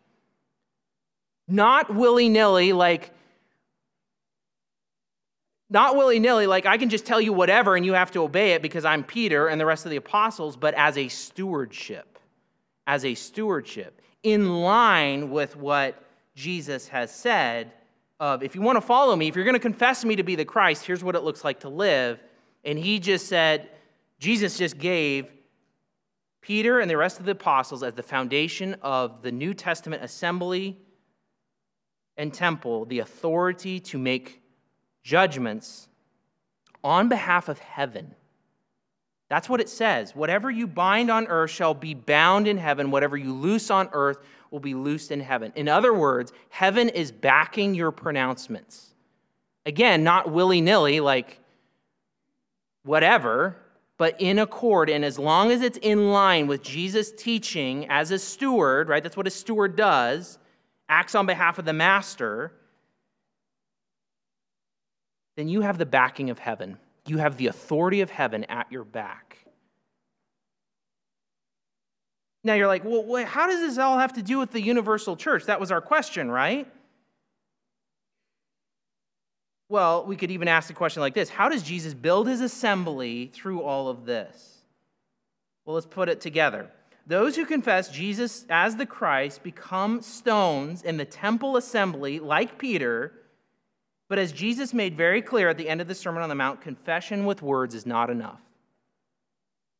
Not 1.48 1.94
willy 1.94 2.30
nilly, 2.30 2.74
like 2.74 3.12
not 5.70 5.96
willy 5.96 6.18
nilly, 6.18 6.48
like 6.48 6.66
I 6.66 6.80
can 6.80 6.89
just 6.89 7.06
tell 7.06 7.22
you 7.22 7.32
whatever 7.32 7.76
and 7.76 7.86
you 7.86 7.94
have 7.94 8.10
to 8.14 8.24
obey 8.24 8.54
it 8.54 8.64
because 8.64 8.86
I'm 8.86 9.04
Peter 9.04 9.50
and 9.50 9.62
the 9.62 9.68
rest 9.68 9.86
of 9.86 9.91
the 9.91 9.98
apostles, 9.98 10.58
but 10.58 10.74
as 10.74 10.98
a 10.98 11.10
stewardship, 11.10 12.12
as 12.88 13.05
a 13.05 13.15
stewardship, 13.15 14.01
in 14.23 14.61
line 14.61 15.29
with 15.29 15.55
what 15.55 16.03
Jesus 16.36 16.88
has 16.89 17.13
said 17.13 17.71
of 18.19 18.43
if 18.43 18.55
you 18.55 18.61
want 18.61 18.77
to 18.77 18.81
follow 18.81 19.15
me, 19.15 19.27
if 19.27 19.36
you're 19.36 19.45
going 19.45 19.53
to 19.53 19.59
confess 19.59 20.05
me 20.05 20.15
to 20.15 20.23
be 20.23 20.36
the 20.36 20.45
Christ, 20.45 20.86
here's 20.86 21.03
what 21.03 21.15
it 21.15 21.23
looks 21.23 21.43
like 21.43 21.61
to 21.61 21.69
live. 21.69 22.21
And 22.63 22.79
he 22.79 22.99
just 22.99 23.27
said, 23.27 23.69
Jesus 24.19 24.57
just 24.57 24.77
gave 24.77 25.27
Peter 26.41 26.79
and 26.79 26.89
the 26.89 26.97
rest 26.97 27.19
of 27.19 27.25
the 27.25 27.31
apostles 27.31 27.84
as 27.84 27.93
the 27.93 28.03
foundation 28.03 28.75
of 28.81 29.21
the 29.21 29.31
New 29.31 29.53
Testament 29.53 30.03
assembly 30.03 30.77
and 32.17 32.34
temple 32.34 32.86
the 32.86 32.99
authority 32.99 33.79
to 33.79 33.97
make 33.97 34.41
judgments 35.03 35.88
on 36.84 37.09
behalf 37.09 37.49
of 37.49 37.59
heaven. 37.59 38.15
That's 39.30 39.49
what 39.49 39.61
it 39.61 39.69
says. 39.69 40.15
Whatever 40.15 40.51
you 40.51 40.67
bind 40.67 41.09
on 41.09 41.28
earth 41.28 41.51
shall 41.51 41.74
be 41.74 41.93
bound 41.93 42.47
in 42.47 42.57
heaven. 42.57 42.91
Whatever 42.91 43.17
you 43.17 43.34
loose 43.34 43.71
on 43.71 43.89
earth 43.93 44.17
will 44.51 44.59
be 44.59 44.76
loosed 44.76 45.11
in 45.11 45.19
heaven. 45.19 45.51
In 45.55 45.67
other 45.67 45.93
words, 45.93 46.32
heaven 46.49 46.89
is 46.89 47.11
backing 47.11 47.74
your 47.74 47.91
pronouncements. 47.91 48.93
Again, 49.65 50.03
not 50.03 50.32
willy 50.32 50.61
nilly, 50.61 50.99
like 50.99 51.39
whatever, 52.84 53.55
but 53.97 54.19
in 54.19 54.39
accord. 54.39 54.89
And 54.89 55.03
as 55.03 55.17
long 55.17 55.51
as 55.51 55.61
it's 55.61 55.80
in 55.82 56.11
line 56.11 56.47
with 56.47 56.61
Jesus' 56.61 57.11
teaching 57.11 57.88
as 57.89 58.11
a 58.11 58.19
steward, 58.19 58.89
right? 58.89 59.01
That's 59.01 59.17
what 59.17 59.28
a 59.28 59.32
steward 59.32 59.76
does, 59.76 60.38
acts 60.89 61.15
on 61.15 61.26
behalf 61.26 61.57
of 61.57 61.65
the 61.65 61.74
master 61.74 62.51
then 65.36 65.47
you 65.47 65.61
have 65.61 65.78
the 65.78 65.86
backing 65.86 66.30
of 66.30 66.39
heaven. 66.39 66.78
You 67.08 67.18
have 67.18 67.38
the 67.38 67.47
authority 67.47 68.01
of 68.01 68.10
heaven 68.10 68.45
at 68.45 68.72
your 68.72 68.84
back. 68.84 69.38
Now 72.43 72.56
you're 72.56 72.68
like, 72.68 72.84
well, 72.86 73.26
how 73.26 73.47
does 73.47 73.62
this 73.62 73.78
all 73.78 73.97
have 73.97 74.14
to 74.14 74.22
do 74.22 74.38
with 74.38 74.51
the 74.51 74.62
universal 74.62 75.16
church? 75.16 75.45
That 75.45 75.60
was 75.60 75.72
our 75.72 75.82
question, 75.82 76.30
right? 76.30 76.68
Well, 79.70 80.06
we 80.06 80.18
could 80.18 80.30
even 80.30 80.47
ask 80.47 80.68
the 80.68 80.74
question 80.74 81.01
like 81.01 81.14
this 81.14 81.30
How 81.30 81.49
does 81.49 81.64
Jesus 81.64 81.93
build 81.93 82.28
his 82.28 82.41
assembly 82.41 83.32
through 83.34 83.64
all 83.64 83.88
of 83.88 84.06
this? 84.06 84.60
Well, 85.66 85.76
let's 85.76 85.88
put 85.88 86.10
it 86.10 86.22
together. 86.22 86.70
Those 87.08 87.36
who 87.36 87.45
confess 87.45 87.89
Jesus 87.89 88.45
as 88.49 88.76
the 88.76 88.86
Christ 88.86 89.43
become 89.43 90.01
stones 90.01 90.84
in 90.84 90.97
the 90.97 91.06
temple 91.06 91.58
assembly, 91.58 92.20
like 92.20 92.58
Peter 92.58 93.14
but 94.14 94.20
as 94.20 94.32
Jesus 94.32 94.76
made 94.76 94.95
very 94.95 95.24
clear 95.24 95.49
at 95.49 95.57
the 95.57 95.68
end 95.68 95.82
of 95.82 95.88
the 95.88 95.95
Sermon 95.95 96.22
on 96.22 96.30
the 96.30 96.36
Mount, 96.36 96.61
confession 96.61 97.26
with 97.26 97.41
words 97.41 97.74
is 97.74 97.88
not 97.88 98.11
enough. 98.11 98.39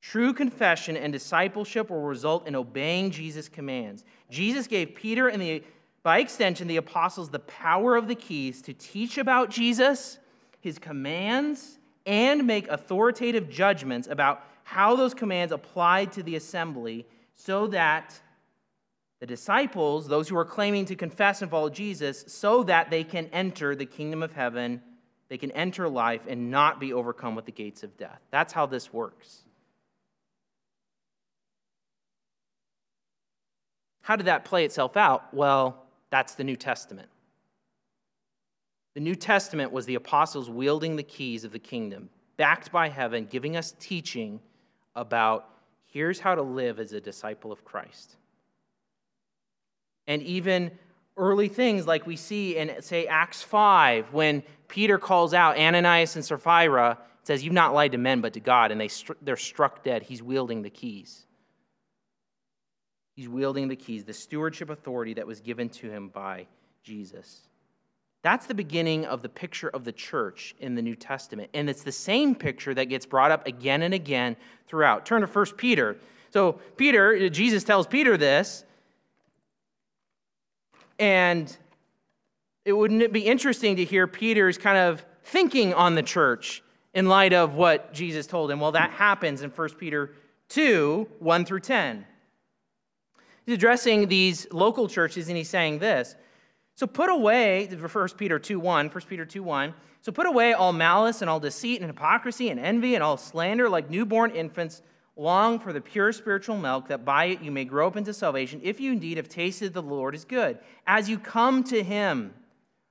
True 0.01 0.34
confession 0.34 0.97
and 0.97 1.13
discipleship 1.13 1.91
will 1.91 2.01
result 2.01 2.47
in 2.47 2.55
obeying 2.55 3.11
Jesus' 3.11 3.47
commands. 3.47 4.03
Jesus 4.31 4.65
gave 4.65 4.95
Peter 4.95 5.27
and 5.27 5.39
the, 5.39 5.63
by 6.01 6.17
extension, 6.17 6.67
the 6.67 6.77
apostles 6.77 7.29
the 7.29 7.41
power 7.41 7.95
of 7.95 8.07
the 8.07 8.15
keys 8.15 8.63
to 8.63 8.73
teach 8.73 9.19
about 9.19 9.51
Jesus, 9.51 10.17
his 10.61 10.79
commands, 10.79 11.77
and 12.07 12.47
make 12.47 12.67
authoritative 12.69 13.51
judgments 13.51 14.07
about 14.07 14.41
how 14.63 14.95
those 14.95 15.13
commands 15.13 15.53
applied 15.53 16.11
to 16.13 16.23
the 16.23 16.38
assembly 16.38 17.05
so 17.36 17.67
that 17.67 18.19
the 19.24 19.28
disciples, 19.28 20.05
those 20.09 20.28
who 20.28 20.36
are 20.36 20.43
claiming 20.43 20.84
to 20.84 20.97
confess 20.97 21.41
and 21.41 21.49
follow 21.49 21.69
Jesus, 21.69 22.26
so 22.28 22.61
that 22.63 22.89
they 22.89 23.05
can 23.05 23.30
enter 23.32 23.74
the 23.74 23.86
kingdom 23.86 24.21
of 24.21 24.34
heaven, 24.34 24.82
they 25.30 25.38
can 25.38 25.49
enter 25.51 25.88
life 25.88 26.24
and 26.28 26.51
not 26.51 26.78
be 26.78 26.91
overcome 26.91 27.34
with 27.34 27.45
the 27.45 27.51
gates 27.53 27.84
of 27.84 27.95
death. 27.95 28.19
That's 28.32 28.51
how 28.51 28.65
this 28.65 28.91
works. 28.91 29.43
How 34.01 34.17
did 34.17 34.26
that 34.26 34.43
play 34.43 34.65
itself 34.65 34.97
out? 34.97 35.34
Well, 35.34 35.86
that's 36.09 36.36
the 36.36 36.43
New 36.43 36.57
Testament. 36.57 37.07
The 38.93 38.99
New 38.99 39.15
Testament 39.15 39.71
was 39.71 39.86
the 39.86 39.95
apostles 39.95 40.49
wielding 40.49 40.97
the 40.97 41.01
keys 41.01 41.45
of 41.45 41.53
the 41.53 41.59
kingdom, 41.59 42.09
backed 42.36 42.74
by 42.74 42.89
heaven, 42.89 43.26
giving 43.32 43.55
us 43.55 43.74
teaching 43.80 44.41
about 44.97 45.47
here's 45.86 46.19
how 46.19 46.36
to 46.36 46.41
live 46.41 46.78
as 46.78 46.91
a 46.91 46.99
disciple 46.99 47.53
of 47.53 47.63
Christ 47.63 48.17
and 50.07 50.21
even 50.23 50.71
early 51.17 51.47
things 51.47 51.85
like 51.87 52.05
we 52.07 52.15
see 52.15 52.57
in, 52.57 52.81
say, 52.81 53.07
Acts 53.07 53.41
5, 53.41 54.13
when 54.13 54.43
Peter 54.67 54.97
calls 54.97 55.33
out 55.33 55.57
Ananias 55.57 56.15
and 56.15 56.25
Sapphira, 56.25 56.97
says, 57.23 57.43
You've 57.43 57.53
not 57.53 57.73
lied 57.73 57.91
to 57.93 57.97
men, 57.97 58.21
but 58.21 58.33
to 58.33 58.39
God, 58.39 58.71
and 58.71 58.81
they 58.81 58.89
they're 59.21 59.37
struck 59.37 59.83
dead. 59.83 60.03
He's 60.03 60.21
wielding 60.23 60.61
the 60.61 60.69
keys. 60.69 61.25
He's 63.15 63.29
wielding 63.29 63.67
the 63.67 63.75
keys, 63.75 64.03
the 64.03 64.13
stewardship 64.13 64.69
authority 64.69 65.13
that 65.13 65.27
was 65.27 65.39
given 65.39 65.69
to 65.69 65.89
him 65.89 66.09
by 66.09 66.47
Jesus. 66.83 67.41
That's 68.23 68.47
the 68.47 68.55
beginning 68.55 69.05
of 69.05 69.21
the 69.21 69.29
picture 69.29 69.67
of 69.69 69.83
the 69.83 69.91
church 69.91 70.55
in 70.59 70.75
the 70.75 70.81
New 70.81 70.95
Testament. 70.95 71.49
And 71.53 71.69
it's 71.69 71.83
the 71.83 71.91
same 71.91 72.33
picture 72.33 72.73
that 72.73 72.85
gets 72.85 73.05
brought 73.05 73.31
up 73.31 73.45
again 73.45 73.83
and 73.83 73.93
again 73.93 74.35
throughout. 74.67 75.05
Turn 75.05 75.21
to 75.21 75.27
1 75.27 75.45
Peter. 75.57 75.97
So, 76.31 76.53
Peter, 76.77 77.29
Jesus 77.29 77.63
tells 77.63 77.85
Peter 77.85 78.17
this 78.17 78.63
and 81.03 81.57
it 82.63 82.71
wouldn't 82.71 83.01
it 83.01 83.11
be 83.11 83.25
interesting 83.25 83.75
to 83.75 83.83
hear 83.83 84.07
Peter's 84.07 84.57
kind 84.57 84.77
of 84.77 85.05
thinking 85.25 85.73
on 85.73 85.95
the 85.95 86.01
church 86.01 86.63
in 86.93 87.09
light 87.09 87.33
of 87.33 87.55
what 87.55 87.93
Jesus 87.93 88.25
told 88.25 88.49
him? 88.49 88.61
Well, 88.61 88.71
that 88.71 88.91
happens 88.91 89.41
in 89.41 89.49
1 89.49 89.69
Peter 89.71 90.13
2 90.47 91.09
1 91.19 91.45
through 91.45 91.59
10. 91.59 92.05
He's 93.45 93.55
addressing 93.55 94.07
these 94.07 94.47
local 94.53 94.87
churches 94.87 95.27
and 95.27 95.35
he's 95.35 95.49
saying 95.49 95.79
this. 95.79 96.15
So 96.75 96.87
put 96.87 97.09
away, 97.09 97.67
1 97.67 98.07
Peter 98.17 98.39
2 98.39 98.57
1, 98.57 98.87
1 98.87 99.03
Peter 99.09 99.25
2 99.25 99.43
1. 99.43 99.73
So 99.99 100.13
put 100.13 100.25
away 100.25 100.53
all 100.53 100.71
malice 100.71 101.21
and 101.21 101.29
all 101.29 101.41
deceit 101.41 101.81
and 101.81 101.87
hypocrisy 101.87 102.47
and 102.47 102.61
envy 102.61 102.95
and 102.95 103.03
all 103.03 103.17
slander 103.17 103.67
like 103.67 103.89
newborn 103.89 104.31
infants 104.31 104.81
Long 105.16 105.59
for 105.59 105.72
the 105.72 105.82
pure 105.82 106.11
spiritual 106.11 106.57
milk, 106.57 106.88
that 106.88 107.05
by 107.05 107.26
it 107.26 107.41
you 107.41 107.51
may 107.51 107.66
grow 107.66 107.88
up 107.88 107.97
into 107.97 108.14
salvation, 108.14 108.59
if 108.64 108.80
you 108.80 108.91
indeed 108.91 109.18
have 109.18 109.30
tasted 109.30 109.74
the 109.74 109.82
Lord 109.82 110.16
is 110.16 110.26
good. 110.26 110.57
As 110.88 111.07
you 111.07 111.20
come 111.20 111.64
to 111.66 111.84
him, 111.84 112.34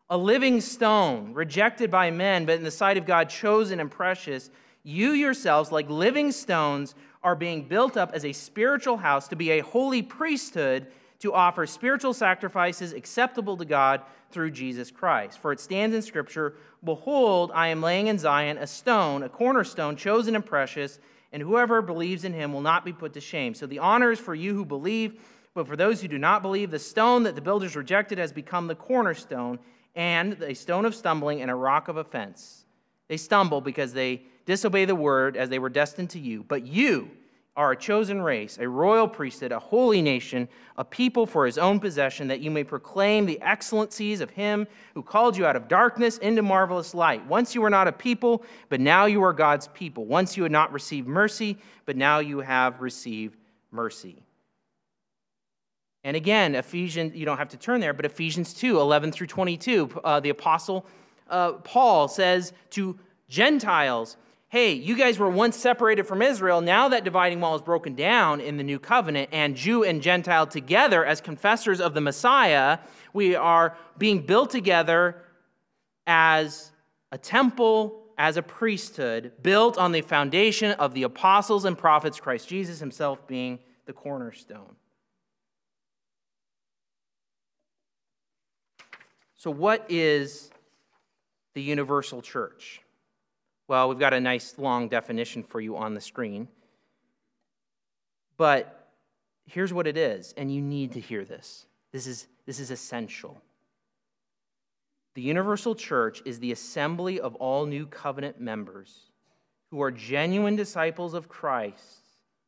a 0.09 0.17
living 0.17 0.61
stone, 0.61 1.33
rejected 1.33 1.91
by 1.91 2.11
men, 2.11 2.45
but 2.45 2.57
in 2.57 2.65
the 2.65 2.71
sight 2.71 2.97
of 2.97 3.07
God, 3.07 3.29
chosen 3.29 3.81
and 3.81 3.91
precious, 3.91 4.51
you 4.85 5.13
yourselves, 5.13 5.73
like 5.73 5.89
living 5.89 6.31
stones, 6.31 6.95
are 7.25 7.35
being 7.35 7.67
built 7.67 7.97
up 7.97 8.13
as 8.13 8.25
a 8.25 8.33
spiritual 8.33 8.97
house 8.97 9.29
to 9.29 9.37
be 9.37 9.53
a 9.53 9.61
holy 9.61 10.03
priesthood 10.03 10.87
to 11.21 11.33
offer 11.33 11.67
spiritual 11.67 12.13
sacrifices 12.13 12.93
acceptable 12.93 13.57
to 13.57 13.65
God 13.65 14.03
through 14.33 14.51
Jesus 14.51 14.91
Christ. 14.91 15.39
For 15.39 15.53
it 15.53 15.61
stands 15.61 15.95
in 15.95 16.03
Scripture 16.03 16.55
Behold, 16.85 17.53
I 17.55 17.69
am 17.69 17.81
laying 17.81 18.09
in 18.09 18.19
Zion 18.19 18.59
a 18.59 18.67
stone, 18.67 19.23
a 19.23 19.29
cornerstone, 19.29 19.97
chosen 19.97 20.35
and 20.35 20.45
precious 20.45 20.99
and 21.33 21.43
whoever 21.43 21.83
believes 21.83 22.25
in 22.25 22.33
him 22.33 22.53
will 22.53 22.61
not 22.61 22.85
be 22.85 22.93
put 22.93 23.15
to 23.15 23.21
shame. 23.21 23.55
So 23.55 23.67
the 23.67 23.79
honor 23.79 24.13
is 24.13 24.19
for 24.19 24.35
you 24.35 24.55
who 24.55 24.65
believe, 24.65 25.21
But 25.55 25.67
for 25.67 25.77
those 25.77 26.01
who 26.01 26.09
do 26.09 26.19
not 26.19 26.43
believe, 26.43 26.71
the 26.71 26.79
stone 26.79 27.25
that 27.25 27.35
the 27.35 27.41
builders 27.41 27.77
rejected 27.77 28.19
has 28.19 28.33
become 28.33 28.67
the 28.67 28.75
cornerstone 28.75 29.59
and 29.95 30.41
a 30.43 30.55
stone 30.55 30.85
of 30.85 30.95
stumbling 30.95 31.43
and 31.43 31.51
a 31.51 31.55
rock 31.55 31.89
of 31.89 31.99
offense. 31.99 32.65
They 33.09 33.19
stumble 33.19 33.61
because 33.61 33.93
they 33.93 34.23
disobey 34.47 34.87
the 34.87 34.95
word 34.95 35.37
as 35.37 35.51
they 35.51 35.59
were 35.59 35.69
destined 35.69 36.11
to 36.11 36.19
you. 36.19 36.43
But 36.43 36.67
you 36.67 37.11
are 37.55 37.73
a 37.73 37.77
chosen 37.77 38.23
race, 38.23 38.59
a 38.59 38.69
royal 38.69 39.07
priesthood, 39.07 39.53
a 39.53 39.59
holy 39.59 40.01
nation, 40.01 40.49
a 40.79 40.85
people 40.85 41.27
for 41.27 41.45
his 41.45 41.59
own 41.59 41.79
possession, 41.79 42.29
that 42.29 42.41
you 42.41 42.51
may 42.51 42.65
proclaim 42.65 43.27
the 43.27 43.41
excellencies 43.43 44.23
of 44.23 44.31
him 44.31 44.67
who 44.95 45.03
called 45.03 45.37
you 45.37 45.45
out 45.45 45.55
of 45.55 45.69
darkness 45.69 46.17
into 46.19 46.41
marvelous 46.41 46.95
light. 46.95 47.25
Once 47.27 47.55
you 47.55 47.61
were 47.61 47.69
not 47.69 47.87
a 47.87 47.93
people, 47.93 48.43
but 48.71 48.81
now 48.81 49.05
you 49.05 49.23
are 49.23 49.35
God's 49.35 49.69
people. 49.69 50.07
Once 50.07 50.37
you 50.37 50.43
had 50.43 50.53
not 50.53 50.73
received 50.73 51.07
mercy, 51.07 51.59
but 51.85 51.97
now 51.97 52.21
you 52.21 52.41
have 52.41 52.81
received 52.81 53.37
mercy. 53.71 54.17
And 56.05 56.17
again, 56.17 56.55
Ephesians, 56.55 57.15
you 57.15 57.27
don't 57.27 57.39
have 57.39 57.51
to 57.51 57.59
turn 57.59 57.81
there, 57.81 57.93
but 57.93 58.07
Ephesians 58.07 58.55
2 58.55 58.81
11 58.81 59.13
through 59.13 59.27
22, 59.27 60.01
uh, 60.03 60.21
the 60.21 60.31
apostle 60.31 60.87
uh, 61.29 61.53
Paul 61.53 62.09
says 62.09 62.53
to 62.71 62.99
Gentiles, 63.29 64.17
Hey, 64.53 64.75
you 64.75 64.99
guys 64.99 65.19
were 65.19 65.31
once 65.31 65.57
separated 65.57 66.07
from 66.07 66.21
Israel. 66.21 66.61
Now 66.61 66.91
that 66.91 67.05
dividing 67.05 67.41
wall 67.41 67.57
is 67.57 67.63
broken 67.63 67.95
down 67.95 68.39
in 68.39 68.59
the 68.59 68.63
new 68.63 68.79
covenant, 68.79 69.31
and 69.33 69.57
Jew 69.57 69.83
and 69.83 70.03
Gentile 70.03 70.47
together 70.47 71.07
as 71.07 71.23
confessors 71.23 71.81
of 71.81 71.95
the 71.95 72.03
Messiah, 72.03 72.79
we 73.15 73.35
are 73.35 73.79
being 73.97 74.27
built 74.27 74.51
together 74.51 75.23
as 76.07 76.71
a 77.13 77.17
temple, 77.17 78.03
as 78.19 78.37
a 78.37 78.43
priesthood, 78.43 79.33
built 79.41 79.79
on 79.79 79.91
the 79.91 80.03
foundation 80.03 80.73
of 80.73 80.93
the 80.93 81.05
apostles 81.05 81.65
and 81.65 81.79
prophets, 81.79 82.21
Christ 82.21 82.47
Jesus 82.47 82.79
himself 82.79 83.27
being 83.27 83.59
the 83.87 83.95
cornerstone. 83.95 84.77
So, 89.35 89.51
what 89.51 89.87
is 89.89 90.51
the 91.55 91.63
universal 91.63 92.21
church? 92.21 92.82
Well, 93.69 93.89
we've 93.89 93.99
got 93.99 94.15
a 94.15 94.21
nice 94.21 94.59
long 94.59 94.89
definition 94.89 95.43
for 95.43 95.61
you 95.61 95.77
on 95.77 95.95
the 95.95 96.01
screen. 96.01 96.49
But 98.37 98.91
here's 99.47 99.73
what 99.73 99.87
it 99.87 99.97
is, 99.97 100.35
and 100.37 100.53
you 100.53 100.61
need 100.61 100.93
to 100.93 101.01
hear 101.01 101.25
this. 101.25 101.67
This 101.93 102.07
is, 102.07 102.27
this 102.47 102.59
is 102.59 102.71
essential. 102.71 103.41
The 105.15 105.23
universal 105.23 105.75
church 105.75 106.23
is 106.25 106.41
the 106.41 106.53
assembly 106.53 107.21
of 107.21 107.35
all 107.37 107.67
new 107.67 107.87
covenant 107.87 108.41
members 108.41 109.11
who 109.71 109.81
are 109.83 109.91
genuine 109.91 110.57
disciples 110.57 111.15
of 111.15 111.29
Christ 111.29 112.03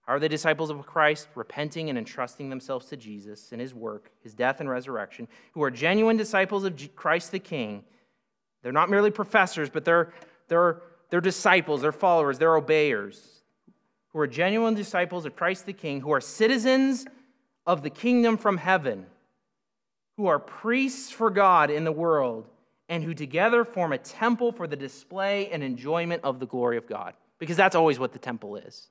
how 0.07 0.13
are 0.13 0.19
they 0.19 0.29
disciples 0.29 0.69
of 0.69 0.85
Christ? 0.85 1.29
Repenting 1.35 1.89
and 1.89 1.99
entrusting 1.99 2.51
themselves 2.51 2.87
to 2.87 2.97
Jesus 2.97 3.53
and 3.53 3.61
his 3.61 3.75
work, 3.75 4.11
his 4.23 4.35
death 4.35 4.61
and 4.61 4.69
resurrection, 4.69 5.29
who 5.53 5.63
are 5.63 5.71
genuine 5.71 6.17
disciples 6.17 6.65
of 6.65 6.79
Christ 6.95 7.33
the 7.33 7.39
King. 7.39 7.85
They're 8.63 8.73
not 8.73 8.91
merely 8.91 9.11
professors, 9.11 9.71
but 9.71 9.85
they're, 9.85 10.13
they're, 10.49 10.83
they're 11.11 11.21
disciples, 11.21 11.83
they're 11.83 11.93
followers, 11.93 12.39
they're 12.39 12.57
obeyers, 12.57 13.43
who 14.09 14.19
are 14.21 14.27
genuine 14.27 14.75
disciples 14.75 15.25
of 15.27 15.37
Christ 15.37 15.67
the 15.67 15.73
King, 15.73 16.01
who 16.01 16.13
are 16.13 16.21
citizens 16.21 17.07
of 17.67 17.83
the 17.83 17.91
kingdom 17.91 18.37
from 18.37 18.57
heaven, 18.57 19.07
who 20.17 20.27
are 20.27 20.39
priests 20.39 21.11
for 21.11 21.31
God 21.31 21.71
in 21.71 21.85
the 21.85 21.93
world, 21.93 22.49
and 22.89 23.03
who 23.03 23.15
together 23.15 23.65
form 23.65 23.93
a 23.93 23.99
temple 23.99 24.53
for 24.53 24.67
the 24.67 24.77
display 24.77 25.49
and 25.49 25.63
enjoyment 25.63 26.23
of 26.23 26.39
the 26.39 26.47
glory 26.47 26.77
of 26.77 26.87
God. 26.87 27.15
Because 27.39 27.57
that's 27.57 27.75
always 27.75 27.99
what 27.99 28.13
the 28.13 28.19
temple 28.19 28.57
is. 28.57 28.89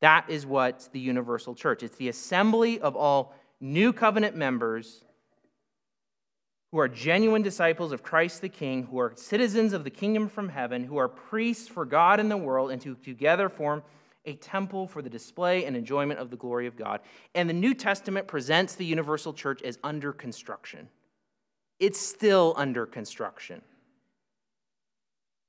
That 0.00 0.28
is 0.28 0.44
what 0.44 0.88
the 0.92 0.98
universal 0.98 1.54
church. 1.54 1.82
It's 1.82 1.96
the 1.96 2.08
assembly 2.08 2.80
of 2.80 2.96
all 2.96 3.34
new 3.60 3.92
covenant 3.92 4.36
members 4.36 5.04
who 6.72 6.78
are 6.78 6.88
genuine 6.88 7.42
disciples 7.42 7.92
of 7.92 8.02
Christ 8.02 8.40
the 8.40 8.48
King, 8.48 8.84
who 8.84 8.98
are 8.98 9.12
citizens 9.14 9.72
of 9.72 9.84
the 9.84 9.90
kingdom 9.90 10.28
from 10.28 10.48
heaven, 10.48 10.82
who 10.82 10.96
are 10.96 11.08
priests 11.08 11.68
for 11.68 11.84
God 11.84 12.18
in 12.18 12.28
the 12.28 12.36
world, 12.36 12.72
and 12.72 12.82
who 12.82 12.96
together 12.96 13.48
form 13.48 13.82
a 14.24 14.34
temple 14.34 14.88
for 14.88 15.02
the 15.02 15.10
display 15.10 15.64
and 15.64 15.76
enjoyment 15.76 16.18
of 16.18 16.30
the 16.30 16.36
glory 16.36 16.66
of 16.66 16.76
God. 16.76 17.00
And 17.34 17.48
the 17.48 17.54
New 17.54 17.74
Testament 17.74 18.26
presents 18.26 18.74
the 18.74 18.84
universal 18.84 19.32
church 19.32 19.62
as 19.62 19.78
under 19.84 20.12
construction. 20.12 20.88
It's 21.78 22.00
still 22.00 22.54
under 22.56 22.86
construction. 22.86 23.62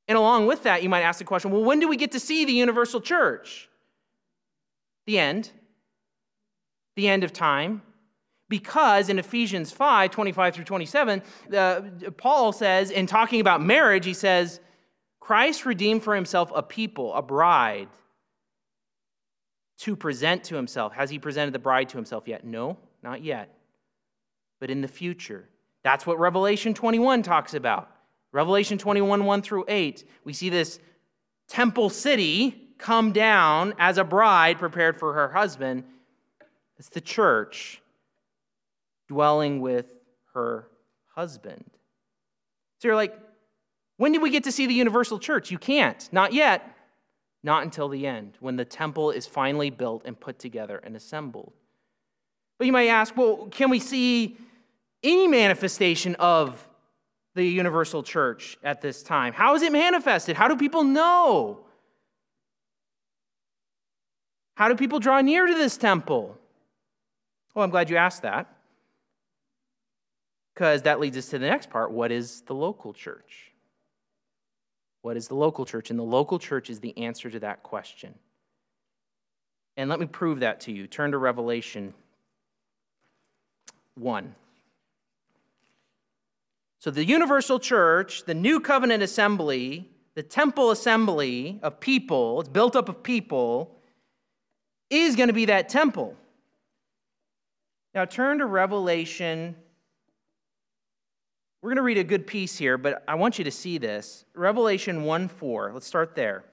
And 0.08 0.18
along 0.18 0.48
with 0.48 0.64
that, 0.64 0.84
you 0.84 0.90
might 0.90 1.02
ask 1.02 1.20
the 1.20 1.26
question 1.26 1.50
well, 1.52 1.64
when 1.64 1.80
do 1.80 1.88
we 1.88 1.98
get 1.98 2.12
to 2.12 2.20
see 2.20 2.46
the 2.46 2.54
universal 2.54 3.02
church? 3.02 3.70
the 5.06 5.20
end, 5.20 5.52
the 6.96 7.08
end 7.08 7.24
of 7.24 7.34
time. 7.34 7.82
Because 8.54 9.10
in 9.10 9.18
Ephesians 9.18 9.72
5 9.72 10.12
25 10.12 10.54
through 10.54 10.64
27, 10.66 11.24
uh, 11.58 11.82
Paul 12.18 12.52
says, 12.52 12.92
in 12.92 13.08
talking 13.08 13.42
about 13.42 13.64
marriage, 13.64 14.06
he 14.06 14.14
says, 14.14 14.60
Christ 15.20 15.66
redeemed 15.66 16.04
for 16.04 16.14
himself 16.14 16.52
a 16.54 16.62
people, 16.62 17.16
a 17.16 17.24
bride, 17.24 17.88
to 19.80 19.96
present 19.96 20.44
to 20.44 20.56
himself. 20.56 20.94
Has 20.94 21.10
he 21.10 21.18
presented 21.18 21.52
the 21.52 21.58
bride 21.58 21.90
to 21.90 21.98
himself 21.98 22.28
yet? 22.28 22.46
No, 22.46 22.78
not 23.02 23.24
yet. 23.24 23.58
But 24.60 24.70
in 24.70 24.82
the 24.82 24.88
future. 24.88 25.50
That's 25.82 26.06
what 26.06 26.20
Revelation 26.20 26.76
21 26.76 27.24
talks 27.24 27.56
about. 27.56 27.90
Revelation 28.32 28.78
21, 28.78 29.26
1 29.26 29.42
through 29.42 29.66
8. 29.68 30.08
We 30.26 30.34
see 30.34 30.50
this 30.50 30.80
temple 31.48 31.90
city 31.90 32.70
come 32.78 33.14
down 33.14 33.74
as 33.80 33.98
a 33.98 34.04
bride 34.04 34.60
prepared 34.60 35.00
for 35.00 35.14
her 35.14 35.30
husband. 35.30 35.86
It's 36.78 36.90
the 36.90 37.02
church 37.02 37.80
dwelling 39.14 39.62
with 39.62 39.94
her 40.34 40.68
husband. 41.16 41.64
So 42.80 42.88
you're 42.88 42.96
like, 42.96 43.16
when 43.98 44.12
do 44.12 44.20
we 44.20 44.32
get 44.32 44.46
to 44.46 44.52
see 44.52 44.66
the 44.66 44.74
universal 44.74 45.20
church? 45.20 45.52
You 45.52 45.60
can't. 45.60 46.10
Not 46.12 46.34
yet. 46.34 46.68
Not 47.44 47.64
until 47.64 47.90
the 47.90 48.08
end, 48.08 48.38
when 48.40 48.56
the 48.56 48.66
temple 48.66 49.12
is 49.12 49.28
finally 49.28 49.70
built 49.70 50.04
and 50.06 50.20
put 50.20 50.40
together 50.40 50.78
and 50.84 50.96
assembled. 50.96 51.54
But 52.58 52.66
you 52.66 52.74
might 52.74 52.88
ask, 52.88 53.16
well, 53.16 53.48
can 53.52 53.70
we 53.70 53.80
see 53.80 54.38
any 55.04 55.28
manifestation 55.28 56.16
of 56.16 56.68
the 57.36 57.46
universal 57.46 58.02
church 58.02 58.58
at 58.64 58.82
this 58.82 59.04
time? 59.04 59.34
How 59.34 59.54
is 59.56 59.62
it 59.62 59.72
manifested? 59.72 60.36
How 60.36 60.48
do 60.48 60.56
people 60.56 60.84
know? 60.84 61.66
How 64.56 64.70
do 64.70 64.76
people 64.76 65.00
draw 65.00 65.20
near 65.22 65.46
to 65.46 65.54
this 65.54 65.78
temple? 65.78 66.38
Well, 67.54 67.64
I'm 67.64 67.72
glad 67.72 67.90
you 67.90 67.98
asked 67.98 68.24
that. 68.24 68.48
Because 70.54 70.84
that 70.84 71.00
leads 71.00 71.18
us 71.18 71.28
to 71.30 71.40
the 71.40 71.48
next 71.48 71.70
part. 71.70 71.92
What 71.92 72.12
is 72.12 72.42
the 72.42 72.54
local 72.54 72.94
church? 72.94 73.52
What 75.02 75.18
is 75.18 75.28
the 75.28 75.36
local 75.36 75.66
church? 75.66 75.90
And 75.90 76.00
the 76.00 76.04
local 76.04 76.40
church 76.40 76.70
is 76.70 76.80
the 76.80 76.98
answer 76.98 77.30
to 77.30 77.40
that 77.40 77.64
question. 77.64 78.14
And 79.76 79.90
let 79.90 80.00
me 80.00 80.06
prove 80.06 80.42
that 80.42 80.62
to 80.62 80.72
you. 80.72 80.88
Turn 80.88 81.12
to 81.12 81.18
Revelation 81.18 81.94
1. 83.96 84.36
So, 86.80 86.92
the 86.92 87.06
universal 87.06 87.60
church, 87.60 88.26
the 88.26 88.34
new 88.34 88.60
covenant 88.60 89.02
assembly, 89.02 89.90
the 90.16 90.24
temple 90.24 90.70
assembly 90.70 91.60
of 91.64 91.80
people, 91.80 92.42
it's 92.42 92.50
built 92.50 92.76
up 92.76 92.90
of 92.90 93.02
people, 93.02 93.78
is 94.90 95.16
going 95.16 95.28
to 95.28 95.34
be 95.34 95.46
that 95.46 95.70
temple. 95.70 96.16
Now 97.96 98.06
turn 98.06 98.40
to 98.40 98.46
Revelation. 98.46 99.56
We're 101.64 101.70
going 101.70 101.78
to 101.78 101.84
read 101.84 101.98
a 101.98 102.04
good 102.04 102.28
piece 102.28 102.58
here, 102.58 102.78
but 102.78 103.06
I 103.08 103.16
want 103.16 103.38
you 103.38 103.46
to 103.46 103.52
see 103.52 103.78
this. 103.78 104.26
Revelation 104.36 105.06
1 105.06 105.30
4. 105.30 105.72
Let's 105.74 105.88
start 105.88 106.14
there. 106.14 106.44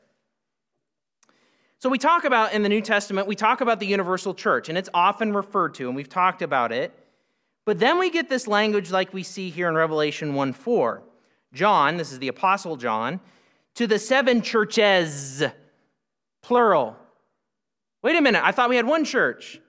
So, 1.81 1.89
we 1.89 1.99
talk 1.99 2.23
about 2.23 2.53
in 2.53 2.63
the 2.63 2.69
New 2.69 2.81
Testament, 2.81 3.27
we 3.27 3.35
talk 3.35 3.61
about 3.61 3.81
the 3.81 3.87
universal 3.87 4.35
church, 4.35 4.69
and 4.69 4.79
it's 4.79 4.89
often 4.95 5.33
referred 5.33 5.75
to, 5.75 5.89
and 5.89 5.97
we've 5.97 6.09
talked 6.09 6.43
about 6.43 6.71
it. 6.71 6.97
But 7.65 7.81
then 7.81 7.99
we 7.99 8.11
get 8.11 8.29
this 8.29 8.47
language 8.47 8.93
like 8.93 9.13
we 9.13 9.25
see 9.25 9.51
here 9.51 9.69
in 9.69 9.75
Revelation 9.75 10.35
1 10.35 10.53
4. 10.53 11.03
John, 11.55 11.97
this 11.97 12.13
is 12.13 12.21
the 12.21 12.29
Apostle 12.29 12.77
John, 12.77 13.19
to 13.75 13.89
the 13.89 13.99
seven 13.99 14.43
churches, 14.43 15.43
plural. 16.41 16.97
Wait 18.05 18.17
a 18.17 18.21
minute, 18.21 18.45
I 18.45 18.53
thought 18.53 18.71
we 18.71 18.77
had 18.77 18.87
one 18.87 19.05
church. 19.05 19.61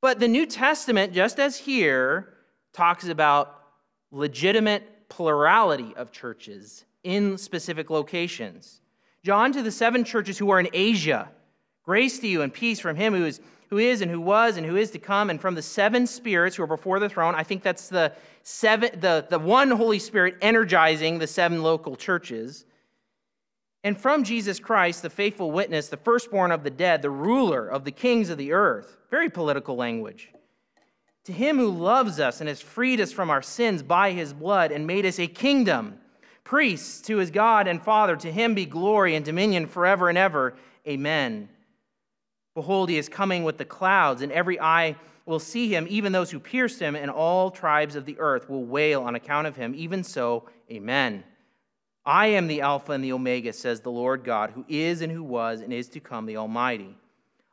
But 0.00 0.18
the 0.18 0.26
New 0.26 0.44
Testament, 0.44 1.12
just 1.12 1.38
as 1.38 1.56
here, 1.56 2.34
talks 2.72 3.06
about 3.06 3.61
legitimate 4.12 5.08
plurality 5.08 5.92
of 5.96 6.12
churches 6.12 6.84
in 7.02 7.36
specific 7.36 7.90
locations. 7.90 8.80
John 9.24 9.52
to 9.52 9.62
the 9.62 9.70
seven 9.70 10.04
churches 10.04 10.38
who 10.38 10.50
are 10.50 10.60
in 10.60 10.68
Asia, 10.72 11.28
grace 11.84 12.18
to 12.20 12.28
you 12.28 12.42
and 12.42 12.52
peace 12.52 12.78
from 12.78 12.96
him 12.96 13.14
who 13.14 13.24
is, 13.24 13.40
who 13.70 13.78
is 13.78 14.02
and 14.02 14.10
who 14.10 14.20
was 14.20 14.56
and 14.56 14.66
who 14.66 14.76
is 14.76 14.90
to 14.92 14.98
come, 14.98 15.30
and 15.30 15.40
from 15.40 15.54
the 15.54 15.62
seven 15.62 16.06
spirits 16.06 16.56
who 16.56 16.62
are 16.62 16.68
before 16.68 17.00
the 17.00 17.08
throne. 17.08 17.34
I 17.34 17.42
think 17.42 17.62
that's 17.62 17.88
the 17.88 18.12
seven, 18.42 19.00
the, 19.00 19.26
the 19.28 19.38
one 19.38 19.70
Holy 19.70 19.98
Spirit 19.98 20.36
energizing 20.42 21.18
the 21.18 21.26
seven 21.26 21.62
local 21.62 21.96
churches. 21.96 22.64
And 23.84 24.00
from 24.00 24.22
Jesus 24.22 24.60
Christ, 24.60 25.02
the 25.02 25.10
faithful 25.10 25.50
witness, 25.50 25.88
the 25.88 25.96
firstborn 25.96 26.52
of 26.52 26.62
the 26.62 26.70
dead, 26.70 27.02
the 27.02 27.10
ruler 27.10 27.66
of 27.66 27.84
the 27.84 27.90
kings 27.90 28.28
of 28.30 28.38
the 28.38 28.52
earth. 28.52 28.96
Very 29.10 29.28
political 29.28 29.74
language. 29.74 30.30
To 31.26 31.32
him 31.32 31.58
who 31.58 31.70
loves 31.70 32.18
us 32.18 32.40
and 32.40 32.48
has 32.48 32.60
freed 32.60 33.00
us 33.00 33.12
from 33.12 33.30
our 33.30 33.42
sins 33.42 33.82
by 33.82 34.10
his 34.10 34.32
blood 34.32 34.72
and 34.72 34.86
made 34.86 35.06
us 35.06 35.20
a 35.20 35.26
kingdom, 35.26 35.98
priests 36.42 37.00
to 37.02 37.18
his 37.18 37.30
God 37.30 37.68
and 37.68 37.80
Father, 37.80 38.16
to 38.16 38.32
him 38.32 38.54
be 38.54 38.66
glory 38.66 39.14
and 39.14 39.24
dominion 39.24 39.66
forever 39.66 40.08
and 40.08 40.18
ever. 40.18 40.54
Amen. 40.86 41.48
Behold, 42.54 42.90
he 42.90 42.98
is 42.98 43.08
coming 43.08 43.44
with 43.44 43.56
the 43.56 43.64
clouds, 43.64 44.20
and 44.20 44.32
every 44.32 44.60
eye 44.60 44.96
will 45.24 45.38
see 45.38 45.72
him, 45.72 45.86
even 45.88 46.12
those 46.12 46.30
who 46.30 46.40
pierced 46.40 46.80
him, 46.80 46.96
and 46.96 47.10
all 47.10 47.50
tribes 47.50 47.94
of 47.94 48.04
the 48.04 48.18
earth 48.18 48.50
will 48.50 48.64
wail 48.64 49.02
on 49.02 49.14
account 49.14 49.46
of 49.46 49.56
him. 49.56 49.74
Even 49.76 50.02
so, 50.02 50.48
amen. 50.70 51.24
I 52.04 52.26
am 52.26 52.48
the 52.48 52.60
Alpha 52.60 52.92
and 52.92 53.02
the 53.02 53.12
Omega, 53.12 53.52
says 53.52 53.80
the 53.80 53.90
Lord 53.90 54.24
God, 54.24 54.50
who 54.50 54.64
is 54.68 55.00
and 55.00 55.12
who 55.12 55.22
was 55.22 55.60
and 55.60 55.72
is 55.72 55.88
to 55.90 56.00
come, 56.00 56.26
the 56.26 56.36
Almighty. 56.36 56.96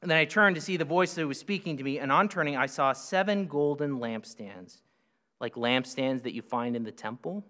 And 0.00 0.10
then 0.10 0.18
I 0.18 0.24
turned 0.24 0.56
to 0.56 0.62
see 0.62 0.76
the 0.76 0.84
voice 0.84 1.14
that 1.14 1.26
was 1.26 1.38
speaking 1.38 1.76
to 1.76 1.82
me, 1.82 1.98
and 1.98 2.12
on 2.12 2.28
turning, 2.28 2.56
I 2.56 2.66
saw 2.66 2.92
seven 2.92 3.46
golden 3.46 3.98
lampstands, 3.98 4.80
like 5.40 5.54
lampstands 5.54 6.22
that 6.22 6.34
you 6.34 6.42
find 6.42 6.76
in 6.76 6.84
the 6.84 6.92
temple. 6.92 7.44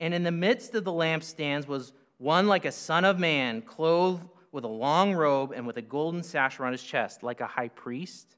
And 0.00 0.14
in 0.14 0.22
the 0.22 0.32
midst 0.32 0.74
of 0.74 0.84
the 0.84 0.92
lampstands 0.92 1.66
was 1.66 1.92
one 2.18 2.46
like 2.46 2.64
a 2.64 2.72
son 2.72 3.04
of 3.04 3.18
man, 3.18 3.62
clothed 3.62 4.26
with 4.52 4.64
a 4.64 4.68
long 4.68 5.12
robe 5.12 5.52
and 5.52 5.66
with 5.66 5.76
a 5.76 5.82
golden 5.82 6.22
sash 6.22 6.58
around 6.58 6.72
his 6.72 6.82
chest, 6.82 7.22
like 7.22 7.40
a 7.40 7.46
high 7.46 7.68
priest. 7.68 8.36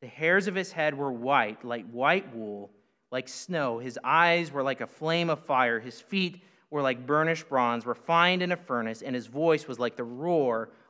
The 0.00 0.06
hairs 0.06 0.46
of 0.46 0.54
his 0.54 0.70
head 0.70 0.96
were 0.96 1.12
white, 1.12 1.64
like 1.64 1.88
white 1.90 2.34
wool 2.34 2.70
like 3.14 3.28
snow. 3.28 3.78
His 3.78 3.96
eyes 4.02 4.50
were 4.50 4.64
like 4.64 4.80
a 4.80 4.88
flame 4.88 5.30
of 5.30 5.38
fire. 5.38 5.78
His 5.78 6.00
feet 6.00 6.42
were 6.68 6.82
like 6.82 7.06
burnished 7.06 7.48
bronze, 7.48 7.86
refined 7.86 8.42
in 8.42 8.50
a 8.50 8.56
furnace, 8.56 9.02
and 9.02 9.14
his 9.14 9.28
voice 9.28 9.68
was 9.68 9.78
like 9.78 9.94
the 9.94 10.02
roar 10.02 10.70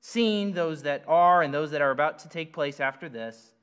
seen, 0.00 0.52
those 0.52 0.82
that 0.82 1.04
are, 1.06 1.42
and 1.42 1.52
those 1.52 1.70
that 1.70 1.80
are 1.80 1.90
about 1.90 2.18
to 2.20 2.28
take 2.28 2.52
place 2.52 2.80
after 2.80 3.08
this. 3.08 3.54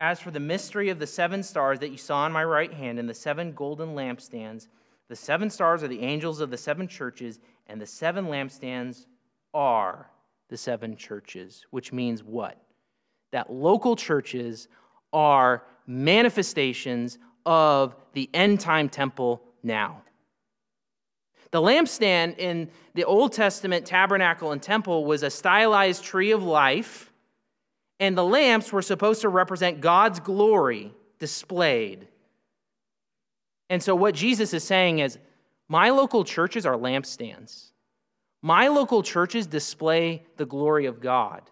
As 0.00 0.20
for 0.20 0.30
the 0.30 0.40
mystery 0.40 0.90
of 0.90 0.98
the 0.98 1.06
seven 1.06 1.42
stars 1.42 1.78
that 1.80 1.90
you 1.90 1.96
saw 1.96 2.26
in 2.26 2.32
my 2.32 2.44
right 2.44 2.72
hand 2.72 2.98
and 2.98 3.08
the 3.08 3.14
seven 3.14 3.52
golden 3.52 3.94
lampstands, 3.94 4.68
the 5.08 5.16
seven 5.16 5.50
stars 5.50 5.82
are 5.82 5.88
the 5.88 6.02
angels 6.02 6.40
of 6.40 6.50
the 6.50 6.56
seven 6.56 6.88
churches, 6.88 7.38
and 7.66 7.80
the 7.80 7.86
seven 7.86 8.26
lampstands 8.26 9.06
are 9.52 10.10
the 10.48 10.56
seven 10.56 10.96
churches, 10.96 11.64
which 11.70 11.92
means 11.92 12.22
what? 12.22 12.60
That 13.32 13.52
local 13.52 13.96
churches 13.96 14.68
are 15.12 15.62
manifestations 15.86 17.18
of 17.46 17.94
the 18.14 18.28
end 18.34 18.60
time 18.60 18.88
temple 18.88 19.42
now. 19.62 20.02
The 21.54 21.62
lampstand 21.62 22.38
in 22.38 22.68
the 22.94 23.04
Old 23.04 23.32
Testament 23.32 23.86
tabernacle 23.86 24.50
and 24.50 24.60
temple 24.60 25.04
was 25.04 25.22
a 25.22 25.30
stylized 25.30 26.02
tree 26.02 26.32
of 26.32 26.42
life, 26.42 27.12
and 28.00 28.18
the 28.18 28.24
lamps 28.24 28.72
were 28.72 28.82
supposed 28.82 29.20
to 29.20 29.28
represent 29.28 29.80
God's 29.80 30.18
glory 30.18 30.92
displayed. 31.20 32.08
And 33.70 33.80
so, 33.80 33.94
what 33.94 34.16
Jesus 34.16 34.52
is 34.52 34.64
saying 34.64 34.98
is, 34.98 35.16
my 35.68 35.90
local 35.90 36.24
churches 36.24 36.66
are 36.66 36.74
lampstands. 36.74 37.70
My 38.42 38.66
local 38.66 39.04
churches 39.04 39.46
display 39.46 40.24
the 40.36 40.46
glory 40.46 40.86
of 40.86 41.00
God. 41.00 41.42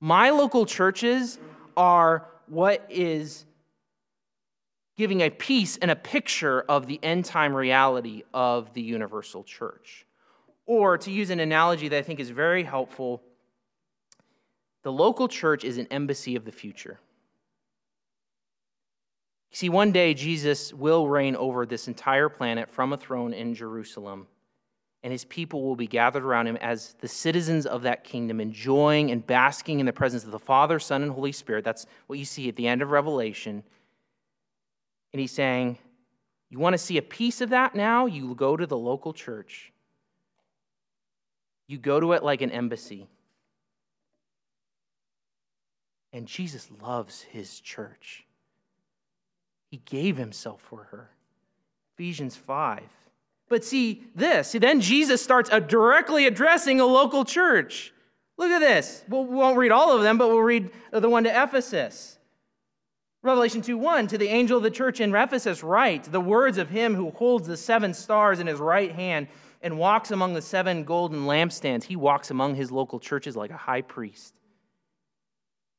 My 0.00 0.30
local 0.30 0.66
churches 0.66 1.38
are 1.76 2.26
what 2.48 2.84
is 2.90 3.44
giving 5.00 5.22
a 5.22 5.30
piece 5.30 5.78
and 5.78 5.90
a 5.90 5.96
picture 5.96 6.60
of 6.68 6.86
the 6.86 7.00
end 7.02 7.24
time 7.24 7.54
reality 7.54 8.22
of 8.34 8.70
the 8.74 8.82
universal 8.82 9.42
church. 9.42 10.04
Or 10.66 10.98
to 10.98 11.10
use 11.10 11.30
an 11.30 11.40
analogy 11.40 11.88
that 11.88 11.96
I 11.96 12.02
think 12.02 12.20
is 12.20 12.28
very 12.28 12.62
helpful, 12.62 13.22
the 14.82 14.92
local 14.92 15.26
church 15.26 15.64
is 15.64 15.78
an 15.78 15.86
embassy 15.90 16.36
of 16.36 16.44
the 16.44 16.52
future. 16.52 17.00
See, 19.52 19.70
one 19.70 19.90
day 19.90 20.12
Jesus 20.12 20.70
will 20.74 21.08
reign 21.08 21.34
over 21.34 21.64
this 21.64 21.88
entire 21.88 22.28
planet 22.28 22.68
from 22.68 22.92
a 22.92 22.98
throne 22.98 23.32
in 23.32 23.54
Jerusalem, 23.54 24.26
and 25.02 25.10
his 25.10 25.24
people 25.24 25.62
will 25.62 25.76
be 25.76 25.86
gathered 25.86 26.24
around 26.24 26.46
him 26.46 26.58
as 26.58 26.94
the 27.00 27.08
citizens 27.08 27.64
of 27.64 27.80
that 27.84 28.04
kingdom, 28.04 28.38
enjoying 28.38 29.10
and 29.10 29.26
basking 29.26 29.80
in 29.80 29.86
the 29.86 29.94
presence 29.94 30.24
of 30.24 30.30
the 30.30 30.38
Father, 30.38 30.78
Son, 30.78 31.02
and 31.02 31.12
Holy 31.12 31.32
Spirit. 31.32 31.64
That's 31.64 31.86
what 32.06 32.18
you 32.18 32.26
see 32.26 32.50
at 32.50 32.56
the 32.56 32.68
end 32.68 32.82
of 32.82 32.90
Revelation. 32.90 33.64
And 35.12 35.20
he's 35.20 35.32
saying, 35.32 35.78
You 36.48 36.58
want 36.58 36.74
to 36.74 36.78
see 36.78 36.98
a 36.98 37.02
piece 37.02 37.40
of 37.40 37.50
that 37.50 37.74
now? 37.74 38.06
You 38.06 38.34
go 38.34 38.56
to 38.56 38.66
the 38.66 38.76
local 38.76 39.12
church. 39.12 39.72
You 41.66 41.78
go 41.78 42.00
to 42.00 42.12
it 42.12 42.22
like 42.22 42.42
an 42.42 42.50
embassy. 42.50 43.06
And 46.12 46.26
Jesus 46.26 46.68
loves 46.82 47.22
his 47.22 47.60
church. 47.60 48.24
He 49.70 49.76
gave 49.84 50.16
himself 50.16 50.60
for 50.60 50.84
her. 50.90 51.10
Ephesians 51.94 52.36
5. 52.36 52.82
But 53.48 53.64
see 53.64 54.04
this, 54.14 54.52
then 54.52 54.80
Jesus 54.80 55.22
starts 55.22 55.50
directly 55.68 56.26
addressing 56.26 56.80
a 56.80 56.86
local 56.86 57.24
church. 57.24 57.92
Look 58.38 58.50
at 58.50 58.60
this. 58.60 59.04
we 59.08 59.18
won't 59.18 59.58
read 59.58 59.70
all 59.72 59.94
of 59.94 60.02
them, 60.02 60.18
but 60.18 60.28
we'll 60.28 60.38
read 60.38 60.70
the 60.92 61.10
one 61.10 61.24
to 61.24 61.42
Ephesus. 61.42 62.18
Revelation 63.22 63.60
2 63.60 63.76
1 63.76 64.06
To 64.08 64.18
the 64.18 64.28
angel 64.28 64.56
of 64.56 64.62
the 64.62 64.70
church 64.70 65.00
in 65.00 65.14
Ephesus, 65.14 65.62
write 65.62 66.04
the 66.04 66.20
words 66.20 66.56
of 66.56 66.70
him 66.70 66.94
who 66.94 67.10
holds 67.10 67.46
the 67.46 67.56
seven 67.56 67.92
stars 67.92 68.40
in 68.40 68.46
his 68.46 68.58
right 68.58 68.92
hand 68.92 69.28
and 69.60 69.78
walks 69.78 70.10
among 70.10 70.32
the 70.32 70.40
seven 70.40 70.84
golden 70.84 71.26
lampstands. 71.26 71.84
He 71.84 71.96
walks 71.96 72.30
among 72.30 72.54
his 72.54 72.72
local 72.72 72.98
churches 72.98 73.36
like 73.36 73.50
a 73.50 73.58
high 73.58 73.82
priest. 73.82 74.34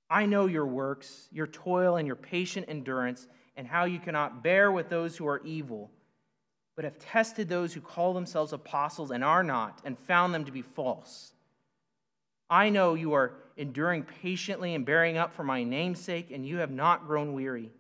I 0.08 0.28
know 0.28 0.46
your 0.46 0.68
works, 0.68 1.30
your 1.32 1.48
toil, 1.48 1.96
and 1.96 2.06
your 2.06 2.16
patient 2.16 2.68
endurance, 2.70 3.28
and 3.56 3.66
how 3.66 3.86
you 3.86 3.98
cannot 3.98 4.44
bear 4.44 4.72
with 4.72 4.90
those 4.90 5.18
who 5.18 5.26
are 5.26 5.42
evil, 5.44 5.90
but 6.76 6.86
have 6.86 7.00
tested 7.00 7.50
those 7.50 7.74
who 7.74 7.82
call 7.82 8.14
themselves 8.14 8.54
apostles 8.54 9.10
and 9.10 9.24
are 9.24 9.44
not, 9.44 9.82
and 9.84 9.98
found 9.98 10.32
them 10.32 10.46
to 10.46 10.52
be 10.52 10.62
false. 10.62 11.34
I 12.52 12.70
know 12.70 12.94
you 12.94 13.14
are 13.14 13.34
enduring 13.62 14.04
patiently 14.04 14.76
and 14.76 14.86
bearing 14.86 15.18
up 15.18 15.34
for 15.34 15.44
my 15.44 15.64
name's 15.64 16.02
sake, 16.02 16.32
and 16.32 16.46
you 16.46 16.58
have 16.58 16.72
not 16.72 17.06
grown 17.06 17.34
weary. 17.34 17.72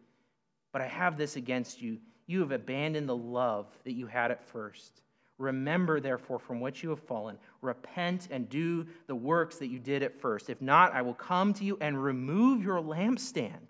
But 0.71 0.81
I 0.81 0.87
have 0.87 1.17
this 1.17 1.35
against 1.35 1.81
you. 1.81 1.97
You 2.27 2.39
have 2.41 2.51
abandoned 2.51 3.09
the 3.09 3.15
love 3.15 3.65
that 3.83 3.93
you 3.93 4.05
had 4.05 4.31
at 4.31 4.43
first. 4.43 5.01
Remember, 5.37 5.99
therefore, 5.99 6.37
from 6.37 6.59
what 6.59 6.83
you 6.83 6.91
have 6.91 6.99
fallen. 6.99 7.37
Repent 7.61 8.27
and 8.29 8.47
do 8.47 8.85
the 9.07 9.15
works 9.15 9.57
that 9.57 9.67
you 9.67 9.79
did 9.79 10.03
at 10.03 10.21
first. 10.21 10.49
If 10.49 10.61
not, 10.61 10.93
I 10.93 11.01
will 11.01 11.15
come 11.15 11.53
to 11.55 11.65
you 11.65 11.77
and 11.81 12.01
remove 12.01 12.63
your 12.63 12.79
lampstand 12.79 13.69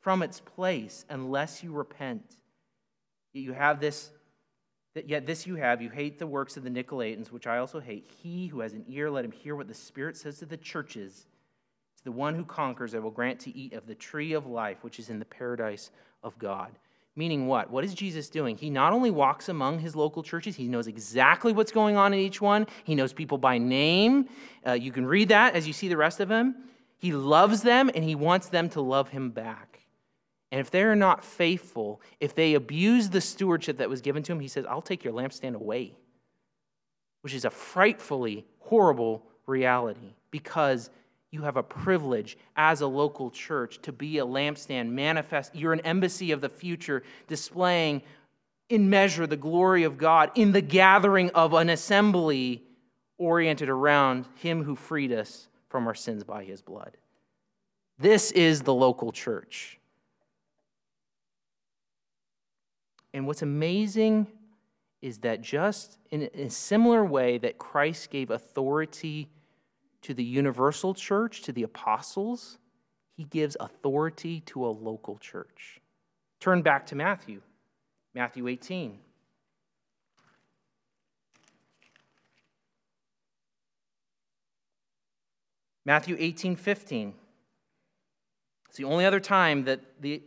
from 0.00 0.22
its 0.22 0.40
place 0.40 1.04
unless 1.10 1.62
you 1.62 1.72
repent. 1.72 2.38
Yet 3.34 3.42
You 3.42 3.52
have 3.52 3.78
this 3.78 4.10
Yet 4.94 5.24
this 5.24 5.46
you 5.46 5.54
have, 5.56 5.80
you 5.80 5.88
hate 5.88 6.18
the 6.18 6.26
works 6.26 6.58
of 6.58 6.64
the 6.64 6.70
Nicolaitans, 6.70 7.32
which 7.32 7.46
I 7.46 7.58
also 7.58 7.80
hate. 7.80 8.10
He 8.22 8.48
who 8.48 8.60
has 8.60 8.74
an 8.74 8.84
ear, 8.88 9.10
let 9.10 9.24
him 9.24 9.32
hear 9.32 9.56
what 9.56 9.68
the 9.68 9.74
Spirit 9.74 10.18
says 10.18 10.38
to 10.40 10.46
the 10.46 10.58
churches. 10.58 11.26
To 12.02 12.06
the 12.06 12.12
one 12.12 12.34
who 12.34 12.44
conquers, 12.44 12.94
I 12.94 12.98
will 12.98 13.10
grant 13.12 13.38
to 13.40 13.56
eat 13.56 13.74
of 13.74 13.86
the 13.86 13.94
tree 13.94 14.32
of 14.32 14.46
life, 14.46 14.78
which 14.82 14.98
is 14.98 15.08
in 15.08 15.20
the 15.20 15.24
paradise 15.24 15.90
of 16.24 16.36
God. 16.38 16.72
Meaning 17.14 17.46
what? 17.46 17.70
What 17.70 17.84
is 17.84 17.94
Jesus 17.94 18.28
doing? 18.28 18.56
He 18.56 18.70
not 18.70 18.92
only 18.92 19.10
walks 19.10 19.48
among 19.48 19.78
his 19.78 19.94
local 19.94 20.22
churches, 20.22 20.56
he 20.56 20.66
knows 20.66 20.86
exactly 20.86 21.52
what's 21.52 21.70
going 21.70 21.96
on 21.96 22.12
in 22.12 22.18
each 22.18 22.40
one. 22.40 22.66
He 22.84 22.94
knows 22.94 23.12
people 23.12 23.38
by 23.38 23.58
name. 23.58 24.28
Uh, 24.66 24.72
you 24.72 24.90
can 24.90 25.06
read 25.06 25.28
that 25.28 25.54
as 25.54 25.66
you 25.66 25.72
see 25.72 25.88
the 25.88 25.96
rest 25.96 26.20
of 26.20 26.30
him. 26.30 26.56
He 26.98 27.12
loves 27.12 27.62
them 27.62 27.90
and 27.94 28.02
he 28.02 28.14
wants 28.14 28.48
them 28.48 28.68
to 28.70 28.80
love 28.80 29.10
him 29.10 29.30
back. 29.30 29.80
And 30.50 30.60
if 30.60 30.70
they're 30.70 30.96
not 30.96 31.24
faithful, 31.24 32.00
if 32.18 32.34
they 32.34 32.54
abuse 32.54 33.10
the 33.10 33.20
stewardship 33.20 33.76
that 33.78 33.88
was 33.88 34.00
given 34.00 34.22
to 34.24 34.32
him, 34.32 34.40
he 34.40 34.48
says, 34.48 34.66
I'll 34.66 34.82
take 34.82 35.04
your 35.04 35.12
lampstand 35.12 35.54
away, 35.54 35.94
which 37.20 37.34
is 37.34 37.44
a 37.44 37.50
frightfully 37.50 38.46
horrible 38.60 39.22
reality 39.46 40.14
because 40.30 40.90
you 41.32 41.42
have 41.42 41.56
a 41.56 41.62
privilege 41.62 42.36
as 42.56 42.82
a 42.82 42.86
local 42.86 43.30
church 43.30 43.80
to 43.82 43.90
be 43.90 44.18
a 44.18 44.24
lampstand, 44.24 44.90
manifest. 44.90 45.56
You're 45.56 45.72
an 45.72 45.80
embassy 45.80 46.30
of 46.30 46.42
the 46.42 46.50
future, 46.50 47.02
displaying 47.26 48.02
in 48.68 48.90
measure 48.90 49.26
the 49.26 49.36
glory 49.36 49.82
of 49.84 49.96
God 49.96 50.30
in 50.34 50.52
the 50.52 50.60
gathering 50.60 51.30
of 51.30 51.54
an 51.54 51.70
assembly 51.70 52.62
oriented 53.16 53.70
around 53.70 54.26
Him 54.36 54.62
who 54.62 54.76
freed 54.76 55.10
us 55.10 55.48
from 55.70 55.86
our 55.86 55.94
sins 55.94 56.22
by 56.22 56.44
His 56.44 56.60
blood. 56.60 56.98
This 57.98 58.30
is 58.32 58.60
the 58.60 58.74
local 58.74 59.10
church. 59.10 59.78
And 63.14 63.26
what's 63.26 63.42
amazing 63.42 64.26
is 65.00 65.18
that 65.18 65.40
just 65.40 65.98
in 66.10 66.28
a 66.34 66.50
similar 66.50 67.04
way 67.04 67.38
that 67.38 67.58
Christ 67.58 68.10
gave 68.10 68.30
authority 68.30 69.30
to 70.02 70.14
the 70.14 70.24
universal 70.24 70.94
church, 70.94 71.42
to 71.42 71.52
the 71.52 71.62
apostles, 71.62 72.58
he 73.16 73.24
gives 73.24 73.56
authority 73.60 74.40
to 74.40 74.66
a 74.66 74.68
local 74.68 75.16
church. 75.18 75.80
Turn 76.40 76.62
back 76.62 76.86
to 76.86 76.96
Matthew, 76.96 77.40
Matthew 78.14 78.48
18. 78.48 78.98
Matthew 85.84 86.16
18, 86.18 86.56
15. 86.56 87.14
It's 88.68 88.76
the 88.76 88.84
only 88.84 89.04
other 89.04 89.20
time 89.20 89.64
that 89.64 89.80
the, 90.00 90.22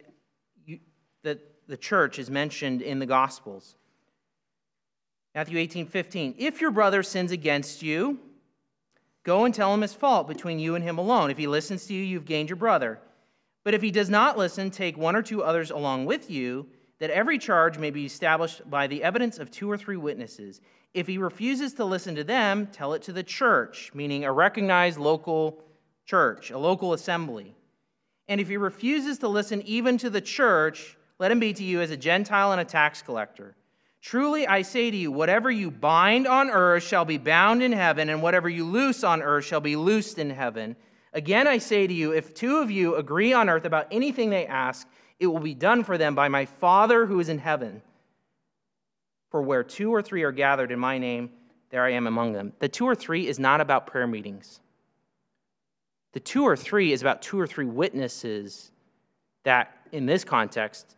you, 0.66 0.80
that 1.24 1.40
the 1.68 1.78
church 1.78 2.20
is 2.20 2.30
mentioned 2.30 2.82
in 2.82 3.00
the 3.00 3.06
Gospels. 3.06 3.76
Matthew 5.34 5.58
18, 5.58 5.88
15. 5.88 6.36
If 6.38 6.62
your 6.62 6.72
brother 6.72 7.04
sins 7.04 7.32
against 7.32 7.82
you, 7.82 8.20
Go 9.26 9.44
and 9.44 9.54
tell 9.54 9.74
him 9.74 9.82
his 9.82 9.94
fault 9.94 10.28
between 10.28 10.60
you 10.60 10.76
and 10.76 10.84
him 10.84 11.00
alone. 11.00 11.32
If 11.32 11.38
he 11.38 11.48
listens 11.48 11.88
to 11.88 11.94
you, 11.94 12.04
you've 12.04 12.26
gained 12.26 12.48
your 12.48 12.58
brother. 12.58 13.00
But 13.64 13.74
if 13.74 13.82
he 13.82 13.90
does 13.90 14.10
not 14.10 14.38
listen, 14.38 14.70
take 14.70 14.96
one 14.98 15.16
or 15.16 15.24
two 15.24 15.44
others 15.44 15.72
along 15.72 16.06
with 16.06 16.30
you, 16.30 16.68
that 17.00 17.10
every 17.10 17.40
charge 17.40 17.80
may 17.80 17.90
be 17.90 18.06
established 18.06 18.70
by 18.70 18.86
the 18.86 19.04
evidence 19.04 19.40
of 19.40 19.50
two 19.50 19.70
or 19.70 19.78
three 19.78 19.98
witnesses. 19.98 20.62
If 20.94 21.08
he 21.08 21.18
refuses 21.18 21.74
to 21.74 21.86
listen 21.86 22.14
to 22.16 22.24
them, 22.24 22.68
tell 22.68 22.94
it 22.94 23.02
to 23.02 23.12
the 23.12 23.24
church, 23.24 23.92
meaning 23.96 24.24
a 24.24 24.32
recognized 24.32 25.00
local 25.00 25.60
church, 26.06 26.52
a 26.52 26.58
local 26.60 26.94
assembly. 26.94 27.56
And 28.28 28.40
if 28.40 28.48
he 28.48 28.58
refuses 28.58 29.18
to 29.20 29.28
listen 29.28 29.64
even 29.64 29.98
to 29.98 30.12
the 30.12 30.22
church, 30.22 30.98
let 31.18 31.32
him 31.32 31.40
be 31.40 31.52
to 31.54 31.64
you 31.64 31.82
as 31.82 31.90
a 31.90 31.98
Gentile 31.98 32.52
and 32.52 32.62
a 32.62 32.66
tax 32.66 33.02
collector. 33.02 33.56
Truly 34.06 34.46
I 34.46 34.62
say 34.62 34.92
to 34.92 34.96
you, 34.96 35.12
whatever 35.12 35.50
you 35.50 35.72
bind 35.72 36.28
on 36.28 36.52
earth 36.52 36.84
shall 36.84 37.06
be 37.06 37.18
bound 37.18 37.64
in 37.64 37.72
heaven, 37.72 38.08
and 38.10 38.22
whatever 38.22 38.48
you 38.48 38.64
loose 38.64 39.04
on 39.04 39.24
earth 39.24 39.46
shall 39.46 39.62
be 39.62 39.76
loosed 39.76 40.20
in 40.20 40.30
heaven. 40.30 40.76
Again, 41.12 41.48
I 41.48 41.58
say 41.58 41.88
to 41.88 41.94
you, 41.94 42.12
if 42.12 42.36
two 42.36 42.58
of 42.58 42.70
you 42.70 42.98
agree 42.98 43.34
on 43.34 43.50
earth 43.50 43.66
about 43.66 43.88
anything 43.90 44.30
they 44.30 44.46
ask, 44.46 44.88
it 45.20 45.26
will 45.26 45.40
be 45.40 45.56
done 45.56 45.84
for 45.84 45.98
them 45.98 46.14
by 46.14 46.28
my 46.28 46.46
Father 46.46 47.08
who 47.08 47.20
is 47.20 47.30
in 47.30 47.40
heaven. 47.40 47.82
For 49.32 49.42
where 49.42 49.64
two 49.64 49.92
or 49.92 50.04
three 50.04 50.22
are 50.22 50.32
gathered 50.32 50.72
in 50.72 50.78
my 50.78 51.00
name, 51.00 51.32
there 51.72 51.84
I 51.84 51.94
am 51.94 52.06
among 52.06 52.34
them. 52.34 52.54
The 52.60 52.70
two 52.70 52.86
or 52.86 52.94
three 52.94 53.28
is 53.28 53.40
not 53.40 53.60
about 53.60 53.88
prayer 53.88 54.06
meetings. 54.06 54.60
The 56.14 56.20
two 56.20 56.44
or 56.44 56.56
three 56.56 56.92
is 56.92 57.02
about 57.02 57.24
two 57.24 57.40
or 57.40 57.48
three 57.48 57.66
witnesses 57.66 58.70
that, 59.46 59.76
in 59.92 60.06
this 60.06 60.24
context, 60.24 60.96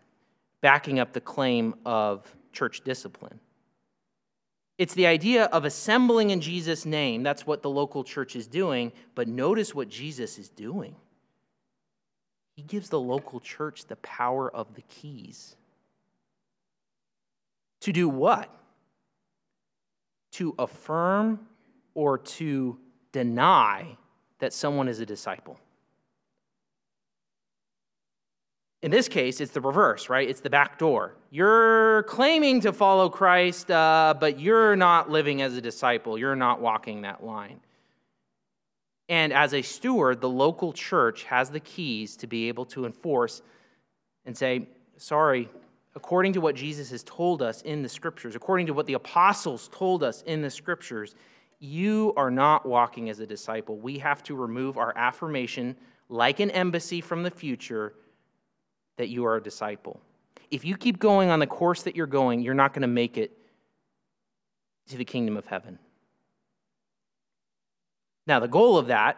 backing 0.59 0.99
up 0.99 1.13
the 1.13 1.21
claim 1.21 1.73
of 1.85 2.35
church 2.57 2.81
discipline. 2.83 3.39
It's 4.77 4.93
the 4.93 5.07
idea 5.07 5.45
of 5.45 5.65
assembling 5.65 6.31
in 6.31 6.41
Jesus' 6.41 6.85
name. 6.85 7.23
That's 7.23 7.45
what 7.45 7.61
the 7.61 7.69
local 7.69 8.03
church 8.03 8.35
is 8.35 8.47
doing. 8.47 8.91
But 9.15 9.27
notice 9.27 9.73
what 9.75 9.89
Jesus 9.89 10.37
is 10.37 10.49
doing. 10.49 10.95
He 12.55 12.63
gives 12.63 12.89
the 12.89 12.99
local 12.99 13.39
church 13.39 13.85
the 13.85 13.95
power 13.97 14.53
of 14.53 14.73
the 14.75 14.81
keys. 14.83 15.55
To 17.81 17.93
do 17.93 18.09
what? 18.09 18.49
To 20.33 20.55
affirm 20.57 21.39
or 21.93 22.17
to 22.17 22.77
deny 23.11 23.97
that 24.39 24.53
someone 24.53 24.87
is 24.87 24.99
a 24.99 25.05
disciple. 25.05 25.59
In 28.83 28.91
this 28.91 29.07
case, 29.07 29.41
it's 29.41 29.51
the 29.51 29.61
reverse, 29.61 30.07
right? 30.07 30.29
It's 30.29 30.41
the 30.41 30.51
back 30.51 30.77
door. 30.77 31.15
You're 31.31 32.03
claiming 32.03 32.61
to 32.61 32.71
follow 32.71 33.09
Christ, 33.09 33.71
uh, 33.71 34.13
but 34.19 34.39
you're 34.39 34.75
not 34.75 35.09
living 35.09 35.41
as 35.41 35.57
a 35.57 35.61
disciple. 35.61 36.17
You're 36.17 36.35
not 36.35 36.61
walking 36.61 37.01
that 37.01 37.23
line. 37.23 37.59
And 39.09 39.33
as 39.33 39.53
a 39.53 39.61
steward, 39.61 40.21
the 40.21 40.29
local 40.29 40.73
church 40.73 41.23
has 41.23 41.49
the 41.49 41.59
keys 41.59 42.15
to 42.17 42.27
be 42.27 42.49
able 42.49 42.65
to 42.65 42.85
enforce 42.85 43.41
and 44.25 44.37
say, 44.37 44.67
sorry, 44.97 45.49
according 45.95 46.33
to 46.33 46.41
what 46.41 46.55
Jesus 46.55 46.91
has 46.91 47.03
told 47.03 47.41
us 47.41 47.63
in 47.63 47.81
the 47.81 47.89
scriptures, 47.89 48.35
according 48.35 48.67
to 48.67 48.73
what 48.73 48.85
the 48.85 48.93
apostles 48.93 49.69
told 49.71 50.03
us 50.03 50.21
in 50.23 50.41
the 50.41 50.49
scriptures, 50.49 51.15
you 51.59 52.13
are 52.15 52.29
not 52.29 52.67
walking 52.67 53.09
as 53.09 53.19
a 53.19 53.25
disciple. 53.25 53.77
We 53.77 53.97
have 53.99 54.21
to 54.23 54.35
remove 54.35 54.77
our 54.77 54.95
affirmation 54.95 55.75
like 56.09 56.39
an 56.39 56.51
embassy 56.51 57.01
from 57.01 57.23
the 57.23 57.31
future 57.31 57.93
that 58.97 59.09
you 59.09 59.25
are 59.25 59.37
a 59.37 59.41
disciple. 59.41 59.99
If 60.51 60.65
you 60.65 60.77
keep 60.77 60.99
going 60.99 61.29
on 61.29 61.39
the 61.39 61.47
course 61.47 61.83
that 61.83 61.95
you're 61.95 62.07
going, 62.07 62.41
you're 62.41 62.53
not 62.53 62.73
going 62.73 62.81
to 62.81 62.87
make 62.87 63.17
it 63.17 63.31
to 64.89 64.97
the 64.97 65.05
kingdom 65.05 65.37
of 65.37 65.45
heaven. 65.45 65.79
Now, 68.25 68.39
the 68.39 68.47
goal 68.47 68.77
of 68.77 68.87
that 68.87 69.17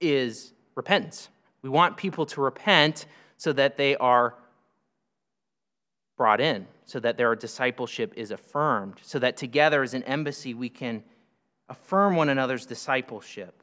is 0.00 0.52
repentance. 0.74 1.28
We 1.62 1.70
want 1.70 1.96
people 1.96 2.26
to 2.26 2.40
repent 2.40 3.06
so 3.36 3.52
that 3.52 3.76
they 3.76 3.96
are 3.96 4.34
brought 6.16 6.40
in, 6.40 6.66
so 6.84 7.00
that 7.00 7.16
their 7.16 7.34
discipleship 7.34 8.12
is 8.16 8.30
affirmed, 8.30 8.98
so 9.02 9.18
that 9.18 9.36
together 9.36 9.82
as 9.82 9.94
an 9.94 10.02
embassy 10.04 10.54
we 10.54 10.68
can 10.68 11.02
affirm 11.68 12.16
one 12.16 12.28
another's 12.28 12.66
discipleship 12.66 13.61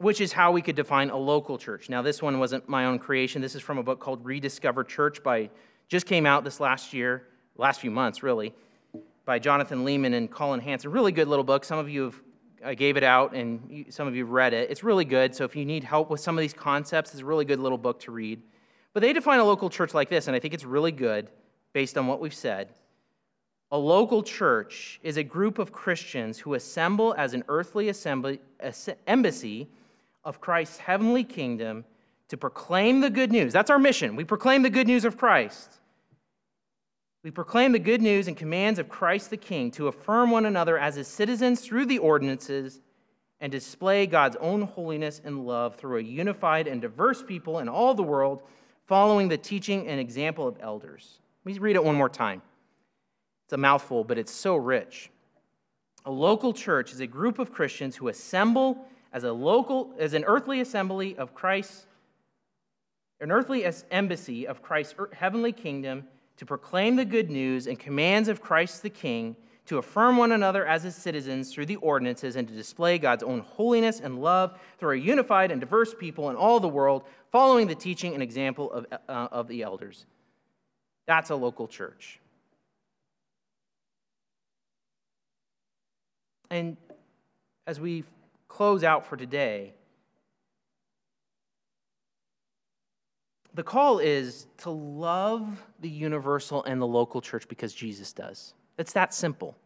which 0.00 0.22
is 0.22 0.32
how 0.32 0.50
we 0.50 0.62
could 0.62 0.76
define 0.76 1.10
a 1.10 1.16
local 1.16 1.58
church. 1.58 1.90
Now, 1.90 2.00
this 2.00 2.22
one 2.22 2.38
wasn't 2.38 2.66
my 2.66 2.86
own 2.86 2.98
creation. 2.98 3.42
This 3.42 3.54
is 3.54 3.60
from 3.60 3.76
a 3.76 3.82
book 3.82 4.00
called 4.00 4.24
Rediscover 4.24 4.82
Church 4.82 5.22
by 5.22 5.50
just 5.88 6.06
came 6.06 6.24
out 6.24 6.42
this 6.42 6.58
last 6.58 6.94
year, 6.94 7.26
last 7.58 7.80
few 7.80 7.90
months, 7.90 8.22
really, 8.22 8.54
by 9.26 9.38
Jonathan 9.38 9.84
Leeman 9.84 10.14
and 10.14 10.30
Collin 10.30 10.60
Hansen. 10.60 10.90
Really 10.90 11.12
good 11.12 11.28
little 11.28 11.44
book. 11.44 11.66
Some 11.66 11.78
of 11.78 11.90
you 11.90 12.04
have 12.04 12.20
I 12.64 12.74
gave 12.74 12.96
it 12.96 13.02
out, 13.02 13.34
and 13.34 13.60
you, 13.70 13.84
some 13.90 14.06
of 14.06 14.14
you 14.14 14.24
have 14.24 14.32
read 14.32 14.52
it. 14.54 14.70
It's 14.70 14.82
really 14.82 15.04
good. 15.04 15.34
So 15.34 15.44
if 15.44 15.54
you 15.54 15.64
need 15.64 15.84
help 15.84 16.10
with 16.10 16.20
some 16.20 16.36
of 16.36 16.42
these 16.42 16.52
concepts, 16.52 17.12
it's 17.12 17.20
a 17.20 17.24
really 17.24 17.44
good 17.44 17.60
little 17.60 17.78
book 17.78 18.00
to 18.00 18.10
read. 18.10 18.42
But 18.92 19.00
they 19.00 19.12
define 19.12 19.38
a 19.38 19.44
local 19.44 19.70
church 19.70 19.94
like 19.94 20.08
this, 20.08 20.26
and 20.26 20.36
I 20.36 20.40
think 20.40 20.54
it's 20.54 20.64
really 20.64 20.92
good 20.92 21.28
based 21.72 21.96
on 21.96 22.06
what 22.06 22.20
we've 22.20 22.34
said. 22.34 22.68
A 23.70 23.78
local 23.78 24.22
church 24.22 24.98
is 25.02 25.16
a 25.16 25.22
group 25.22 25.58
of 25.58 25.72
Christians 25.72 26.38
who 26.38 26.54
assemble 26.54 27.14
as 27.16 27.34
an 27.34 27.44
earthly 27.48 27.88
assembly, 27.88 28.40
embassy 29.06 29.68
of 30.24 30.40
Christ's 30.40 30.78
heavenly 30.78 31.24
kingdom 31.24 31.84
to 32.28 32.36
proclaim 32.36 33.00
the 33.00 33.10
good 33.10 33.32
news. 33.32 33.52
That's 33.52 33.70
our 33.70 33.78
mission. 33.78 34.16
We 34.16 34.24
proclaim 34.24 34.62
the 34.62 34.70
good 34.70 34.86
news 34.86 35.04
of 35.04 35.16
Christ. 35.16 35.80
We 37.22 37.30
proclaim 37.30 37.72
the 37.72 37.78
good 37.78 38.00
news 38.00 38.28
and 38.28 38.36
commands 38.36 38.78
of 38.78 38.88
Christ 38.88 39.30
the 39.30 39.36
King 39.36 39.70
to 39.72 39.88
affirm 39.88 40.30
one 40.30 40.46
another 40.46 40.78
as 40.78 40.94
his 40.94 41.08
citizens 41.08 41.60
through 41.60 41.86
the 41.86 41.98
ordinances 41.98 42.80
and 43.40 43.50
display 43.50 44.06
God's 44.06 44.36
own 44.40 44.62
holiness 44.62 45.20
and 45.24 45.46
love 45.46 45.76
through 45.76 45.98
a 45.98 46.02
unified 46.02 46.66
and 46.66 46.80
diverse 46.80 47.22
people 47.22 47.58
in 47.58 47.68
all 47.68 47.94
the 47.94 48.02
world, 48.02 48.42
following 48.86 49.28
the 49.28 49.38
teaching 49.38 49.86
and 49.88 50.00
example 50.00 50.46
of 50.46 50.56
elders. 50.60 51.18
Let 51.44 51.54
me 51.54 51.58
read 51.58 51.76
it 51.76 51.84
one 51.84 51.94
more 51.94 52.08
time. 52.08 52.42
It's 53.46 53.52
a 53.52 53.58
mouthful, 53.58 54.04
but 54.04 54.18
it's 54.18 54.32
so 54.32 54.56
rich. 54.56 55.10
A 56.04 56.10
local 56.10 56.52
church 56.52 56.92
is 56.92 57.00
a 57.00 57.06
group 57.06 57.38
of 57.38 57.52
Christians 57.52 57.96
who 57.96 58.08
assemble 58.08 58.86
as 59.12 59.24
a 59.24 59.32
local, 59.32 59.94
as 59.98 60.14
an 60.14 60.24
earthly 60.24 60.60
assembly 60.60 61.16
of 61.16 61.34
Christ, 61.34 61.86
an 63.20 63.30
earthly 63.30 63.66
embassy 63.90 64.46
of 64.46 64.62
Christ's 64.62 64.94
heavenly 65.12 65.52
kingdom 65.52 66.04
to 66.36 66.46
proclaim 66.46 66.96
the 66.96 67.04
good 67.04 67.30
news 67.30 67.66
and 67.66 67.78
commands 67.78 68.28
of 68.28 68.40
Christ 68.40 68.82
the 68.82 68.90
King, 68.90 69.36
to 69.66 69.78
affirm 69.78 70.16
one 70.16 70.32
another 70.32 70.66
as 70.66 70.82
his 70.82 70.96
citizens 70.96 71.52
through 71.52 71.66
the 71.66 71.76
ordinances, 71.76 72.34
and 72.34 72.48
to 72.48 72.54
display 72.54 72.98
God's 72.98 73.22
own 73.22 73.40
holiness 73.40 74.00
and 74.00 74.20
love 74.20 74.58
through 74.78 74.96
a 74.96 74.96
unified 74.96 75.52
and 75.52 75.60
diverse 75.60 75.94
people 75.94 76.30
in 76.30 76.36
all 76.36 76.58
the 76.58 76.68
world, 76.68 77.04
following 77.30 77.66
the 77.66 77.74
teaching 77.74 78.14
and 78.14 78.22
example 78.22 78.72
of, 78.72 78.86
uh, 78.90 79.28
of 79.30 79.48
the 79.48 79.62
elders. 79.62 80.06
That's 81.06 81.30
a 81.30 81.36
local 81.36 81.68
church. 81.68 82.18
And 86.50 86.76
as 87.66 87.78
we 87.78 88.04
close 88.50 88.84
out 88.84 89.06
for 89.06 89.16
today, 89.16 89.72
the 93.54 93.62
call 93.62 94.00
is 94.00 94.46
to 94.58 94.70
love 94.70 95.62
the 95.80 95.88
universal 95.88 96.62
and 96.64 96.82
the 96.82 96.86
local 96.86 97.20
church 97.20 97.48
because 97.48 97.72
Jesus 97.72 98.12
does. 98.12 98.52
It's 98.76 98.92
that 98.92 99.14
simple. 99.14 99.56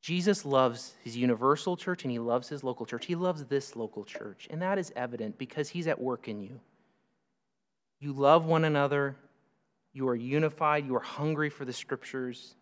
Jesus 0.00 0.44
loves 0.44 0.94
his 1.04 1.16
universal 1.16 1.76
church 1.76 2.04
and 2.04 2.10
he 2.10 2.18
loves 2.18 2.48
his 2.48 2.64
local 2.64 2.86
church. 2.86 3.04
He 3.06 3.14
loves 3.14 3.44
this 3.44 3.76
local 3.76 4.04
church, 4.04 4.48
and 4.50 4.62
that 4.62 4.78
is 4.78 4.92
evident 4.96 5.38
because 5.38 5.68
he's 5.68 5.86
at 5.86 6.00
work 6.00 6.28
in 6.28 6.40
you. 6.40 6.60
You 8.00 8.12
love 8.12 8.46
one 8.46 8.64
another, 8.64 9.16
you 9.92 10.08
are 10.08 10.16
unified, 10.16 10.86
you 10.86 10.94
are 10.96 11.00
hungry 11.00 11.50
for 11.50 11.64
the 11.64 11.72
scriptures. 11.72 12.54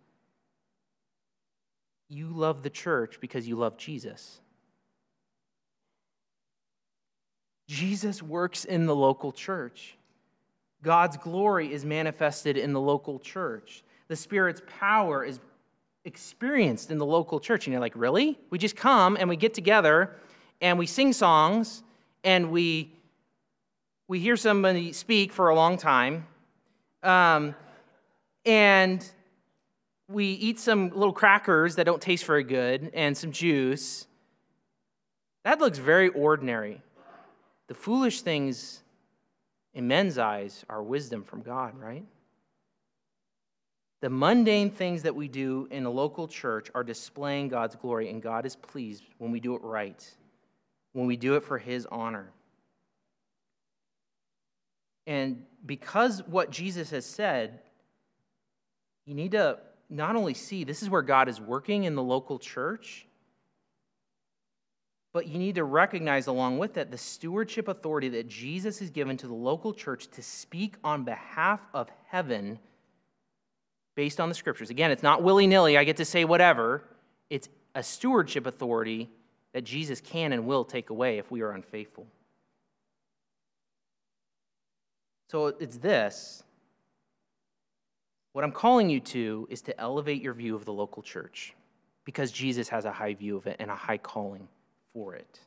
You 2.08 2.28
love 2.28 2.62
the 2.62 2.70
church 2.70 3.18
because 3.20 3.46
you 3.46 3.56
love 3.56 3.76
Jesus. 3.76 4.40
Jesus 7.66 8.22
works 8.22 8.64
in 8.64 8.86
the 8.86 8.94
local 8.94 9.32
church. 9.32 9.96
God's 10.82 11.16
glory 11.16 11.72
is 11.72 11.84
manifested 11.84 12.56
in 12.56 12.72
the 12.72 12.80
local 12.80 13.18
church. 13.18 13.82
The 14.08 14.16
Spirit's 14.16 14.62
power 14.78 15.24
is 15.24 15.40
experienced 16.04 16.90
in 16.90 16.98
the 16.98 17.06
local 17.06 17.40
church. 17.40 17.66
And 17.66 17.72
you're 17.72 17.80
like, 17.80 17.96
really? 17.96 18.38
We 18.50 18.58
just 18.58 18.76
come 18.76 19.16
and 19.18 19.28
we 19.28 19.36
get 19.36 19.52
together 19.52 20.16
and 20.60 20.78
we 20.78 20.86
sing 20.86 21.12
songs 21.12 21.82
and 22.22 22.50
we, 22.50 22.92
we 24.06 24.20
hear 24.20 24.36
somebody 24.36 24.92
speak 24.92 25.32
for 25.32 25.48
a 25.48 25.54
long 25.54 25.76
time. 25.76 26.26
Um, 27.02 27.54
and 28.44 29.04
we 30.08 30.26
eat 30.26 30.60
some 30.60 30.90
little 30.90 31.12
crackers 31.12 31.74
that 31.76 31.84
don't 31.84 32.00
taste 32.00 32.24
very 32.24 32.44
good 32.44 32.92
and 32.94 33.16
some 33.16 33.32
juice. 33.32 34.06
That 35.42 35.58
looks 35.60 35.78
very 35.78 36.08
ordinary. 36.10 36.80
The 37.68 37.74
foolish 37.74 38.22
things 38.22 38.82
in 39.74 39.88
men's 39.88 40.18
eyes 40.18 40.64
are 40.68 40.82
wisdom 40.82 41.22
from 41.22 41.42
God, 41.42 41.78
right? 41.78 42.04
The 44.00 44.10
mundane 44.10 44.70
things 44.70 45.02
that 45.02 45.14
we 45.14 45.26
do 45.26 45.68
in 45.70 45.84
a 45.84 45.90
local 45.90 46.28
church 46.28 46.70
are 46.74 46.84
displaying 46.84 47.48
God's 47.48 47.76
glory, 47.76 48.10
and 48.10 48.22
God 48.22 48.46
is 48.46 48.54
pleased 48.54 49.04
when 49.18 49.32
we 49.32 49.40
do 49.40 49.54
it 49.54 49.62
right, 49.62 50.08
when 50.92 51.06
we 51.06 51.16
do 51.16 51.34
it 51.34 51.44
for 51.44 51.58
His 51.58 51.86
honor. 51.86 52.30
And 55.06 55.44
because 55.64 56.22
what 56.26 56.50
Jesus 56.50 56.90
has 56.90 57.06
said, 57.06 57.60
you 59.06 59.14
need 59.14 59.32
to 59.32 59.58
not 59.88 60.16
only 60.16 60.34
see 60.34 60.64
this 60.64 60.82
is 60.82 60.90
where 60.90 61.02
God 61.02 61.28
is 61.28 61.40
working 61.40 61.84
in 61.84 61.94
the 61.94 62.02
local 62.02 62.38
church, 62.38 63.05
but 65.16 65.28
you 65.28 65.38
need 65.38 65.54
to 65.54 65.64
recognize 65.64 66.26
along 66.26 66.58
with 66.58 66.74
that 66.74 66.90
the 66.90 66.98
stewardship 66.98 67.68
authority 67.68 68.10
that 68.10 68.28
Jesus 68.28 68.78
has 68.80 68.90
given 68.90 69.16
to 69.16 69.26
the 69.26 69.32
local 69.32 69.72
church 69.72 70.08
to 70.08 70.22
speak 70.22 70.74
on 70.84 71.04
behalf 71.04 71.58
of 71.72 71.88
heaven 72.08 72.58
based 73.94 74.20
on 74.20 74.28
the 74.28 74.34
scriptures. 74.34 74.68
Again, 74.68 74.90
it's 74.90 75.02
not 75.02 75.22
willy 75.22 75.46
nilly, 75.46 75.78
I 75.78 75.84
get 75.84 75.96
to 75.96 76.04
say 76.04 76.26
whatever. 76.26 76.82
It's 77.30 77.48
a 77.74 77.82
stewardship 77.82 78.44
authority 78.44 79.08
that 79.54 79.64
Jesus 79.64 80.02
can 80.02 80.34
and 80.34 80.44
will 80.46 80.66
take 80.66 80.90
away 80.90 81.16
if 81.16 81.30
we 81.30 81.40
are 81.40 81.52
unfaithful. 81.52 82.06
So 85.30 85.46
it's 85.46 85.78
this. 85.78 86.42
What 88.34 88.44
I'm 88.44 88.52
calling 88.52 88.90
you 88.90 89.00
to 89.00 89.48
is 89.48 89.62
to 89.62 89.80
elevate 89.80 90.20
your 90.20 90.34
view 90.34 90.54
of 90.54 90.66
the 90.66 90.74
local 90.74 91.02
church 91.02 91.54
because 92.04 92.30
Jesus 92.30 92.68
has 92.68 92.84
a 92.84 92.92
high 92.92 93.14
view 93.14 93.38
of 93.38 93.46
it 93.46 93.56
and 93.60 93.70
a 93.70 93.74
high 93.74 93.96
calling 93.96 94.46
for 94.96 95.14
it. 95.14 95.40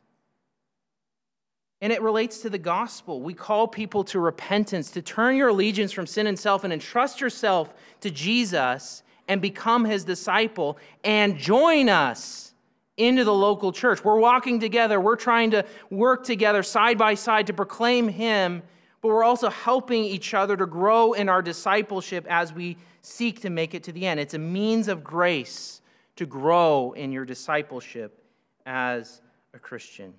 And 1.82 1.92
it 1.92 2.04
relates 2.04 2.42
to 2.42 2.52
the 2.52 2.60
gospel. 2.60 3.20
We 3.20 3.34
call 3.34 3.68
people 3.68 4.04
to 4.04 4.20
repentance, 4.20 4.92
to 4.92 5.02
turn 5.02 5.36
your 5.36 5.48
allegiance 5.48 5.92
from 5.92 6.06
sin 6.06 6.28
and 6.28 6.38
self 6.38 6.64
and 6.64 6.72
entrust 6.72 7.20
yourself 7.20 7.74
to 8.02 8.12
Jesus 8.12 9.02
and 9.28 9.42
become 9.42 9.86
his 9.86 10.04
disciple 10.04 10.78
and 11.04 11.36
join 11.36 11.90
us 11.90 12.54
into 12.98 13.24
the 13.24 13.34
local 13.34 13.72
church. 13.72 14.04
We're 14.04 14.20
walking 14.20 14.60
together, 14.60 15.02
we're 15.02 15.16
trying 15.16 15.50
to 15.52 15.66
work 15.90 16.24
together 16.26 16.62
side 16.62 17.00
by 17.00 17.16
side 17.16 17.48
to 17.48 17.54
proclaim 17.54 18.08
him, 18.08 18.62
but 19.02 19.08
we're 19.08 19.24
also 19.24 19.50
helping 19.50 20.04
each 20.04 20.36
other 20.36 20.56
to 20.58 20.68
grow 20.68 21.14
in 21.14 21.28
our 21.28 21.42
discipleship 21.42 22.28
as 22.30 22.54
we 22.54 22.78
seek 23.02 23.42
to 23.42 23.50
make 23.50 23.74
it 23.74 23.82
to 23.86 23.94
the 23.94 24.06
end. 24.06 24.20
It's 24.20 24.36
a 24.36 24.40
means 24.40 24.90
of 24.90 25.04
grace 25.04 25.82
to 26.18 26.28
grow 26.28 26.92
in 26.92 27.12
your 27.12 27.26
discipleship 27.26 28.24
as 28.68 29.22
a 29.54 29.60
Christian. 29.60 30.14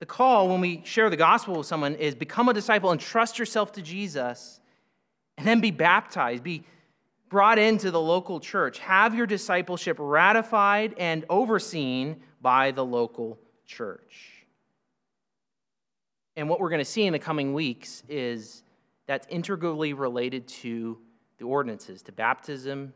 The 0.00 0.06
call 0.06 0.48
when 0.48 0.60
we 0.60 0.82
share 0.84 1.08
the 1.08 1.16
gospel 1.16 1.56
with 1.56 1.66
someone 1.66 1.94
is 1.94 2.14
become 2.14 2.48
a 2.48 2.54
disciple 2.54 2.90
and 2.90 3.00
trust 3.00 3.38
yourself 3.38 3.72
to 3.72 3.82
Jesus, 3.82 4.60
and 5.38 5.46
then 5.46 5.60
be 5.60 5.70
baptized, 5.70 6.42
be 6.42 6.64
brought 7.28 7.58
into 7.58 7.90
the 7.90 8.00
local 8.00 8.38
church. 8.38 8.78
Have 8.80 9.14
your 9.14 9.26
discipleship 9.26 9.96
ratified 9.98 10.94
and 10.98 11.24
overseen 11.28 12.20
by 12.40 12.70
the 12.70 12.84
local 12.84 13.38
church. 13.66 14.46
And 16.36 16.48
what 16.48 16.60
we're 16.60 16.68
going 16.68 16.80
to 16.80 16.84
see 16.84 17.06
in 17.06 17.12
the 17.12 17.18
coming 17.18 17.54
weeks 17.54 18.02
is 18.08 18.62
that's 19.06 19.26
integrally 19.28 19.92
related 19.92 20.46
to 20.48 20.98
the 21.38 21.44
ordinances, 21.44 22.02
to 22.02 22.12
baptism, 22.12 22.92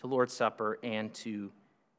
to 0.00 0.06
Lord's 0.06 0.32
Supper, 0.32 0.78
and 0.82 1.12
to 1.14 1.50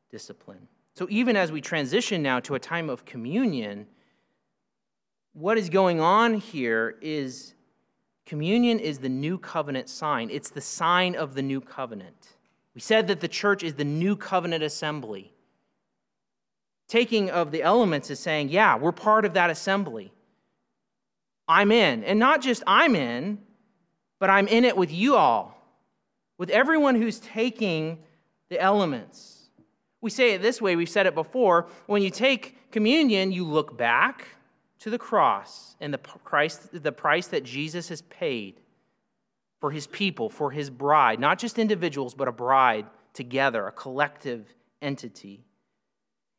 discipline. 0.10 0.68
So 0.96 1.08
even 1.10 1.36
as 1.36 1.52
we 1.52 1.62
transition 1.62 2.22
now 2.22 2.40
to 2.42 2.56
a 2.56 2.60
time 2.60 2.90
of 2.90 3.06
communion, 3.06 3.88
what 5.34 5.58
is 5.58 5.70
going 5.70 6.00
on 6.00 6.36
here 6.36 6.98
is 7.02 7.56
communion 8.26 8.80
is 8.80 9.00
the 9.00 9.10
new 9.10 9.38
covenant 9.40 9.90
sign. 9.90 10.30
It's 10.30 10.52
the 10.52 10.62
sign 10.62 11.16
of 11.16 11.34
the 11.34 11.42
new 11.42 11.62
covenant. 11.62 12.38
We 12.76 12.82
said 12.82 13.08
that 13.08 13.20
the 13.20 13.28
church 13.28 13.64
is 13.64 13.74
the 13.74 13.84
new 13.84 14.16
covenant 14.16 14.64
assembly. 14.64 15.34
Taking 16.88 17.32
of 17.32 17.52
the 17.52 17.64
elements 17.64 18.12
is 18.12 18.20
saying, 18.20 18.50
yeah, 18.50 18.78
we're 18.78 18.92
part 18.92 19.26
of 19.26 19.34
that 19.34 19.50
assembly. 19.50 20.14
I'm 21.48 21.72
in. 21.72 22.04
And 22.04 22.20
not 22.20 22.42
just 22.42 22.62
I'm 22.68 22.96
in, 22.96 23.40
but 24.20 24.30
I'm 24.30 24.48
in 24.48 24.64
it 24.64 24.78
with 24.78 24.92
you 24.92 25.16
all, 25.16 25.58
with 26.38 26.52
everyone 26.52 26.96
who's 26.96 27.20
taking 27.20 28.00
the 28.50 28.60
elements. 28.60 29.33
We 30.04 30.10
say 30.10 30.34
it 30.34 30.42
this 30.42 30.62
way, 30.62 30.76
we've 30.76 30.90
said 30.90 31.08
it 31.08 31.16
before. 31.16 31.68
When 31.86 32.02
you 32.02 32.10
take 32.10 32.72
communion, 32.74 33.32
you 33.32 33.46
look 33.46 33.78
back 33.78 34.28
to 34.80 34.90
the 34.90 34.98
cross 34.98 35.78
and 35.80 35.94
the, 35.94 35.98
Christ, 35.98 36.84
the 36.84 36.92
price 36.92 37.28
that 37.28 37.46
Jesus 37.46 37.88
has 37.88 38.02
paid 38.02 38.60
for 39.62 39.72
his 39.72 39.88
people, 39.88 40.30
for 40.30 40.52
his 40.52 40.70
bride, 40.70 41.22
not 41.22 41.40
just 41.40 41.58
individuals, 41.58 42.14
but 42.14 42.28
a 42.28 42.34
bride 42.34 42.86
together, 43.14 43.66
a 43.66 43.72
collective 43.72 44.54
entity. 44.82 45.46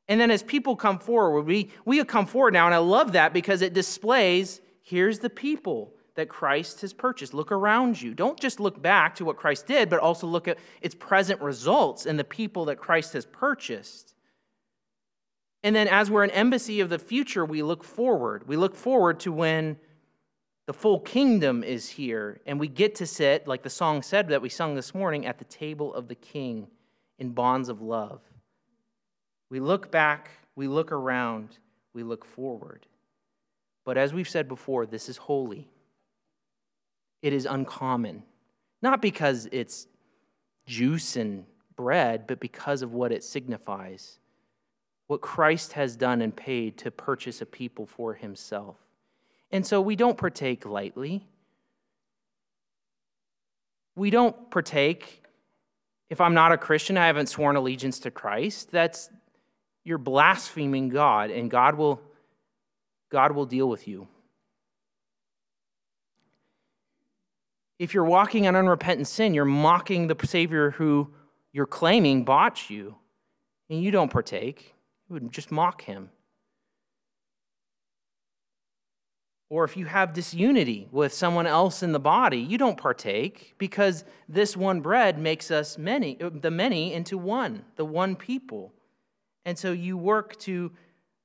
And 0.09 0.21
then 0.21 0.31
as 0.31 0.43
people 0.43 0.77
come 0.77 0.99
forward, 0.99 1.47
we, 1.47 1.71
we 1.87 2.05
come 2.05 2.27
forward 2.27 2.53
now, 2.53 2.67
and 2.67 2.75
I 2.75 2.79
love 2.79 3.13
that 3.13 3.33
because 3.33 3.63
it 3.63 3.73
displays 3.73 4.61
here's 4.83 5.21
the 5.21 5.31
people 5.31 5.94
that 6.15 6.29
Christ 6.29 6.81
has 6.83 6.93
purchased. 6.93 7.35
Look 7.35 7.51
around 7.51 8.01
you. 8.01 8.15
Don't 8.15 8.39
just 8.39 8.61
look 8.61 8.81
back 8.81 9.17
to 9.17 9.25
what 9.25 9.37
Christ 9.37 9.67
did, 9.67 9.91
but 9.91 9.99
also 9.99 10.27
look 10.27 10.47
at 10.47 10.59
its 10.81 10.95
present 10.95 11.41
results 11.41 12.07
and 12.07 12.19
the 12.19 12.25
people 12.25 12.67
that 12.67 12.77
Christ 12.77 13.13
has 13.15 13.27
purchased. 13.27 14.15
And 15.63 15.75
then, 15.75 15.89
as 15.89 16.11
we're 16.11 16.25
an 16.25 16.31
embassy 16.31 16.81
of 16.81 16.91
the 16.91 16.99
future, 16.99 17.45
we 17.45 17.63
look 17.63 17.83
forward. 17.83 18.47
We 18.47 18.57
look 18.57 18.77
forward 18.77 19.21
to 19.21 19.33
when 19.33 19.77
the 20.67 20.73
full 20.73 21.01
kingdom 21.01 21.65
is 21.65 21.89
here 21.89 22.41
and 22.47 22.61
we 22.61 22.69
get 22.69 22.95
to 22.97 23.07
sit, 23.07 23.49
like 23.49 23.63
the 23.63 23.71
song 23.71 24.03
said 24.03 24.29
that 24.29 24.43
we 24.43 24.49
sung 24.49 24.75
this 24.75 24.95
morning, 24.95 25.27
at 25.27 25.39
the 25.39 25.45
table 25.45 25.93
of 25.95 26.09
the 26.09 26.15
king 26.15 26.69
in 27.19 27.31
bonds 27.31 27.69
of 27.69 27.81
love. 27.81 28.21
We 29.51 29.59
look 29.59 29.91
back, 29.91 30.31
we 30.55 30.69
look 30.69 30.93
around, 30.93 31.59
we 31.93 32.03
look 32.03 32.25
forward. 32.25 32.87
But 33.85 33.99
as 33.99 34.15
we've 34.15 34.29
said 34.29 34.49
before, 34.49 34.87
this 34.87 35.09
is 35.09 35.17
holy 35.17 35.69
it 37.25 37.33
is 37.33 37.47
uncommon. 37.47 38.23
Not 38.83 39.01
because 39.01 39.49
it's 39.51 39.87
juice 40.67 41.17
and 41.17 41.47
bread, 41.75 42.27
but 42.27 42.39
because 42.39 42.83
of 42.83 42.93
what 42.93 43.13
it 43.13 43.25
signifies. 43.25 44.19
What 45.07 45.23
Christ 45.23 45.73
has 45.73 45.97
done 45.97 46.21
and 46.21 46.37
paid 46.37 46.77
to 46.79 46.91
purchase 46.91 47.41
a 47.41 47.47
people 47.47 47.87
for 47.87 48.13
himself. 48.13 48.77
And 49.51 49.67
so 49.67 49.81
we 49.81 49.97
don't 49.97 50.19
partake 50.19 50.67
lightly. 50.67 51.27
We 53.97 54.11
don't 54.11 54.51
partake 54.51 55.23
if 56.11 56.21
I'm 56.21 56.35
not 56.35 56.53
a 56.53 56.59
Christian, 56.59 56.99
I 56.99 57.07
haven't 57.07 57.29
sworn 57.29 57.57
allegiance 57.57 58.01
to 58.01 58.11
Christ. 58.11 58.71
That's 58.71 59.09
you're 59.83 59.97
blaspheming 59.97 60.91
God, 60.91 61.31
and 61.31 61.51
God 61.51 61.77
will, 61.77 62.03
God 63.11 63.33
will 63.33 63.47
deal 63.47 63.69
with 63.69 63.89
you. 63.89 64.09
If 67.79 67.93
you're 67.93 68.05
walking 68.05 68.45
in 68.45 68.55
unrepentant 68.55 69.09
sin, 69.09 69.35
you're 69.35 69.45
mocking 69.45 70.07
the 70.07 70.17
Savior 70.27 70.71
who 70.71 71.13
you're 71.53 71.67
claiming 71.67 72.25
bought 72.25 72.71
you, 72.71 72.97
and 73.69 73.83
you 73.83 73.91
don't 73.91 74.11
partake. 74.11 74.75
You 75.09 75.15
would 75.15 75.33
just 75.33 75.51
mock 75.51 75.83
him. 75.83 76.11
Or 79.51 79.65
if 79.65 79.77
you 79.77 79.87
have 79.87 80.15
disunity 80.15 80.89
with 80.91 81.13
someone 81.13 81.47
else 81.47 81.83
in 81.83 81.93
the 81.93 82.01
body, 82.01 82.39
you 82.39 82.59
don't 82.59 82.77
partake 82.77 83.55
because 83.59 84.05
this 84.29 84.57
one 84.57 84.81
bread 84.81 85.19
makes 85.19 85.51
us 85.51 85.79
many, 85.79 86.17
the 86.19 86.51
many 86.51 86.93
into 86.93 87.19
one, 87.19 87.65
the 87.77 87.85
one 87.85 88.17
people. 88.17 88.73
And 89.45 89.59
so 89.59 89.71
you 89.73 89.97
work 89.97 90.39
to 90.41 90.73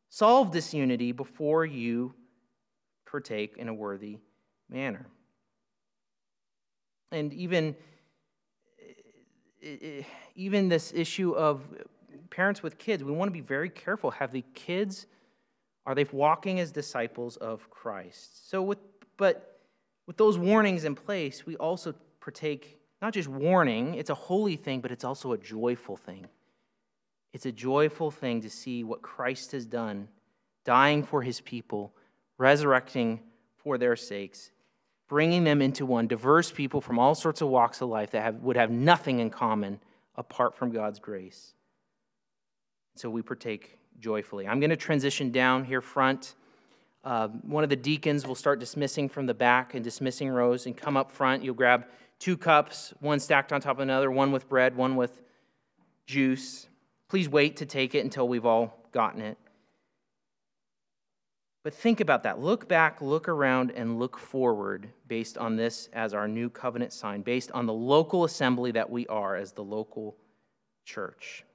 solve 0.09 0.51
disunity 0.51 1.11
before 1.11 1.65
you 1.65 2.13
partake 3.09 3.55
in 3.57 3.67
a 3.67 3.73
worthy 3.73 4.19
manner. 4.69 5.07
And 7.11 7.33
even, 7.33 7.75
eh, 9.61 9.77
eh, 9.81 10.03
even 10.35 10.69
this 10.69 10.93
issue 10.93 11.31
of 11.31 11.63
parents 12.29 12.61
with 12.61 12.77
kids, 12.77 13.03
we 13.03 13.11
want 13.11 13.29
to 13.29 13.33
be 13.33 13.41
very 13.41 13.69
careful. 13.69 14.11
Have 14.11 14.31
the 14.31 14.43
kids 14.53 15.07
are 15.89 15.95
they 15.95 16.05
walking 16.11 16.59
as 16.59 16.71
disciples 16.71 17.37
of 17.37 17.67
Christ? 17.71 18.47
So, 18.47 18.61
with, 18.61 18.77
but 19.17 19.59
with 20.05 20.17
those 20.17 20.37
warnings 20.37 20.85
in 20.85 20.93
place, 20.93 21.47
we 21.47 21.55
also 21.55 21.95
partake 22.19 22.77
not 23.01 23.13
just 23.13 23.27
warning, 23.27 23.95
it's 23.95 24.11
a 24.11 24.15
holy 24.15 24.55
thing, 24.55 24.81
but 24.81 24.91
it's 24.91 25.03
also 25.03 25.31
a 25.31 25.37
joyful 25.37 25.97
thing. 25.97 26.27
It's 27.33 27.47
a 27.47 27.51
joyful 27.51 28.11
thing 28.11 28.41
to 28.41 28.51
see 28.51 28.83
what 28.83 29.01
Christ 29.01 29.51
has 29.53 29.65
done, 29.65 30.09
dying 30.63 31.01
for 31.01 31.23
his 31.23 31.41
people, 31.41 31.91
resurrecting 32.37 33.21
for 33.57 33.79
their 33.79 33.95
sakes, 33.95 34.51
bringing 35.09 35.43
them 35.43 35.61
into 35.61 35.85
one, 35.85 36.07
diverse 36.07 36.51
people 36.51 36.79
from 36.79 36.97
all 36.97 37.15
sorts 37.15 37.41
of 37.41 37.49
walks 37.49 37.81
of 37.81 37.89
life 37.89 38.11
that 38.11 38.23
have, 38.23 38.35
would 38.35 38.55
have 38.55 38.71
nothing 38.71 39.19
in 39.19 39.29
common 39.29 39.79
apart 40.15 40.55
from 40.55 40.71
God's 40.71 40.99
grace. 40.99 41.53
So 42.95 43.09
we 43.09 43.21
partake 43.21 43.77
joyfully. 43.99 44.47
I'm 44.47 44.59
going 44.59 44.69
to 44.69 44.77
transition 44.77 45.31
down 45.31 45.65
here 45.65 45.81
front. 45.81 46.35
Uh, 47.03 47.27
one 47.27 47.63
of 47.63 47.69
the 47.69 47.75
deacons 47.75 48.27
will 48.27 48.35
start 48.35 48.59
dismissing 48.59 49.09
from 49.09 49.25
the 49.25 49.33
back 49.33 49.73
and 49.73 49.83
dismissing 49.83 50.29
rows 50.29 50.65
and 50.65 50.77
come 50.77 50.95
up 50.95 51.11
front. 51.11 51.43
You'll 51.43 51.55
grab 51.55 51.85
two 52.19 52.37
cups, 52.37 52.93
one 52.99 53.19
stacked 53.19 53.51
on 53.51 53.61
top 53.61 53.77
of 53.77 53.81
another, 53.81 54.11
one 54.11 54.31
with 54.31 54.47
bread, 54.47 54.75
one 54.75 54.95
with 54.95 55.21
juice. 56.05 56.67
Please 57.07 57.27
wait 57.27 57.57
to 57.57 57.65
take 57.65 57.95
it 57.95 58.03
until 58.03 58.27
we've 58.27 58.45
all 58.45 58.77
gotten 58.91 59.21
it. 59.21 59.37
But 61.69 61.75
think 61.75 61.99
about 61.99 62.23
that. 62.23 62.39
Look 62.39 62.67
back, 62.67 62.99
look 62.99 63.27
around, 63.29 63.69
and 63.69 63.99
look 63.99 64.17
forward 64.17 64.89
based 65.07 65.37
on 65.37 65.55
this 65.55 65.87
as 65.93 66.15
our 66.15 66.27
new 66.27 66.49
covenant 66.49 66.91
sign, 66.91 67.21
based 67.21 67.51
on 67.51 67.67
the 67.67 67.73
local 67.73 68.23
assembly 68.23 68.71
that 68.71 68.89
we 68.89 69.05
are 69.05 69.35
as 69.35 69.51
the 69.51 69.63
local 69.63 70.17
church. 70.83 71.45